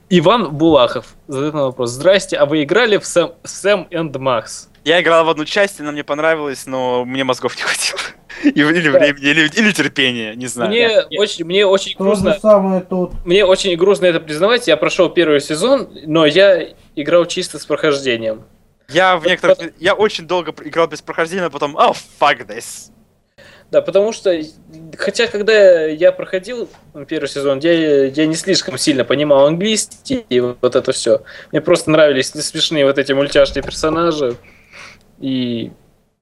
Иван 0.09 0.51
Булахов 0.51 1.15
задает 1.27 1.53
нам 1.53 1.63
вопрос. 1.65 1.91
Здрасте, 1.91 2.37
а 2.37 2.45
вы 2.45 2.63
играли 2.63 2.97
в 2.97 3.05
Сэм, 3.05 3.31
Сэм 3.43 3.87
энд 3.91 4.15
Макс? 4.17 4.69
Я 4.83 5.01
играл 5.01 5.25
в 5.25 5.29
одну 5.29 5.45
часть, 5.45 5.79
она 5.79 5.91
мне 5.91 6.03
понравилась, 6.03 6.65
но 6.65 7.05
мне 7.05 7.23
мозгов 7.23 7.55
не 7.57 7.61
хватило. 7.63 7.99
Или 8.43 8.91
Да. 8.91 8.97
времени, 8.99 9.25
или, 9.25 9.49
или 9.53 9.71
терпения, 9.71 10.33
не 10.35 10.47
знаю. 10.47 10.69
Мне 10.69 11.01
очень, 11.19 11.45
мне 11.45 11.65
очень 11.65 11.95
То 11.95 12.03
грустно, 12.03 12.37
самое 12.39 12.81
тут. 12.81 13.11
мне 13.25 13.45
очень 13.45 13.75
грустно 13.77 14.05
это 14.07 14.19
признавать. 14.19 14.67
Я 14.67 14.77
прошел 14.77 15.09
первый 15.09 15.41
сезон, 15.41 15.89
но 16.05 16.25
я 16.25 16.69
играл 16.95 17.25
чисто 17.25 17.59
с 17.59 17.65
прохождением. 17.65 18.43
Я 18.89 19.17
в 19.17 19.25
некоторых... 19.25 19.57
потом- 19.57 19.73
Я 19.79 19.93
очень 19.93 20.25
долго 20.27 20.53
играл 20.65 20.87
без 20.87 21.01
прохождения, 21.01 21.45
а 21.45 21.49
потом... 21.49 21.77
Oh, 21.77 21.95
fuck 22.19 22.45
this. 22.47 22.90
Да, 23.71 23.81
потому 23.81 24.11
что, 24.11 24.37
хотя 24.97 25.27
когда 25.27 25.85
я 25.85 26.11
проходил 26.11 26.67
первый 27.07 27.27
сезон, 27.27 27.59
я, 27.59 28.05
я 28.07 28.25
не 28.25 28.35
слишком 28.35 28.77
сильно 28.77 29.05
понимал 29.05 29.47
английский 29.47 30.25
и 30.27 30.41
вот 30.41 30.75
это 30.75 30.91
все. 30.91 31.21
Мне 31.53 31.61
просто 31.61 31.89
нравились 31.89 32.31
смешные 32.31 32.85
вот 32.85 32.97
эти 32.97 33.13
мультяшные 33.13 33.63
персонажи. 33.63 34.35
И 35.21 35.71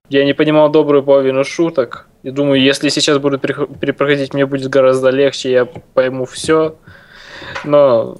я 0.10 0.26
не 0.26 0.34
понимал 0.34 0.70
добрую 0.70 1.02
половину 1.02 1.44
шуток. 1.44 2.08
И 2.22 2.30
думаю, 2.30 2.62
если 2.62 2.90
сейчас 2.90 3.18
буду 3.18 3.40
перепроходить, 3.40 4.36
мне 4.36 4.46
будет 4.46 4.70
гораздо 4.70 5.10
легче, 5.10 5.52
я 5.52 5.66
пойму 5.66 6.26
все. 6.26 6.76
Но, 7.64 8.20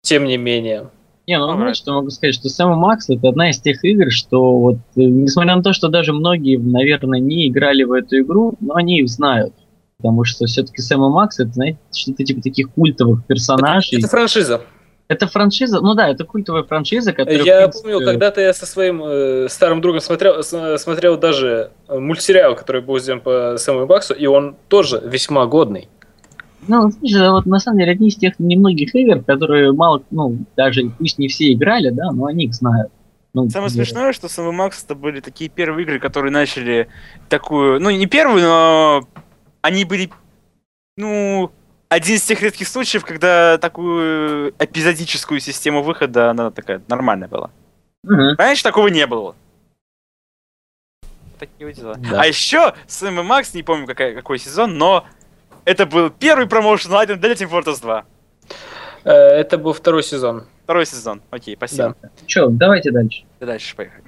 тем 0.00 0.24
не 0.24 0.38
менее. 0.38 0.88
Не, 1.28 1.38
ну 1.38 1.52
знаешь, 1.56 1.76
что 1.76 1.92
могу 1.92 2.08
сказать, 2.08 2.34
что 2.34 2.48
Сэм 2.48 2.70
Макс 2.70 3.10
это 3.10 3.28
одна 3.28 3.50
из 3.50 3.60
тех 3.60 3.84
игр, 3.84 4.10
что 4.10 4.58
вот, 4.58 4.76
э, 4.96 5.02
несмотря 5.02 5.56
на 5.56 5.62
то, 5.62 5.74
что 5.74 5.88
даже 5.88 6.14
многие, 6.14 6.56
наверное, 6.56 7.20
не 7.20 7.48
играли 7.48 7.82
в 7.82 7.92
эту 7.92 8.20
игру, 8.20 8.54
но 8.60 8.76
они 8.76 9.00
их 9.00 9.10
знают. 9.10 9.52
Потому 9.98 10.24
что 10.24 10.46
все-таки 10.46 10.80
Сэм 10.80 11.04
и 11.04 11.08
Макс 11.10 11.38
это, 11.38 11.52
знаете, 11.52 11.78
что-то 11.94 12.24
типа 12.24 12.40
таких 12.40 12.70
культовых 12.70 13.26
персонажей. 13.26 13.98
Это 13.98 14.08
франшиза. 14.08 14.62
Это 15.08 15.26
франшиза, 15.26 15.82
ну 15.82 15.92
да, 15.92 16.08
это 16.08 16.24
культовая 16.24 16.62
франшиза, 16.62 17.12
которая. 17.12 17.44
Я 17.44 17.60
принципе, 17.64 17.92
помню, 17.92 18.06
когда-то 18.06 18.40
я 18.40 18.54
со 18.54 18.64
своим 18.64 19.02
э, 19.04 19.48
старым 19.50 19.82
другом 19.82 20.00
смотрел, 20.00 20.42
смотрел 20.42 21.18
даже 21.18 21.72
э, 21.88 21.98
мультсериал, 21.98 22.56
который 22.56 22.80
был 22.80 22.98
сделан 22.98 23.20
по 23.20 23.56
Сэму 23.58 23.86
Баксу, 23.86 24.14
и 24.14 24.24
он 24.24 24.56
тоже 24.68 25.02
весьма 25.04 25.44
годный. 25.44 25.88
Ну, 26.68 26.90
знаешь, 26.90 27.30
вот 27.32 27.46
на 27.46 27.58
самом 27.58 27.78
деле 27.78 27.92
одни 27.92 28.08
из 28.08 28.16
тех 28.16 28.38
немногих 28.38 28.94
игр, 28.94 29.22
которые 29.24 29.72
мало, 29.72 30.02
ну, 30.10 30.38
даже 30.56 30.90
пусть 30.98 31.18
не 31.18 31.28
все 31.28 31.52
играли, 31.52 31.90
да, 31.90 32.12
но 32.12 32.26
они 32.26 32.44
их 32.44 32.54
знают. 32.54 32.92
Ну, 33.34 33.48
Самое 33.50 33.70
да. 33.70 33.74
смешное, 33.74 34.12
что 34.12 34.26
Sam 34.26 34.50
Max 34.50 34.84
это 34.84 34.94
были 34.94 35.20
такие 35.20 35.50
первые 35.50 35.84
игры, 35.84 35.98
которые 35.98 36.30
начали 36.30 36.88
такую, 37.28 37.80
ну 37.80 37.90
не 37.90 38.06
первую, 38.06 38.42
но 38.42 39.08
они 39.62 39.84
были, 39.84 40.10
ну, 40.96 41.50
один 41.88 42.16
из 42.16 42.22
тех 42.22 42.42
редких 42.42 42.68
случаев, 42.68 43.04
когда 43.04 43.58
такую 43.58 44.54
эпизодическую 44.58 45.40
систему 45.40 45.82
выхода, 45.82 46.30
она 46.30 46.50
такая 46.50 46.82
нормальная 46.88 47.28
была. 47.28 47.50
Мгм. 48.02 48.34
Раньше 48.36 48.62
такого 48.62 48.88
не 48.88 49.06
было. 49.06 49.34
Такие 51.38 51.66
вот 51.66 51.76
дела. 51.76 51.94
Да. 52.10 52.22
А 52.22 52.26
еще 52.26 52.74
Sam 52.88 53.26
Max, 53.26 53.50
не 53.54 53.62
помню 53.62 53.86
какой, 53.86 54.14
какой 54.14 54.38
сезон, 54.38 54.76
но 54.76 55.06
это 55.68 55.86
был 55.86 56.10
первый 56.10 56.46
промоушен 56.46 56.92
айдем 56.94 57.20
для 57.20 57.32
Team 57.32 57.50
Fortress 57.50 57.80
2. 57.82 58.04
Э, 59.04 59.12
Это 59.12 59.58
был 59.58 59.72
второй 59.72 60.02
сезон. 60.02 60.44
Второй 60.64 60.86
сезон. 60.86 61.20
Окей, 61.30 61.56
спасибо. 61.56 61.94
Чё, 62.26 62.48
давайте 62.50 62.90
дальше. 62.90 63.24
Дальше 63.40 63.76
поехали. 63.76 64.04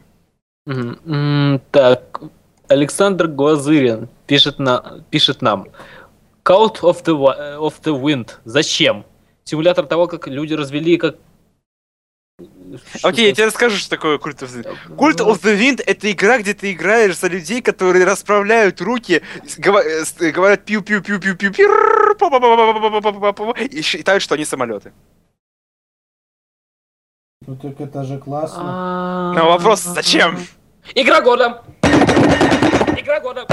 Мгм. 0.66 0.98
М, 1.06 1.60
Так, 1.70 2.20
Александр 2.68 3.26
Глазырин 3.26 4.08
пишет, 4.26 4.58
на, 4.58 5.02
пишет 5.10 5.42
нам. 5.42 5.66
Cult 6.44 6.80
of 6.80 7.04
the, 7.04 7.14
э, 7.14 7.56
of 7.58 7.74
the 7.82 8.00
Wind. 8.00 8.28
Зачем? 8.44 9.04
Симулятор 9.44 9.86
того, 9.86 10.06
как 10.06 10.28
люди 10.28 10.54
развели, 10.54 10.96
как... 10.96 11.16
А 13.02 13.08
окей, 13.08 13.28
я 13.28 13.34
тебе 13.34 13.46
расскажу, 13.46 13.76
что 13.76 13.90
такое 13.90 14.18
Cult 14.18 14.38
of 14.40 14.50
the 14.50 14.62
Wind. 14.88 15.18
Of 15.18 15.42
the 15.42 15.58
Wind— 15.58 15.82
это 15.86 16.10
игра, 16.10 16.38
где 16.38 16.54
ты 16.54 16.72
играешь 16.72 17.18
за 17.18 17.28
людей, 17.28 17.62
которые 17.62 18.04
расправляют 18.04 18.80
руки, 18.80 19.22
э, 19.42 19.62
э, 19.62 20.30
говорят 20.30 20.64
пью-пью-пью-пью-пью-пью, 20.64 21.68
и 23.70 23.82
считают, 23.82 24.22
что 24.22 24.34
они 24.34 24.44
самолеты. 24.44 24.92
Ну 27.46 27.56
так 27.56 27.80
это 27.80 28.04
же 28.04 28.18
классно. 28.18 29.32
Но 29.34 29.48
вопрос, 29.48 29.80
зачем? 29.82 30.38
Игра 30.94 31.20
года! 31.22 31.64
Игра 31.82 33.20
года! 33.20 33.46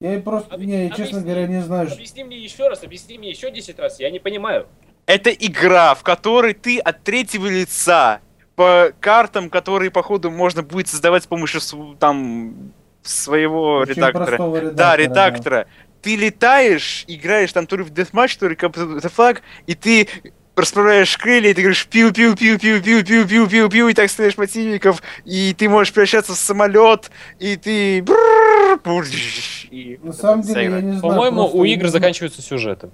Я 0.00 0.20
просто, 0.20 0.56
не, 0.58 0.88
я, 0.88 0.90
честно 0.90 1.22
говоря, 1.22 1.46
не 1.46 1.62
знаю. 1.62 1.90
Объясни 1.90 2.24
мне 2.24 2.38
еще 2.38 2.68
раз, 2.68 2.84
объясни 2.84 3.16
мне 3.18 3.30
еще 3.30 3.50
10 3.50 3.78
раз, 3.78 4.00
я 4.00 4.10
не 4.10 4.18
понимаю. 4.18 4.66
Это 5.06 5.30
игра, 5.30 5.94
в 5.94 6.02
которой 6.02 6.54
ты 6.54 6.78
от 6.78 7.02
третьего 7.04 7.46
лица 7.46 8.20
по 8.56 8.92
картам, 9.00 9.50
которые, 9.50 9.90
походу, 9.90 10.30
можно 10.30 10.62
будет 10.62 10.88
создавать 10.88 11.24
с 11.24 11.26
помощью 11.26 11.60
там 11.98 12.72
своего 13.02 13.78
Очень 13.78 13.94
редактора. 13.94 14.36
редактора. 14.36 14.70
Да, 14.70 14.96
редактора. 14.96 15.66
Ты 16.00 16.16
летаешь, 16.16 17.04
играешь 17.06 17.52
там 17.52 17.66
то 17.66 17.76
ли 17.76 17.82
в 17.82 17.90
Deathmatch, 17.90 18.38
то 18.38 18.48
ли 18.48 18.54
the 18.56 19.12
Flag, 19.14 19.40
и 19.66 19.74
ты 19.74 20.08
расправляешь 20.56 21.16
крылья, 21.18 21.50
и 21.50 21.54
ты 21.54 21.62
говоришь 21.62 21.86
пиу 21.86 22.12
пиу 22.12 22.36
пиу 22.36 22.58
пиу 22.58 22.80
пиу 22.80 23.02
пиу 23.02 23.26
пиу 23.26 23.48
пиу 23.48 23.68
пиу 23.68 23.88
и 23.88 23.94
так 23.94 24.08
стреляешь 24.10 24.36
противников, 24.36 25.02
и 25.24 25.54
ты 25.56 25.68
можешь 25.68 25.92
превращаться 25.92 26.32
в 26.32 26.36
самолет, 26.36 27.10
и 27.38 27.56
ты... 27.56 28.04
и 29.70 29.98
На 30.02 30.12
самом 30.12 30.42
деле, 30.42 30.62
я 30.62 30.80
не 30.80 30.92
знаю. 30.92 31.02
По-моему, 31.02 31.50
у 31.52 31.64
игр 31.64 31.88
заканчиваются 31.88 32.40
сюжетом. 32.42 32.92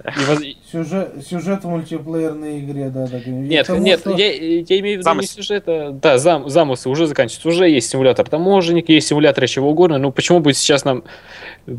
И 0.00 0.24
воз- 0.24 0.42
Сюжет, 0.72 1.12
сюжет 1.24 1.64
в 1.64 1.68
мультиплеерной 1.68 2.60
игре, 2.60 2.88
да, 2.88 3.06
так. 3.06 3.24
Нет, 3.26 3.66
Потому 3.66 3.84
нет, 3.86 4.00
что- 4.00 4.10
я, 4.16 4.32
я 4.32 4.80
имею 4.80 4.96
в 4.96 4.98
виду 4.98 5.02
Замысел. 5.02 5.34
не 5.36 5.42
сюжета. 5.42 5.90
Да, 5.92 6.18
зам, 6.18 6.48
замыслы 6.48 6.90
уже 6.90 7.06
заканчиваются. 7.06 7.48
Уже 7.48 7.68
есть 7.68 7.88
симулятор 7.90 8.26
таможенник, 8.28 8.88
есть 8.88 9.06
симулятор 9.06 9.46
чего 9.46 9.70
угодно. 9.70 9.98
Ну 9.98 10.10
почему 10.10 10.40
бы 10.40 10.54
сейчас 10.54 10.84
нам, 10.84 11.04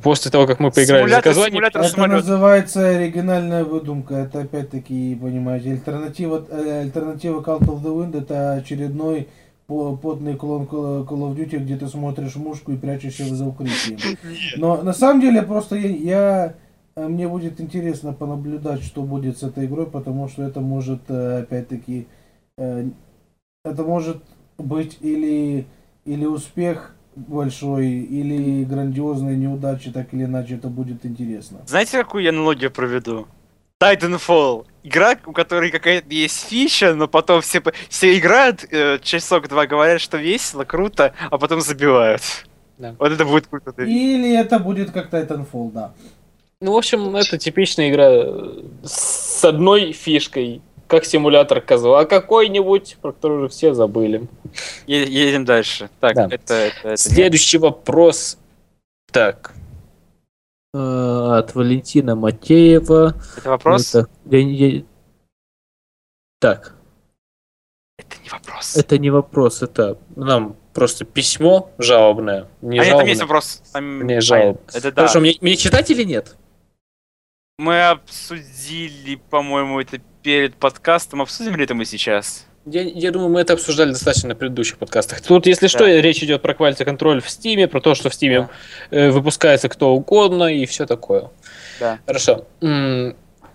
после 0.04 0.32
того, 0.32 0.46
как 0.46 0.60
мы 0.60 0.72
поиграли 0.72 1.02
в 1.02 1.06
Симулятор, 1.08 1.34
заказание, 1.34 1.52
симулятор 1.52 1.82
Это 1.82 1.90
самолета. 1.92 2.16
называется 2.18 2.88
оригинальная 2.88 3.64
выдумка. 3.66 4.14
Это 4.16 4.42
опять-таки, 4.42 5.16
понимаете, 5.20 5.72
альтернатива, 5.72 6.46
э, 6.50 6.82
альтернатива 6.82 7.42
Call 7.42 7.60
of 7.62 7.82
the 7.82 7.94
Wind 7.94 8.18
это 8.18 8.54
очередной 8.54 9.28
по- 9.68 9.98
потный 9.98 10.36
клон 10.36 10.64
Call 10.64 11.08
of 11.08 11.36
Duty, 11.36 11.58
где 11.58 11.76
ты 11.78 11.88
смотришь 11.88 12.36
мушку 12.36 12.72
и 12.74 12.78
прячешься 12.78 13.26
за 13.26 13.46
укрытием. 13.46 13.98
Но 14.58 14.78
на 14.82 14.94
самом 14.94 15.20
деле 15.20 15.42
просто 15.42 15.76
я, 15.76 15.90
я- 15.90 16.54
мне 16.96 17.28
будет 17.28 17.60
интересно 17.60 18.14
понаблюдать, 18.14 18.84
что 18.84 19.02
будет 19.02 19.38
с 19.38 19.44
этой 19.44 19.66
игрой, 19.66 19.88
потому 19.88 20.28
что 20.28 20.44
это 20.44 20.62
может 20.62 21.02
э, 21.10 21.40
опять-таки 21.42 22.08
э, 22.58 22.86
это 23.66 23.84
может 23.84 24.22
быть 24.58 24.98
или 25.02 25.66
или 26.06 26.26
успех 26.26 26.96
большой, 27.16 27.88
или 27.88 28.64
грандиозная 28.64 29.36
неудача, 29.36 29.92
так 29.92 30.14
или 30.14 30.26
иначе 30.26 30.56
это 30.56 30.68
будет 30.68 31.06
интересно. 31.06 31.60
Знаете, 31.66 31.98
какую 31.98 32.24
я 32.24 32.30
аналогию 32.30 32.72
проведу? 32.72 33.28
Titanfall. 33.82 34.66
Игра, 34.84 35.16
у 35.26 35.34
которой 35.34 35.72
какая-то 35.72 36.08
есть 36.10 36.48
фича, 36.48 36.94
но 36.94 37.08
потом 37.08 37.42
все, 37.42 37.62
все 37.90 38.18
играют, 38.18 38.66
э, 38.72 39.00
часок-два 39.02 39.68
говорят, 39.68 40.02
что 40.02 40.18
весело, 40.18 40.64
круто, 40.64 41.14
а 41.30 41.38
потом 41.38 41.62
забивают. 41.62 42.22
Да. 42.78 42.96
Вот 42.98 43.12
это 43.12 43.26
будет 43.26 43.48
круто. 43.48 43.84
Или 43.84 44.38
это 44.38 44.60
будет 44.60 44.92
как 44.92 45.14
Titanfall, 45.14 45.72
да. 45.72 45.94
Ну, 46.64 46.72
в 46.72 46.78
общем, 46.78 47.14
это 47.18 47.38
типичная 47.38 47.90
игра 47.90 48.10
с 48.86 49.44
одной 49.44 49.92
фишкой, 49.92 50.62
как 50.88 51.04
симулятор 51.04 51.60
козла, 51.60 52.00
а 52.00 52.06
какой-нибудь, 52.06 52.98
про 53.02 53.12
который 53.12 53.40
уже 53.40 53.50
все 53.50 53.74
забыли. 53.74 54.30
Е- 54.88 55.04
едем 55.12 55.44
дальше. 55.44 55.90
Так, 56.00 56.16
Да. 56.16 56.28
это, 56.32 56.54
это, 56.54 56.56
это 56.80 56.88
нет. 56.88 57.00
Следующий 57.00 57.58
вопрос. 57.58 58.38
Так. 59.12 59.52
Э, 60.74 61.38
От 61.40 61.54
Валентина 61.54 62.16
Матеева. 62.16 63.14
Это 63.38 63.50
вопрос? 63.50 63.94
Это- 63.94 64.08
я- 64.32 64.40
я- 64.40 64.84
Так, 66.40 66.76
Это 67.98 68.16
не 68.24 68.30
вопрос. 68.30 68.76
это 68.78 68.98
не 68.98 69.10
вопрос, 69.10 69.62
это 69.64 69.98
нам 70.16 70.56
просто 70.74 71.04
письмо 71.06 71.70
жалобное. 71.78 72.48
Не 72.62 72.80
а 72.80 72.84
нет, 72.84 72.84
там 72.84 72.86
жалобное. 72.92 73.10
есть 73.10 73.22
вопрос. 73.22 73.62
Там- 73.74 74.08
Не 74.08 74.22
жалоб. 74.22 74.62
А, 74.74 74.78
Это 74.78 74.92
да. 74.94 75.02
Хорошо, 75.02 75.20
мне, 75.20 75.36
мне 75.42 75.56
читать 75.58 75.92
или 75.92 76.04
нет? 76.04 76.36
Мы 77.60 77.84
обсудили, 77.88 79.22
по-моему, 79.30 79.80
это 79.80 80.00
перед 80.24 80.56
подкастом. 80.56 81.22
Обсудим 81.22 81.56
ли 81.56 81.64
это 81.66 81.76
мы 81.76 81.86
сейчас? 81.86 82.48
Я, 82.66 82.82
я 82.82 83.12
думаю, 83.12 83.30
мы 83.30 83.42
это 83.42 83.54
обсуждали 83.54 83.92
достаточно 83.92 84.30
на 84.30 84.36
предыдущих 84.36 84.80
подкастах. 84.80 85.22
Тут, 85.22 85.46
если 85.46 85.68
что, 85.68 85.80
Да. 85.86 86.02
речь 86.02 86.24
идет 86.24 86.42
про 86.42 86.54
quality 86.54 86.84
контроль 86.84 87.22
в 87.22 87.28
Steam, 87.28 87.68
про 87.68 87.80
то, 87.80 87.94
что 87.94 88.10
в 88.10 88.14
Steam 88.14 88.50
э, 88.90 89.12
выпускается 89.12 89.70
кто 89.70 89.94
угодно 89.94 90.46
и 90.46 90.66
все 90.66 90.88
такое. 90.88 91.30
Да. 91.80 92.00
Хорошо. 92.08 92.48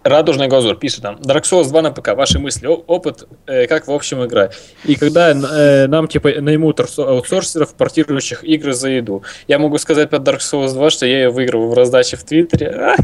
Радужный 0.04 0.48
глазур 0.48 0.76
пишет 0.76 1.02
нам. 1.02 1.16
Dark 1.16 1.42
Souls 1.42 1.68
2 1.68 1.82
на 1.82 1.90
ПК. 1.90 2.14
Ваши 2.14 2.38
мысли, 2.38 2.66
опыт, 2.66 3.28
э, 3.46 3.66
как 3.66 3.86
в 3.86 3.92
общем 3.92 4.24
игра. 4.24 4.50
И 4.84 4.94
когда 4.94 5.30
э, 5.32 5.86
нам 5.86 6.08
типа 6.08 6.30
наймут 6.40 6.80
аутсо- 6.80 7.08
аутсорсеров, 7.08 7.74
портирующих 7.74 8.44
игры 8.44 8.72
за 8.72 8.90
еду. 8.90 9.22
Я 9.48 9.58
могу 9.58 9.78
сказать 9.78 10.10
по 10.10 10.16
Dark 10.16 10.38
Souls 10.38 10.72
2, 10.72 10.90
что 10.90 11.06
я 11.06 11.22
ее 11.22 11.30
выигрываю 11.30 11.68
в 11.70 11.74
раздаче 11.74 12.16
в 12.16 12.24
Твиттере. 12.24 12.94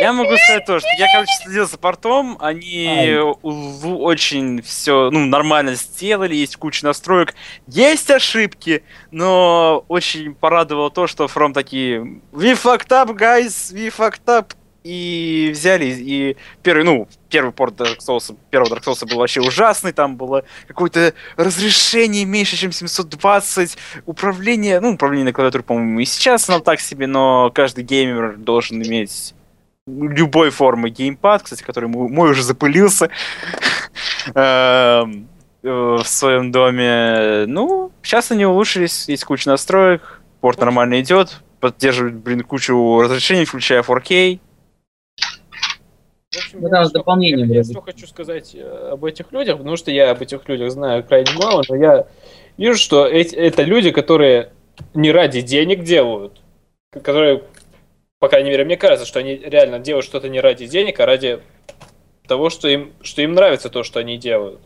Я 0.00 0.12
могу 0.12 0.36
сказать 0.36 0.64
то, 0.66 0.78
что 0.78 0.88
я, 0.98 1.06
короче, 1.12 1.32
следил 1.44 1.66
за 1.66 1.78
портом, 1.78 2.36
они 2.40 3.16
очень 3.42 4.62
все, 4.62 5.10
ну, 5.10 5.26
нормально 5.26 5.74
сделали, 5.74 6.34
есть 6.34 6.56
куча 6.56 6.84
настроек, 6.84 7.34
есть 7.66 8.10
ошибки, 8.10 8.84
но 9.10 9.84
очень 9.88 10.34
порадовало 10.34 10.90
то, 10.90 11.06
что 11.06 11.24
From 11.24 11.52
такие 11.52 12.20
We 12.32 12.54
fucked 12.54 12.88
up, 12.88 13.16
guys, 13.16 13.72
we 13.72 13.92
fucked 13.94 14.24
up, 14.26 14.52
и 14.84 15.50
взяли, 15.52 15.86
и 15.86 16.36
первый, 16.62 16.84
ну, 16.84 17.08
первый 17.28 17.52
порт 17.52 17.74
Dark 17.80 17.98
Souls, 17.98 18.36
первого 18.50 18.74
Dark 18.74 18.82
Souls 18.84 19.06
был 19.08 19.18
вообще 19.18 19.40
ужасный, 19.40 19.92
там 19.92 20.16
было 20.16 20.44
какое-то 20.66 21.14
разрешение 21.36 22.24
меньше, 22.24 22.56
чем 22.56 22.72
720, 22.72 23.76
управление, 24.06 24.80
ну, 24.80 24.92
управление 24.92 25.26
на 25.26 25.32
клавиатуре, 25.32 25.62
по-моему, 25.64 26.00
и 26.00 26.04
сейчас 26.04 26.48
оно 26.48 26.60
так 26.60 26.80
себе, 26.80 27.06
но 27.06 27.50
каждый 27.54 27.84
геймер 27.84 28.36
должен 28.38 28.82
иметь 28.82 29.34
любой 29.86 30.50
формы 30.50 30.90
геймпад, 30.90 31.42
кстати, 31.42 31.62
который 31.62 31.88
мой, 31.88 32.30
уже 32.30 32.42
запылился 32.42 33.10
эм, 34.34 35.28
э, 35.62 35.68
в 35.68 36.04
своем 36.04 36.52
доме. 36.52 37.46
Ну, 37.46 37.90
сейчас 38.02 38.30
они 38.30 38.46
улучшились, 38.46 39.08
есть 39.08 39.24
куча 39.24 39.48
настроек, 39.48 40.22
порт 40.40 40.60
нормально 40.60 41.00
идет, 41.00 41.42
поддерживает, 41.60 42.14
блин, 42.14 42.42
кучу 42.42 43.00
разрешений, 43.00 43.44
включая 43.44 43.82
4K. 43.82 44.40
Общем, 46.52 46.60
Ну, 46.60 46.68
я 46.68 46.74
там 46.74 46.84
что- 46.84 46.92
дополнение 46.94 47.46
я, 47.46 47.54
я 47.56 47.64
что 47.64 47.80
хочу 47.80 48.06
сказать 48.06 48.54
э, 48.54 48.88
об 48.92 49.04
этих 49.04 49.32
людях, 49.32 49.56
потому 49.58 49.76
что 49.76 49.90
я 49.90 50.10
об 50.10 50.20
этих 50.20 50.46
людях 50.48 50.70
знаю 50.70 51.02
крайне 51.02 51.32
мало, 51.32 51.62
но 51.68 51.76
я 51.76 52.06
вижу, 52.58 52.78
что 52.78 53.06
эти, 53.06 53.34
это 53.34 53.62
люди, 53.62 53.90
которые 53.90 54.52
не 54.94 55.10
ради 55.12 55.40
денег 55.40 55.82
делают, 55.82 56.40
которые, 56.90 57.42
по 58.18 58.28
крайней 58.28 58.50
мере, 58.50 58.64
мне 58.64 58.76
кажется, 58.76 59.06
что 59.06 59.18
они 59.20 59.36
реально 59.36 59.78
делают 59.78 60.04
что-то 60.04 60.28
не 60.28 60.40
ради 60.40 60.66
денег, 60.66 61.00
а 61.00 61.06
ради 61.06 61.40
того, 62.26 62.50
что 62.50 62.68
им, 62.68 62.92
что 63.00 63.22
им 63.22 63.32
нравится 63.32 63.70
то, 63.70 63.82
что 63.82 64.00
они 64.00 64.18
делают. 64.18 64.60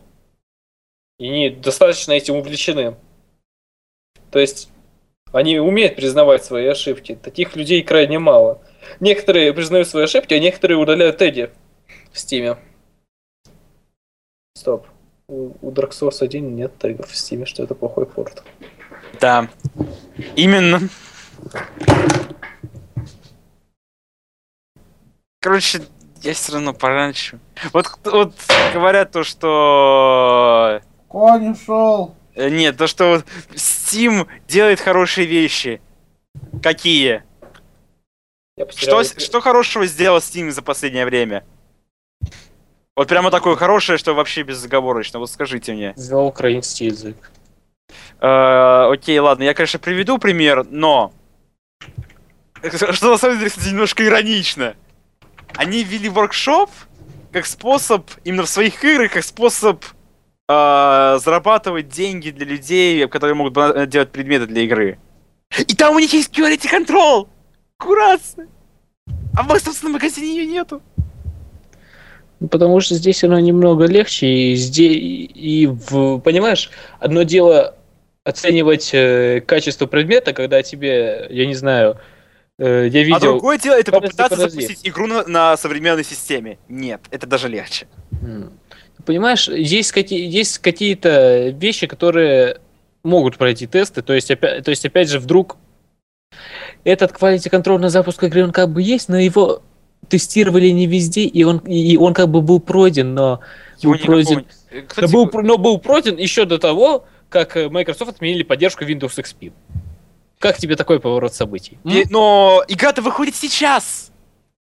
И 1.19 1.27
они 1.27 1.49
достаточно 1.49 2.11
этим 2.11 2.35
увлечены. 2.35 2.95
То 4.29 4.39
есть 4.39 4.69
они 5.31 5.57
умеют 5.59 5.95
признавать 5.95 6.43
свои 6.43 6.67
ошибки. 6.67 7.17
Таких 7.21 7.55
людей 7.55 7.81
крайне 7.81 8.19
мало. 8.19 8.61
Некоторые 8.99 9.53
признают 9.53 9.87
свои 9.87 10.03
ошибки, 10.03 10.33
а 10.33 10.39
некоторые 10.39 10.77
удаляют 10.77 11.17
теги 11.17 11.49
в 12.11 12.19
стиме. 12.19 12.57
Стоп. 14.55 14.87
У, 15.27 15.51
у 15.61 15.71
Dark 15.71 15.91
Souls 15.91 16.17
1 16.21 16.55
нет 16.55 16.77
тегов 16.77 17.09
в 17.09 17.13
Steam, 17.13 17.45
что 17.45 17.63
это 17.63 17.75
плохой 17.75 18.05
порт. 18.05 18.43
Да. 19.19 19.49
Именно. 20.35 20.89
Короче, 25.41 25.81
я 26.21 26.33
все 26.33 26.53
равно 26.53 26.73
пораньше. 26.73 27.39
Вот, 27.73 27.87
вот 28.03 28.33
говорят 28.73 29.11
то, 29.11 29.23
что... 29.23 30.81
Конь 31.07 31.51
ушел. 31.51 32.15
Э, 32.35 32.49
Нет, 32.49 32.77
то, 32.77 32.87
что 32.87 33.09
вот 33.09 33.25
Steam 33.53 34.27
делает 34.47 34.79
хорошие 34.79 35.25
вещи. 35.25 35.81
Какие? 36.61 37.23
Что, 38.75 39.03
что 39.03 39.41
хорошего 39.41 39.85
сделал 39.85 40.17
Steam 40.17 40.51
за 40.51 40.61
последнее 40.61 41.05
время? 41.05 41.45
Вот 42.95 43.07
прямо 43.07 43.29
такое 43.29 43.55
хорошее, 43.55 43.97
что 43.97 44.13
вообще 44.13 44.41
безоговорочно. 44.41 45.19
Вот 45.19 45.29
скажите 45.29 45.73
мне. 45.73 45.93
Сделал 45.95 46.27
украинский 46.27 46.87
язык. 46.87 47.31
Э, 48.19 48.89
окей, 48.91 49.19
ладно, 49.19 49.43
я, 49.43 49.53
конечно, 49.53 49.79
приведу 49.79 50.17
пример, 50.17 50.65
но... 50.69 51.13
Что 52.63 53.11
на 53.11 53.17
самом 53.17 53.37
деле, 53.37 53.51
кстати, 53.51 53.69
немножко 53.69 54.03
иронично. 54.03 54.75
Они 55.55 55.83
ввели 55.83 56.09
воркшоп 56.09 56.71
как 57.31 57.45
способ, 57.45 58.09
именно 58.23 58.43
в 58.43 58.49
своих 58.49 58.83
играх, 58.83 59.13
как 59.13 59.23
способ 59.23 59.85
э, 60.49 61.19
зарабатывать 61.21 61.89
деньги 61.89 62.31
для 62.31 62.47
людей, 62.47 63.07
которые 63.07 63.35
могут 63.35 63.53
делать 63.89 64.11
предметы 64.11 64.47
для 64.47 64.63
игры. 64.63 64.97
И 65.55 65.75
там 65.75 65.95
у 65.95 65.99
них 65.99 66.11
есть 66.13 66.37
quality 66.37 66.67
control! 66.67 67.27
Курация! 67.77 68.47
А 69.35 69.43
в 69.43 69.59
собственном 69.59 69.93
магазине 69.93 70.35
ее 70.35 70.47
нету. 70.47 70.81
Потому 72.51 72.79
что 72.81 72.95
здесь 72.95 73.23
оно 73.23 73.39
немного 73.39 73.85
легче, 73.85 74.27
и 74.27 74.55
здесь, 74.55 74.95
и 75.33 75.67
в, 75.67 76.19
понимаешь, 76.19 76.69
одно 76.99 77.23
дело 77.23 77.75
оценивать 78.23 78.91
э, 78.93 79.41
качество 79.41 79.87
предмета, 79.87 80.33
когда 80.33 80.61
тебе, 80.61 81.27
я 81.31 81.47
не 81.47 81.55
знаю, 81.55 81.97
э, 82.59 82.89
я 82.91 82.99
А 82.99 83.03
видел... 83.03 83.19
другое 83.19 83.57
дело, 83.57 83.75
это 83.79 83.91
Подожди, 83.91 84.11
попытаться 84.17 84.37
подожди. 84.37 84.61
запустить 84.61 84.87
игру 84.87 85.07
на, 85.07 85.23
на 85.25 85.57
современной 85.57 86.03
системе. 86.03 86.59
Нет, 86.67 87.01
это 87.09 87.25
даже 87.25 87.47
легче. 87.47 87.87
Понимаешь, 89.05 89.47
есть, 89.47 89.91
какие, 89.91 90.27
есть 90.27 90.59
какие-то 90.59 91.49
вещи, 91.49 91.87
которые 91.87 92.59
могут 93.03 93.37
пройти 93.37 93.65
тесты, 93.65 94.01
то 94.01 94.13
есть, 94.13 94.29
опять, 94.29 94.63
то 94.63 94.69
есть, 94.69 94.85
опять 94.85 95.09
же, 95.09 95.19
вдруг 95.19 95.57
этот 96.83 97.13
quality 97.13 97.49
control 97.49 97.77
на 97.79 97.89
запуск 97.89 98.23
игры, 98.23 98.43
он 98.43 98.51
как 98.51 98.69
бы 98.69 98.81
есть, 98.81 99.07
но 99.09 99.17
его 99.17 99.63
тестировали 100.09 100.69
не 100.69 100.87
везде, 100.87 101.21
и 101.23 101.43
он, 101.43 101.59
и 101.59 101.97
он 101.97 102.13
как 102.13 102.29
бы 102.29 102.41
был 102.41 102.59
пройден, 102.59 103.13
но 103.13 103.39
Его 103.79 103.93
был 103.93 103.99
пройден, 103.99 104.37
никакого 104.39 104.57
Э, 104.69 104.81
Кстати, 104.81 105.11
но 105.11 105.25
был, 105.25 105.41
но 105.41 105.57
был 105.57 105.77
пройден 105.79 106.17
еще 106.17 106.45
до 106.45 106.57
того, 106.57 107.05
как 107.29 107.55
э, 107.57 107.69
Microsoft 107.69 108.11
отменили 108.11 108.43
поддержку 108.43 108.83
Windows 108.83 109.17
XP. 109.17 109.51
Как 110.39 110.57
тебе 110.57 110.75
такой 110.75 110.99
поворот 110.99 111.33
событий? 111.33 111.77
но 112.09 112.63
игра-то 112.67 113.01
выходит 113.01 113.35
сейчас. 113.35 114.11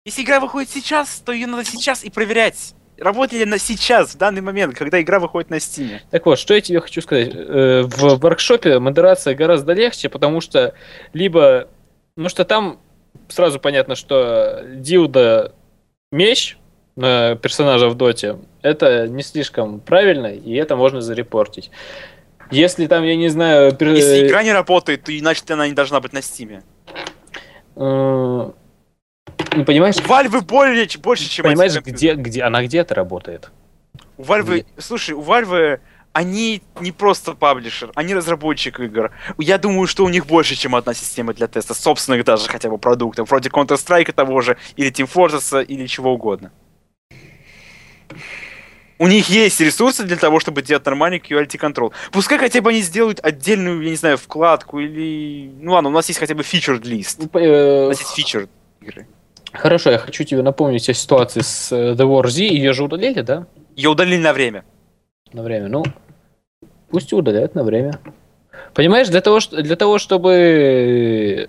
Если 0.04 0.22
игра 0.22 0.38
выходит 0.38 0.70
сейчас, 0.70 1.22
то 1.24 1.32
ее 1.32 1.46
надо 1.46 1.64
сейчас 1.64 2.04
и 2.04 2.10
проверять. 2.10 2.74
Работает 2.98 3.40
ли 3.44 3.48
она 3.48 3.58
сейчас, 3.58 4.14
в 4.14 4.18
данный 4.18 4.40
момент, 4.40 4.76
когда 4.76 5.00
игра 5.00 5.18
выходит 5.18 5.50
на 5.50 5.56
Steam? 5.56 5.98
Так 6.10 6.26
вот, 6.26 6.38
что 6.38 6.54
я 6.54 6.60
тебе 6.60 6.80
хочу 6.80 7.00
сказать. 7.00 7.30
Э, 7.34 7.82
В 7.82 8.18
воркшопе 8.20 8.78
модерация 8.78 9.34
гораздо 9.34 9.72
легче, 9.72 10.08
потому 10.08 10.40
что 10.40 10.74
либо... 11.12 11.68
Ну 12.16 12.28
что 12.28 12.44
там 12.44 12.78
сразу 13.28 13.58
понятно, 13.58 13.94
что 13.94 14.62
дилда 14.66 15.52
меч 16.12 16.58
на 16.96 17.34
персонажа 17.36 17.88
в 17.88 17.94
доте, 17.96 18.36
это 18.62 19.08
не 19.08 19.22
слишком 19.22 19.80
правильно, 19.80 20.28
и 20.28 20.54
это 20.54 20.76
можно 20.76 21.00
зарепортить. 21.00 21.70
Если 22.50 22.86
там, 22.86 23.02
я 23.04 23.16
не 23.16 23.28
знаю... 23.28 23.72
пер- 23.72 23.94
Если 23.94 24.26
игра 24.26 24.42
не 24.42 24.52
работает, 24.52 25.04
то 25.04 25.18
иначе 25.18 25.42
она 25.48 25.66
не 25.66 25.72
должна 25.72 26.00
быть 26.00 26.12
на 26.12 26.18
Steam. 26.18 26.62
э, 27.76 28.50
ну, 29.56 29.64
понимаешь, 29.64 29.96
У 29.96 30.00
Valve 30.00 30.42
более, 30.42 30.86
больше, 31.02 31.28
чем 31.28 31.44
понимаешь, 31.44 31.76
где, 31.80 32.14
где 32.14 32.42
она 32.42 32.62
где-то 32.62 32.94
работает. 32.94 33.50
У 34.16 34.22
Valve, 34.22 34.64
слушай, 34.78 35.12
у 35.14 35.22
Valve 35.22 35.80
они 36.14 36.62
не 36.80 36.92
просто 36.92 37.34
паблишер, 37.34 37.90
они 37.96 38.14
разработчик 38.14 38.78
игр. 38.80 39.10
Я 39.36 39.58
думаю, 39.58 39.88
что 39.88 40.04
у 40.04 40.08
них 40.08 40.26
больше, 40.26 40.54
чем 40.54 40.76
одна 40.76 40.94
система 40.94 41.34
для 41.34 41.48
теста 41.48 41.74
собственных 41.74 42.24
даже 42.24 42.48
хотя 42.48 42.70
бы 42.70 42.78
продуктов, 42.78 43.28
вроде 43.28 43.50
Counter-Strike 43.50 44.12
того 44.12 44.40
же, 44.40 44.56
или 44.76 44.92
Team 44.92 45.10
Fortress, 45.12 45.64
или 45.64 45.86
чего 45.86 46.14
угодно. 46.14 46.52
У 49.00 49.08
них 49.08 49.28
есть 49.28 49.60
ресурсы 49.60 50.04
для 50.04 50.16
того, 50.16 50.38
чтобы 50.38 50.62
делать 50.62 50.86
нормальный 50.86 51.18
quality 51.18 51.58
control. 51.58 51.92
Пускай 52.12 52.38
хотя 52.38 52.62
бы 52.62 52.70
они 52.70 52.80
сделают 52.80 53.18
отдельную, 53.20 53.82
я 53.82 53.90
не 53.90 53.96
знаю, 53.96 54.16
вкладку 54.16 54.78
или... 54.78 55.50
Ну 55.60 55.72
ладно, 55.72 55.88
у 55.88 55.92
нас 55.92 56.06
есть 56.06 56.20
хотя 56.20 56.36
бы 56.36 56.42
featured 56.42 56.82
list. 56.82 57.16
Ну, 57.18 57.40
э, 57.40 57.86
У 57.86 57.88
нас 57.88 57.98
есть 57.98 58.16
featured 58.16 58.48
игры. 58.80 59.08
Хорошо, 59.52 59.90
я 59.90 59.98
хочу 59.98 60.22
тебе 60.22 60.42
напомнить 60.42 60.88
о 60.88 60.94
ситуации 60.94 61.40
с 61.40 61.72
э, 61.72 61.94
The 61.94 62.06
War 62.06 62.28
Z. 62.28 62.44
Ее 62.44 62.72
же 62.72 62.84
удалили, 62.84 63.22
да? 63.22 63.48
Ее 63.74 63.88
удалили 63.88 64.22
на 64.22 64.32
время. 64.32 64.64
На 65.32 65.42
время. 65.42 65.66
Ну, 65.68 65.84
пусть 66.94 67.12
удаляют 67.12 67.56
на 67.56 67.64
время. 67.64 67.98
Понимаешь, 68.72 69.08
для 69.08 69.20
того, 69.20 69.40
что- 69.40 69.60
для 69.60 69.74
того 69.74 69.98
чтобы 69.98 71.48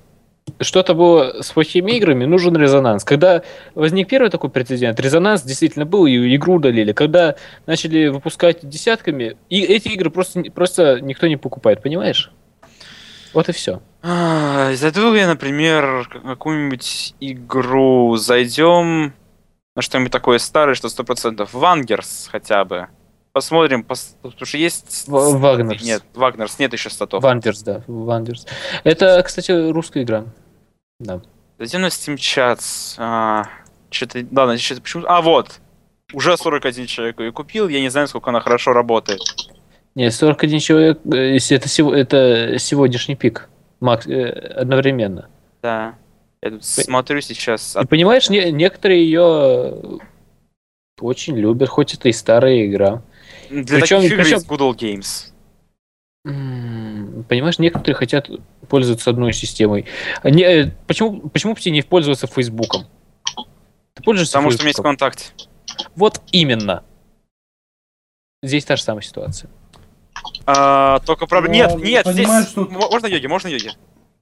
что-то 0.59 0.95
было 0.95 1.43
с 1.43 1.51
плохими 1.51 1.91
играми, 1.91 2.25
нужен 2.25 2.57
резонанс. 2.57 3.03
Когда 3.03 3.43
возник 3.75 4.07
первый 4.09 4.31
такой 4.31 4.49
прецедент, 4.49 4.99
резонанс 4.99 5.43
действительно 5.43 5.85
был, 5.85 6.07
и 6.07 6.35
игру 6.35 6.55
удалили. 6.55 6.93
Когда 6.93 7.35
начали 7.67 8.07
выпускать 8.07 8.67
десятками, 8.67 9.37
и 9.51 9.61
эти 9.61 9.89
игры 9.89 10.09
просто, 10.09 10.41
просто 10.51 10.99
никто 10.99 11.27
не 11.27 11.37
покупает, 11.37 11.83
понимаешь? 11.83 12.31
Вот 13.35 13.47
и 13.47 13.51
все. 13.51 13.83
А, 14.01 14.73
Зайду 14.73 15.13
я, 15.13 15.27
например, 15.27 16.09
какую-нибудь 16.23 17.13
игру, 17.19 18.15
зайдем 18.15 19.13
на 19.75 19.81
что-нибудь 19.83 20.11
такое 20.11 20.39
старое, 20.39 20.73
что 20.73 20.87
100%. 20.89 21.53
Vangers 21.53 22.29
хотя 22.31 22.65
бы. 22.65 22.87
Посмотрим, 23.39 23.81
пос- 23.85 24.15
потому 24.21 24.45
что 24.45 24.57
есть... 24.57 25.09
Vangers. 25.09 25.83
Нет, 25.83 26.03
Vangers, 26.13 26.57
нет 26.57 26.71
еще 26.71 26.89
статов. 26.89 27.21
Vangers, 27.21 27.63
да, 27.63 27.83
Vangers. 27.85 28.47
Это, 28.85 29.21
кстати, 29.23 29.51
русская 29.71 30.03
игра. 30.03 30.23
Да. 31.01 31.19
Зайдем 31.59 31.81
на 31.81 31.87
Steam 31.87 32.15
Chats. 32.15 32.95
А, 32.97 33.43
что-то... 33.89 34.25
Ладно, 34.31 34.57
что-то 34.57 34.81
почему... 34.81 35.03
А, 35.09 35.21
вот. 35.21 35.59
Уже 36.13 36.37
41 36.37 36.85
человек 36.85 37.19
ее 37.19 37.33
купил, 37.33 37.67
я 37.67 37.81
не 37.81 37.89
знаю, 37.89 38.07
сколько 38.07 38.29
она 38.29 38.39
хорошо 38.39 38.71
работает. 38.71 39.19
Не, 39.95 40.09
41 40.11 40.59
человек, 40.59 40.99
э, 41.13 41.35
это, 41.35 41.67
сего- 41.67 41.93
это 41.93 42.57
сегодняшний 42.57 43.15
пик. 43.17 43.49
Макс, 43.81 44.07
э, 44.07 44.29
одновременно. 44.29 45.27
Да. 45.61 45.95
Я 46.41 46.51
тут 46.51 46.63
смотрю 46.63 47.19
сейчас. 47.19 47.75
И 47.75 47.85
понимаешь, 47.85 48.29
не- 48.29 48.49
некоторые 48.53 49.03
ее 49.03 49.99
очень 51.01 51.35
любят, 51.35 51.67
хоть 51.67 51.93
это 51.95 52.07
и 52.07 52.13
старая 52.13 52.65
игра. 52.65 53.01
Для 53.49 53.79
причем- 53.79 53.97
таких 54.01 54.11
игр 54.13 54.23
причем- 54.23 54.37
есть 54.37 54.47
Good 54.47 54.59
Old 54.59 54.77
Games. 54.77 55.31
Понимаешь, 57.27 57.59
некоторые 57.59 57.95
хотят 57.95 58.29
пользоваться 58.67 59.09
одной 59.11 59.31
системой. 59.33 59.85
А 60.23 60.29
не- 60.29 60.43
э, 60.43 60.71
почему, 60.87 61.29
почему 61.29 61.53
бы 61.53 61.59
тебе 61.59 61.71
не 61.73 61.81
пользоваться 61.83 62.25
Фейсбуком? 62.27 62.85
Ты 63.93 64.03
пользуешься 64.03 64.33
Потому 64.33 64.51
что 64.51 64.61
у 64.61 64.63
меня 64.63 64.69
есть 64.69 64.77
Фейсбуком? 64.77 64.95
ВКонтакте. 64.97 65.25
Вот 65.95 66.21
именно. 66.31 66.83
Здесь 68.41 68.65
та 68.65 68.75
же 68.75 68.83
самая 68.83 69.01
ситуация. 69.01 69.49
А, 70.45 70.99
только 70.99 71.27
проблема... 71.27 71.55
Ну, 71.73 71.77
Нет, 71.79 71.83
нет, 71.85 72.03
понимаешь, 72.05 72.47
здесь... 72.49 72.51
что- 72.51 72.65
Можно 72.65 73.07
йоги, 73.07 73.27
можно 73.27 73.47
йоги. 73.47 73.71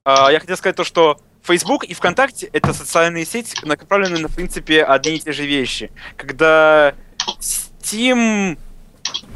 А, 0.06 0.30
я 0.32 0.40
хотел 0.40 0.58
сказать 0.58 0.76
то, 0.76 0.84
что 0.84 1.20
Facebook 1.42 1.84
и 1.86 1.94
ВКонтакте— 1.94 2.48
это 2.54 2.74
социальные 2.74 3.26
сети, 3.26 3.56
направленные 3.66 4.22
на, 4.22 4.28
в 4.28 4.36
принципе, 4.36 4.84
одни 4.84 5.16
и 5.16 5.20
те 5.20 5.32
же 5.32 5.46
вещи. 5.46 5.92
Когда 6.18 6.94
Steam... 7.40 8.58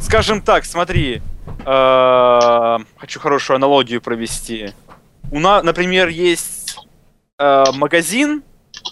Скажем 0.07 0.41
так, 0.41 0.63
смотри, 0.63 1.21
а, 1.65 2.79
хочу 2.95 3.19
хорошую 3.19 3.55
аналогию 3.57 4.01
провести. 4.01 4.73
У 5.31 5.39
нас, 5.41 5.61
например, 5.65 6.07
есть 6.07 6.79
а, 7.37 7.73
магазин, 7.73 8.41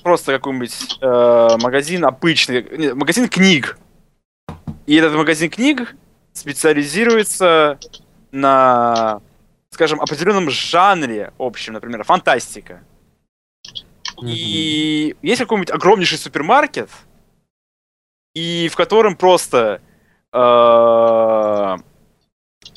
просто 0.04 0.34
какой-нибудь 0.34 0.98
а, 1.02 1.58
магазин 1.58 2.04
обычный, 2.04 2.94
магазин 2.94 3.30
книг. 3.30 3.80
И 4.88 4.96
этот 4.96 5.14
магазин 5.14 5.50
книг 5.50 5.96
специализируется 6.34 7.80
на, 8.34 9.22
скажем, 9.70 10.02
определенном 10.02 10.50
жанре 10.50 11.32
общем, 11.40 11.72
например, 11.72 12.04
фантастика. 12.04 12.84
И 14.22 15.16
есть 15.22 15.40
какой-нибудь 15.40 15.72
огромнейший 15.72 16.18
супермаркет, 16.18 16.90
и 18.34 18.68
в 18.70 18.76
котором 18.76 19.16
просто 19.16 19.80
э, 19.82 19.85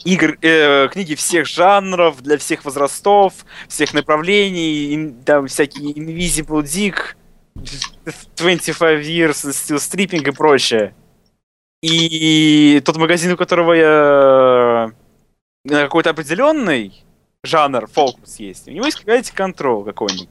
игр, 0.05 0.39
э, 0.43 0.89
книги 0.89 1.15
всех 1.15 1.47
жанров, 1.47 2.23
для 2.23 2.39
всех 2.39 2.65
возрастов, 2.65 3.35
всех 3.69 3.95
направлений, 3.95 4.95
ин- 4.95 5.23
там 5.25 5.47
всякие 5.47 5.93
Invisible 5.93 6.63
Dick, 6.63 7.17
25 8.37 9.05
Years, 9.05 9.51
Steel 9.51 9.77
Stripping 9.79 10.29
и 10.29 10.33
прочее. 10.33 10.95
И 11.83 12.81
тот 12.85 12.97
магазин, 12.97 13.33
у 13.33 13.37
которого 13.37 13.73
я 13.73 14.93
на 15.65 15.83
какой-то 15.83 16.11
определенный 16.11 17.05
жанр, 17.45 17.87
фокус 17.87 18.37
есть, 18.37 18.69
у 18.69 18.71
него 18.71 18.87
есть 18.87 18.99
какая-то 18.99 19.33
контрол 19.35 19.85
какой-нибудь. 19.85 20.29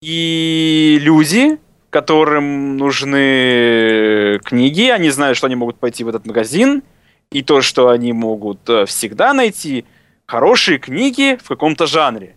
И 0.00 0.98
люди, 1.00 1.58
которым 1.92 2.78
нужны 2.78 4.40
книги, 4.44 4.88
они 4.88 5.10
знают, 5.10 5.36
что 5.36 5.46
они 5.46 5.56
могут 5.56 5.78
пойти 5.78 6.04
в 6.04 6.08
этот 6.08 6.24
магазин, 6.24 6.82
и 7.30 7.42
то, 7.42 7.60
что 7.60 7.90
они 7.90 8.14
могут 8.14 8.66
э, 8.70 8.86
всегда 8.86 9.34
найти 9.34 9.84
хорошие 10.24 10.78
книги 10.78 11.38
в 11.44 11.48
каком-то 11.48 11.86
жанре. 11.86 12.34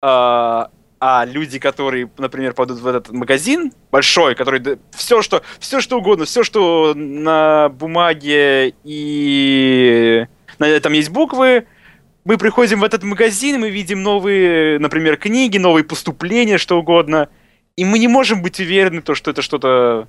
А, 0.00 0.70
а 0.98 1.26
люди, 1.26 1.58
которые, 1.58 2.10
например, 2.16 2.54
пойдут 2.54 2.78
в 2.78 2.86
этот 2.86 3.10
магазин 3.10 3.70
большой, 3.90 4.34
который 4.34 4.78
все 4.92 5.20
что, 5.20 5.42
все 5.58 5.82
что 5.82 5.98
угодно, 5.98 6.24
все 6.24 6.42
что 6.42 6.94
на 6.96 7.68
бумаге 7.68 8.72
и 8.82 10.26
на 10.58 10.66
этом 10.66 10.94
есть 10.94 11.10
буквы, 11.10 11.66
мы 12.24 12.38
приходим 12.38 12.80
в 12.80 12.84
этот 12.84 13.02
магазин, 13.02 13.60
мы 13.60 13.68
видим 13.68 14.02
новые, 14.02 14.78
например, 14.78 15.18
книги, 15.18 15.58
новые 15.58 15.84
поступления, 15.84 16.56
что 16.56 16.78
угодно, 16.78 17.28
и 17.78 17.84
мы 17.84 18.00
не 18.00 18.08
можем 18.08 18.42
быть 18.42 18.58
уверены, 18.58 19.02
то, 19.02 19.14
что 19.14 19.30
это 19.30 19.40
что-то 19.40 20.08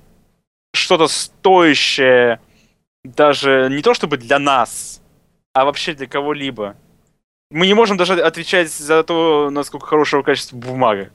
что-то 0.72 1.06
стоящее, 1.06 2.40
даже 3.04 3.68
не 3.70 3.80
то 3.80 3.94
чтобы 3.94 4.16
для 4.16 4.40
нас, 4.40 5.00
а 5.52 5.64
вообще 5.64 5.94
для 5.94 6.08
кого-либо. 6.08 6.74
Мы 7.52 7.68
не 7.68 7.74
можем 7.74 7.96
даже 7.96 8.20
отвечать 8.20 8.72
за 8.72 9.04
то, 9.04 9.50
насколько 9.50 9.86
хорошего 9.86 10.22
качества 10.22 10.56
бумага. 10.56 11.10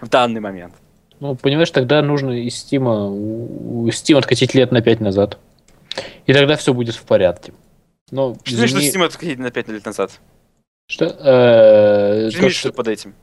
В 0.00 0.08
данный 0.08 0.40
момент. 0.40 0.74
Ну, 1.18 1.34
понимаешь, 1.34 1.70
тогда 1.72 2.00
нужно 2.00 2.30
из 2.30 2.54
Стима, 2.54 3.06
у 3.06 3.88
Steam 3.88 4.18
откатить 4.18 4.54
лет 4.54 4.70
на 4.70 4.82
5 4.82 5.00
назад. 5.00 5.38
И 6.26 6.32
тогда 6.32 6.56
все 6.56 6.72
будет 6.72 6.94
в 6.94 7.02
порядке. 7.02 7.52
Но, 8.12 8.34
что 8.44 8.54
извини... 8.54 8.68
значит, 8.68 8.88
что 8.88 8.98
Steam 8.98 9.04
откатить 9.04 9.38
на 9.40 9.50
5 9.50 9.68
лет 9.68 9.84
назад? 9.84 10.20
Что? 10.86 11.06
Э, 11.06 12.30
что, 12.30 12.50
что 12.50 12.72
под 12.72 12.86
этим? 12.86 13.14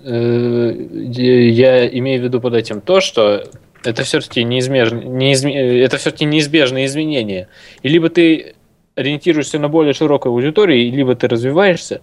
Э, 0.00 0.74
я 0.76 1.86
имею 1.86 2.20
в 2.20 2.24
виду 2.24 2.40
под 2.40 2.54
этим 2.54 2.80
то, 2.80 3.00
что 3.00 3.44
это 3.84 4.02
все-таки 4.02 4.42
неизбежно, 4.42 4.98
это 5.00 5.98
все-таки 5.98 6.24
неизбежные 6.24 6.86
изменения. 6.86 7.48
И 7.82 7.88
либо 7.88 8.08
ты 8.08 8.54
ориентируешься 8.96 9.58
на 9.58 9.68
более 9.68 9.92
широкую 9.92 10.32
аудиторию, 10.32 10.92
либо 10.92 11.14
ты 11.14 11.28
развиваешься, 11.28 12.00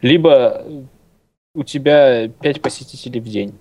либо 0.00 0.64
у 1.54 1.64
тебя 1.64 2.28
5 2.28 2.60
посетителей 2.62 3.20
в 3.20 3.28
день. 3.28 3.54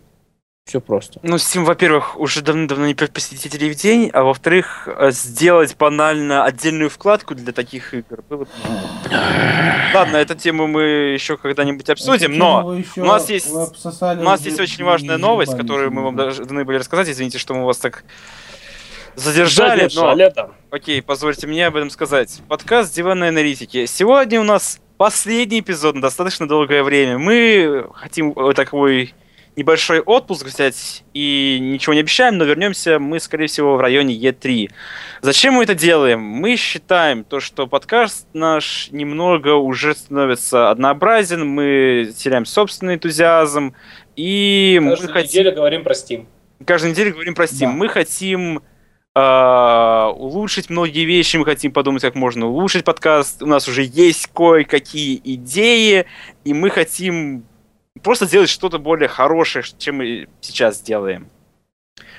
Все 0.65 0.79
просто. 0.79 1.19
Ну, 1.23 1.35
Steam, 1.35 1.65
во-первых, 1.65 2.17
уже 2.17 2.41
давно-давно 2.41 2.87
не 2.87 2.93
5 2.93 3.11
посетителей 3.11 3.69
в 3.69 3.75
день, 3.75 4.09
а 4.13 4.23
во-вторых, 4.23 4.87
э, 4.87 5.11
сделать 5.11 5.75
банально 5.77 6.45
отдельную 6.45 6.89
вкладку 6.89 7.35
для 7.35 7.51
таких 7.51 7.93
игр 7.93 8.23
было 8.29 8.45
бы... 8.45 8.47
Ладно, 9.93 10.17
эту 10.17 10.35
тему 10.35 10.67
мы 10.67 10.83
еще 11.13 11.35
когда-нибудь 11.35 11.89
обсудим, 11.89 12.37
но 12.37 12.81
у 12.95 13.03
нас 13.03 13.29
есть, 13.29 13.51
у 13.51 14.23
нас 14.23 14.45
есть 14.45 14.59
очень 14.59 14.85
важная 14.85 15.17
новость, 15.17 15.55
которую 15.55 15.91
мы 15.91 16.01
вам 16.01 16.15
должны 16.15 16.63
были 16.63 16.77
рассказать. 16.77 17.09
Извините, 17.09 17.39
что 17.39 17.53
мы 17.53 17.65
вас 17.65 17.77
так 17.77 18.05
задержали, 19.15 19.89
но... 19.93 20.15
Окей, 20.71 21.01
позвольте 21.01 21.45
мне 21.45 21.67
об 21.67 21.75
этом 21.75 21.89
сказать. 21.89 22.41
Подкаст 22.47 22.95
диванной 22.95 23.29
аналитики. 23.29 23.85
Сегодня 23.85 24.39
у 24.39 24.43
нас 24.43 24.79
последний 24.95 25.59
эпизод 25.59 25.95
на 25.95 26.01
достаточно 26.01 26.47
долгое 26.47 26.83
время. 26.83 27.17
Мы 27.17 27.85
хотим 27.93 28.33
такой 28.55 29.13
небольшой 29.55 29.99
отпуск 29.99 30.45
взять 30.45 31.03
и 31.13 31.57
ничего 31.61 31.93
не 31.93 32.01
обещаем, 32.01 32.37
но 32.37 32.45
вернемся 32.45 32.99
мы, 32.99 33.19
скорее 33.19 33.47
всего, 33.47 33.75
в 33.75 33.81
районе 33.81 34.15
Е3. 34.15 34.71
Зачем 35.21 35.55
мы 35.55 35.63
это 35.63 35.75
делаем? 35.75 36.21
Мы 36.21 36.55
считаем 36.55 37.23
то, 37.23 37.39
что 37.39 37.67
подкаст 37.67 38.27
наш 38.33 38.89
немного 38.91 39.55
уже 39.55 39.93
становится 39.93 40.69
однообразен, 40.69 41.47
мы 41.47 42.11
теряем 42.17 42.45
собственный 42.45 42.95
энтузиазм, 42.95 43.73
и 44.15 44.79
Каждую 44.81 45.07
мы 45.07 45.13
хотим... 45.13 45.41
неделю 45.41 45.55
говорим 45.55 45.83
про 45.83 45.93
Steam. 45.93 46.25
Каждую 46.65 46.91
неделю 46.91 47.13
говорим 47.13 47.35
про 47.35 47.45
Steam. 47.45 47.67
Да. 47.67 47.71
Мы 47.71 47.89
хотим 47.89 48.61
Uh, 49.15 50.11
улучшить 50.13 50.71
многие 50.71 51.05
вещи, 51.05 51.37
мы 51.37 51.45
хотим 51.45 51.71
подумать, 51.71 52.01
как 52.01 52.15
можно 52.15 52.47
улучшить 52.47 52.83
подкаст. 52.83 53.43
У 53.43 53.45
нас 53.45 53.67
уже 53.67 53.83
есть 53.83 54.25
кое-какие 54.33 55.21
идеи, 55.23 56.07
и 56.43 56.53
мы 56.55 56.71
хотим 56.71 57.45
просто 58.03 58.25
сделать 58.25 58.49
что-то 58.49 58.77
более 58.77 59.07
хорошее, 59.07 59.63
чем 59.77 59.97
мы 59.97 60.27
сейчас 60.41 60.81
делаем. 60.81 61.29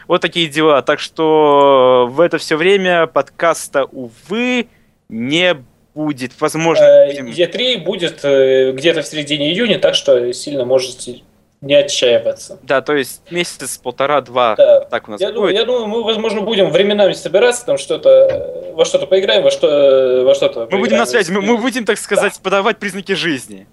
Вот 0.08 0.20
такие 0.20 0.48
дела. 0.48 0.82
Так 0.82 1.00
что 1.00 2.08
в 2.10 2.20
это 2.20 2.38
все 2.38 2.56
время 2.56 3.06
подкаста, 3.06 3.84
увы, 3.84 4.68
не 5.08 5.56
будет. 5.94 6.32
Возможно, 6.40 6.84
э, 6.84 7.22
будем... 7.22 7.26
E3 7.28 7.78
будет 7.78 8.24
э, 8.24 8.72
где-то 8.72 9.02
в 9.02 9.06
середине 9.06 9.52
июня, 9.52 9.78
так 9.78 9.94
что 9.94 10.32
сильно 10.32 10.64
можете 10.64 11.22
не 11.60 11.74
отчаиваться. 11.74 12.58
Да, 12.62 12.82
то 12.82 12.94
есть 12.94 13.22
месяц, 13.30 13.78
полтора-два, 13.78 14.54
да. 14.56 14.80
так 14.80 15.08
у 15.08 15.12
нас 15.12 15.20
я 15.20 15.28
будет. 15.28 15.34
Думаю, 15.36 15.54
я 15.54 15.64
думаю, 15.64 15.86
мы, 15.86 16.04
возможно, 16.04 16.42
будем 16.42 16.70
временами 16.70 17.12
собираться, 17.12 17.64
там 17.64 17.78
что-то, 17.78 18.72
во 18.74 18.84
что-то 18.84 19.06
поиграем, 19.06 19.42
во, 19.42 19.50
что, 19.50 20.24
во 20.26 20.34
что-то 20.34 20.68
Мы 20.70 20.78
будем 20.78 20.98
на 20.98 21.06
связи, 21.06 21.32
мы, 21.32 21.40
мы 21.40 21.56
будем, 21.56 21.86
так 21.86 21.96
сказать, 21.96 22.34
да. 22.34 22.40
подавать 22.42 22.78
признаки 22.78 23.12
жизни. 23.12 23.66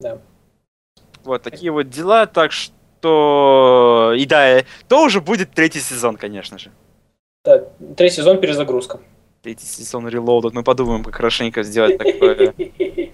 Да. 0.00 0.18
Вот 1.26 1.42
такие 1.42 1.72
вот 1.72 1.90
дела, 1.90 2.26
так 2.26 2.52
что... 2.52 4.14
И 4.16 4.24
да, 4.26 4.62
то 4.88 5.04
уже 5.04 5.20
будет 5.20 5.50
третий 5.50 5.80
сезон, 5.80 6.16
конечно 6.16 6.58
же. 6.58 6.70
Да, 7.44 7.62
третий 7.96 8.16
сезон 8.16 8.40
перезагрузка. 8.40 9.00
Третий 9.42 9.66
сезон 9.66 10.06
Reloaded. 10.06 10.50
Мы 10.52 10.62
подумаем, 10.62 11.04
как 11.04 11.16
хорошенько 11.16 11.62
сделать 11.62 11.98
такое... 11.98 12.54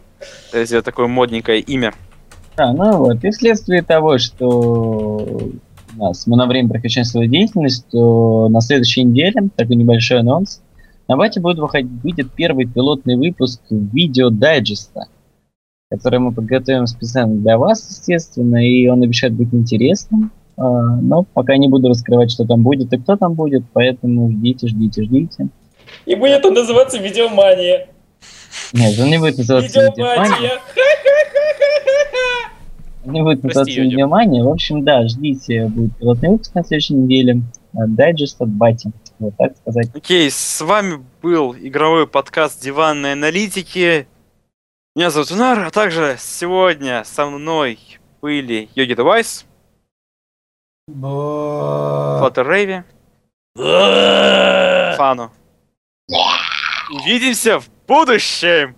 Сделать 0.53 0.85
такое 0.85 1.09
модненькое 1.09 1.61
имя. 1.61 1.93
А, 2.57 2.73
ну 2.73 2.99
вот, 2.99 3.25
и 3.25 3.31
вследствие 3.31 3.83
того, 3.83 4.19
что 4.19 4.47
у 5.97 5.99
нас 5.99 6.27
мы 6.27 6.37
на 6.37 6.47
время 6.47 6.69
прекращаем 6.69 7.05
свою 7.05 7.29
деятельность, 7.29 7.87
то 7.91 8.49
на 8.49 8.61
следующей 8.61 9.03
неделе, 9.05 9.49
такой 9.57 9.75
небольшой 9.77 10.21
анонс, 10.21 10.61
на 11.09 11.17
Бате 11.17 11.41
будет 11.41 11.59
выходить, 11.59 11.91
выйдет 12.03 12.31
первый 12.33 12.67
пилотный 12.67 13.17
выпуск 13.17 13.61
видео 13.71 14.31
дайджеста 14.31 15.07
который 15.93 16.21
мы 16.21 16.33
подготовим 16.33 16.87
специально 16.87 17.35
для 17.35 17.59
вас, 17.59 17.87
естественно, 17.87 18.57
и 18.67 18.89
он 18.89 19.03
обещает 19.03 19.35
быть 19.35 19.53
интересным. 19.53 20.33
А, 20.57 20.63
но 20.63 21.23
пока 21.23 21.59
не 21.59 21.69
буду 21.69 21.89
раскрывать, 21.89 22.31
что 22.31 22.47
там 22.47 22.63
будет 22.63 22.91
и 22.95 22.97
кто 22.97 23.17
там 23.17 23.35
будет, 23.35 23.65
поэтому 23.75 24.31
ждите, 24.31 24.69
ждите, 24.69 25.03
ждите. 25.03 25.49
И 26.07 26.15
будет 26.15 26.47
он 26.47 26.55
называться 26.55 26.97
«Видеомания». 26.97 27.89
Нет, 28.73 28.99
он 28.99 29.11
не 29.11 29.19
будет 29.19 29.37
называться 29.37 29.83
«Видеомания». 29.83 30.53
Он 33.05 33.13
не 33.13 33.23
будет 33.23 33.45
называться 33.45 33.79
«Видеомания». 33.79 34.45
В 34.45 34.49
общем, 34.49 34.85
да, 34.85 35.07
ждите, 35.07 35.67
будет 35.67 35.95
пилотный 35.99 36.31
выпуск 36.31 36.55
на 36.55 36.65
следующей 36.65 36.95
неделе. 36.95 37.43
Дайджест 37.75 38.41
от 38.41 38.49
Бати. 38.49 38.93
Вот 39.19 39.35
так 39.37 39.59
сказать. 39.59 39.89
Окей, 39.95 40.29
okay, 40.29 40.31
с 40.31 40.63
вами 40.63 41.05
был 41.21 41.55
игровой 41.55 42.07
подкаст 42.07 42.63
«Диванной 42.63 43.13
аналитики». 43.13 44.07
Меня 44.95 45.09
зовут 45.11 45.31
Унар, 45.31 45.59
а 45.61 45.71
также 45.71 46.17
сегодня 46.19 47.03
со 47.05 47.25
мной 47.25 47.79
были 48.21 48.69
Йоги 48.75 48.93
Девайс, 48.93 49.47
Флаттер 50.87 52.47
Рейви, 52.47 52.85
Фану. 54.97 55.33
Увидимся 56.91 57.59
в 57.59 57.71
будущем! 57.89 58.77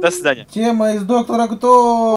До 0.00 0.10
свидания. 0.10 0.46
Тема 0.50 0.94
из 0.94 1.04
Доктора 1.04 1.46
Кто? 1.46 2.06